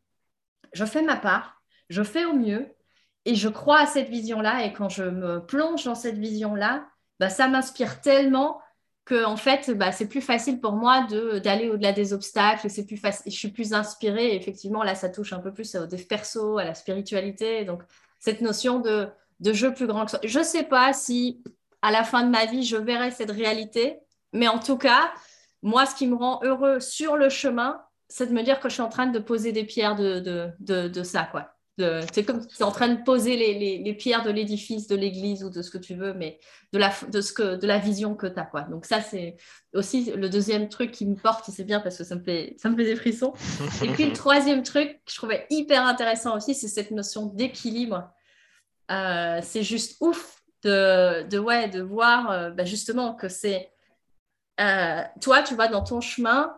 [0.73, 2.67] je fais ma part je fais au mieux
[3.25, 4.65] et je crois à cette vision-là.
[4.65, 6.87] Et quand je me plonge dans cette vision-là,
[7.21, 8.61] bah, ça m'inspire tellement
[9.05, 11.07] que en fait, bah, c'est plus facile pour moi
[11.43, 12.71] d'aller au-delà des obstacles.
[12.71, 14.35] C'est plus facile, je suis plus inspirée.
[14.35, 17.65] effectivement, là, ça touche un peu plus au dev perso, à la spiritualité.
[17.65, 17.83] Donc,
[18.19, 19.09] cette notion de,
[19.41, 20.21] de jeu plus grand que soi.
[20.25, 21.43] Je ne sais pas si
[21.83, 23.99] à la fin de ma vie, je verrai cette réalité,
[24.33, 25.13] mais en tout cas,
[25.63, 28.75] moi, ce qui me rend heureux sur le chemin, c'est de me dire que je
[28.75, 32.47] suis en train de poser des pierres de, de, de, de ça, quoi c'est comme
[32.47, 35.71] tu es en train de poser les, pierres de l'édifice, de l'église ou de ce
[35.71, 36.39] que tu veux, mais
[36.73, 38.45] de la, de ce que, de la vision que tu as.
[38.45, 38.63] Quoi.
[38.63, 39.37] Donc ça, c'est
[39.75, 42.69] aussi le deuxième truc qui me porte, c'est bien parce que ça me, fait, ça
[42.69, 43.33] me fait des frissons.
[43.83, 48.11] Et puis le troisième truc que je trouvais hyper intéressant aussi, c'est cette notion d'équilibre.
[48.91, 53.73] Euh, c'est juste ouf de, de, ouais, de voir euh, bah, justement que c'est...
[54.61, 56.55] Euh, toi, tu vas dans ton chemin,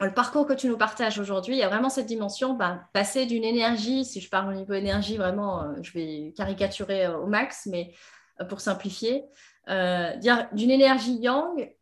[0.00, 3.24] le parcours que tu nous partages aujourd'hui, il y a vraiment cette dimension, ben, passer
[3.24, 7.26] d'une énergie, si je parle au niveau énergie, vraiment, euh, je vais caricaturer euh, au
[7.26, 7.94] max, mais
[8.40, 9.24] euh, pour simplifier,
[9.68, 11.72] d'une énergie yang,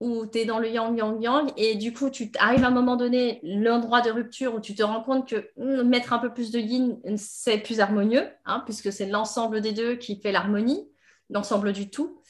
[0.00, 2.72] où tu es dans le yang, yang, yang, et du coup, tu arrives à un
[2.72, 6.32] moment donné, l'endroit de rupture où tu te rends compte que hmm, mettre un peu
[6.32, 10.88] plus de yin, c'est plus harmonieux, hein, puisque c'est l'ensemble des deux qui fait l'harmonie,
[11.30, 12.22] l'ensemble du tout,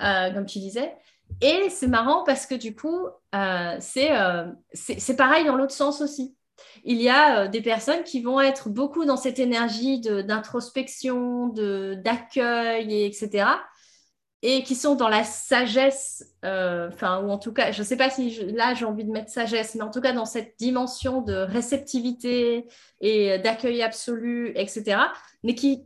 [0.00, 0.92] comme tu disais.
[1.40, 6.36] Et c'est marrant parce que du coup, euh, euh, c'est pareil dans l'autre sens aussi.
[6.84, 13.04] Il y a euh, des personnes qui vont être beaucoup dans cette énergie d'introspection, d'accueil,
[13.04, 13.46] etc.
[14.44, 18.10] Et qui sont dans la sagesse, enfin, ou en tout cas, je ne sais pas
[18.10, 21.34] si là j'ai envie de mettre sagesse, mais en tout cas dans cette dimension de
[21.34, 22.66] réceptivité
[23.00, 24.98] et d'accueil absolu, etc.
[25.44, 25.84] Mais qui,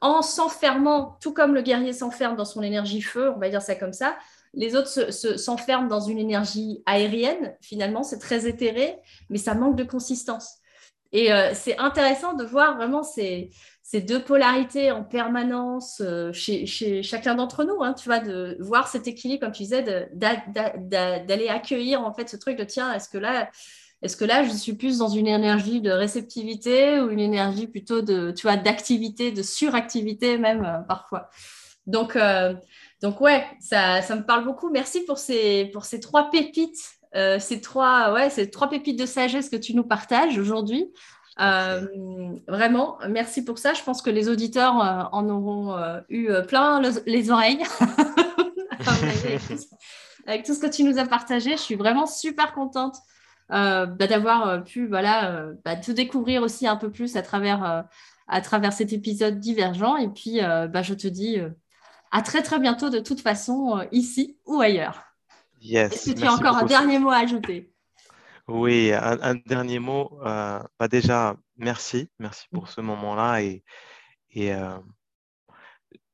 [0.00, 3.76] en s'enfermant, tout comme le guerrier s'enferme dans son énergie feu, on va dire ça
[3.76, 4.16] comme ça,
[4.56, 8.96] les autres s'enferment dans une énergie aérienne, finalement, c'est très éthéré,
[9.28, 10.60] mais ça manque de consistance.
[11.12, 13.50] Et euh, c'est intéressant de voir vraiment ces,
[13.94, 16.66] deux polarités en permanence euh, chez,
[17.02, 22.00] chacun d'entre nous, hein, tu vois, de voir cet équilibre, comme tu disais, d'aller accueillir
[22.00, 23.50] en fait ce truc de tiens, est-ce que là,
[24.02, 28.02] est-ce que là, je suis plus dans une énergie de réceptivité ou une énergie plutôt
[28.02, 31.30] de, tu vois, d'activité, de suractivité même euh, parfois.
[31.86, 32.18] Donc,
[33.02, 34.70] donc ouais, ça, ça, me parle beaucoup.
[34.70, 39.06] Merci pour ces, pour ces trois pépites, euh, ces, trois, ouais, ces trois pépites de
[39.06, 40.86] sagesse que tu nous partages aujourd'hui.
[41.38, 41.86] Euh,
[42.48, 43.74] vraiment, merci pour ça.
[43.74, 45.76] Je pense que les auditeurs euh, en auront
[46.08, 47.62] eu plein les oreilles
[50.26, 51.52] avec, tout, ce que tu nous as partagé.
[51.52, 52.96] Je suis vraiment super contente
[53.50, 57.84] bah, d'avoir pu voilà, bah, te découvrir aussi un peu plus à travers,
[58.26, 59.96] à travers cet épisode divergent.
[59.96, 61.38] Et puis, bah, je te dis
[62.16, 65.04] à très très bientôt de toute façon, euh, ici ou ailleurs.
[65.60, 67.74] Yes, Est-ce que tu as encore un dernier mot à ajouter?
[68.48, 70.18] Oui, un, dernier mot.
[70.24, 72.08] Euh, bah déjà, merci.
[72.18, 73.42] Merci pour ce moment-là.
[73.42, 73.62] Et,
[74.30, 74.78] et euh,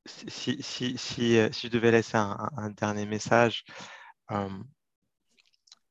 [0.05, 3.63] si, si, si, si, je devais laisser un, dernier message,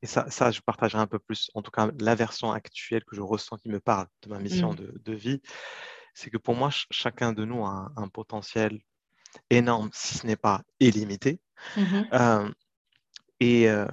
[0.02, 3.16] et ça, ça, je partagerai un peu plus, en tout cas, la version actuelle que
[3.16, 4.76] je ressens qui me parle de ma mission mm.
[4.76, 5.40] de, de, vie,
[6.12, 8.80] c'est que pour moi, chacun de nous a un potentiel
[9.50, 11.40] énorme, si ce n'est pas illimité.
[11.76, 12.08] Mm-hmm.
[12.12, 12.50] Euh,
[13.40, 13.86] et, euh,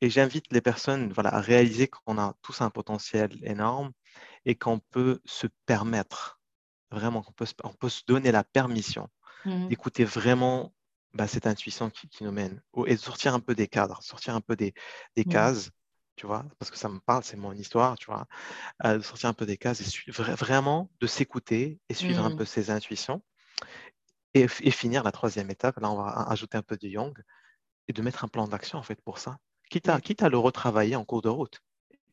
[0.00, 3.92] et j'invite les personnes voilà, à réaliser qu'on a tous un potentiel énorme
[4.44, 6.40] et qu'on peut se permettre,
[6.90, 9.08] vraiment, qu'on peut, on peut se donner la permission
[9.44, 9.68] mm-hmm.
[9.68, 10.72] d'écouter vraiment
[11.14, 14.40] bah, cette intuition qui, nous mène et de sortir un peu des cadres, sortir un
[14.40, 14.74] peu des,
[15.16, 15.32] des mm-hmm.
[15.32, 15.70] cases
[16.18, 18.26] tu vois, parce que ça me parle, c'est mon histoire, tu vois,
[18.84, 22.44] euh, de sortir un peu des cases et vraiment de s'écouter et suivre un peu
[22.44, 23.22] ses intuitions
[24.34, 25.78] et, finir la troisième étape.
[25.80, 27.18] Là, on va ajouter un peu de Young
[27.88, 29.38] et de mettre un plan d'action en fait pour ça.
[29.70, 31.60] Quitte à, quitte à le retravailler en cours de route.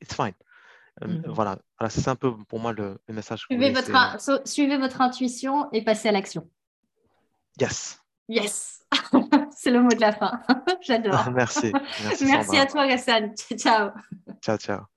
[0.02, 0.34] It's fine.
[1.04, 1.30] Euh, mm-hmm.
[1.30, 3.46] Voilà, voilà c'est un peu pour moi le, message.
[3.50, 6.50] Suivez votre, suivez votre intuition et passez à l'action.
[7.60, 8.00] Yes.
[8.28, 8.84] Yes.
[9.56, 10.42] c'est le mot de la fin.
[10.82, 11.16] J'adore.
[11.16, 11.72] Ah, merci.
[12.04, 13.34] Merci, Merci à toi, Gassan.
[13.58, 13.92] Ciao.
[14.42, 14.95] Ciao, ciao.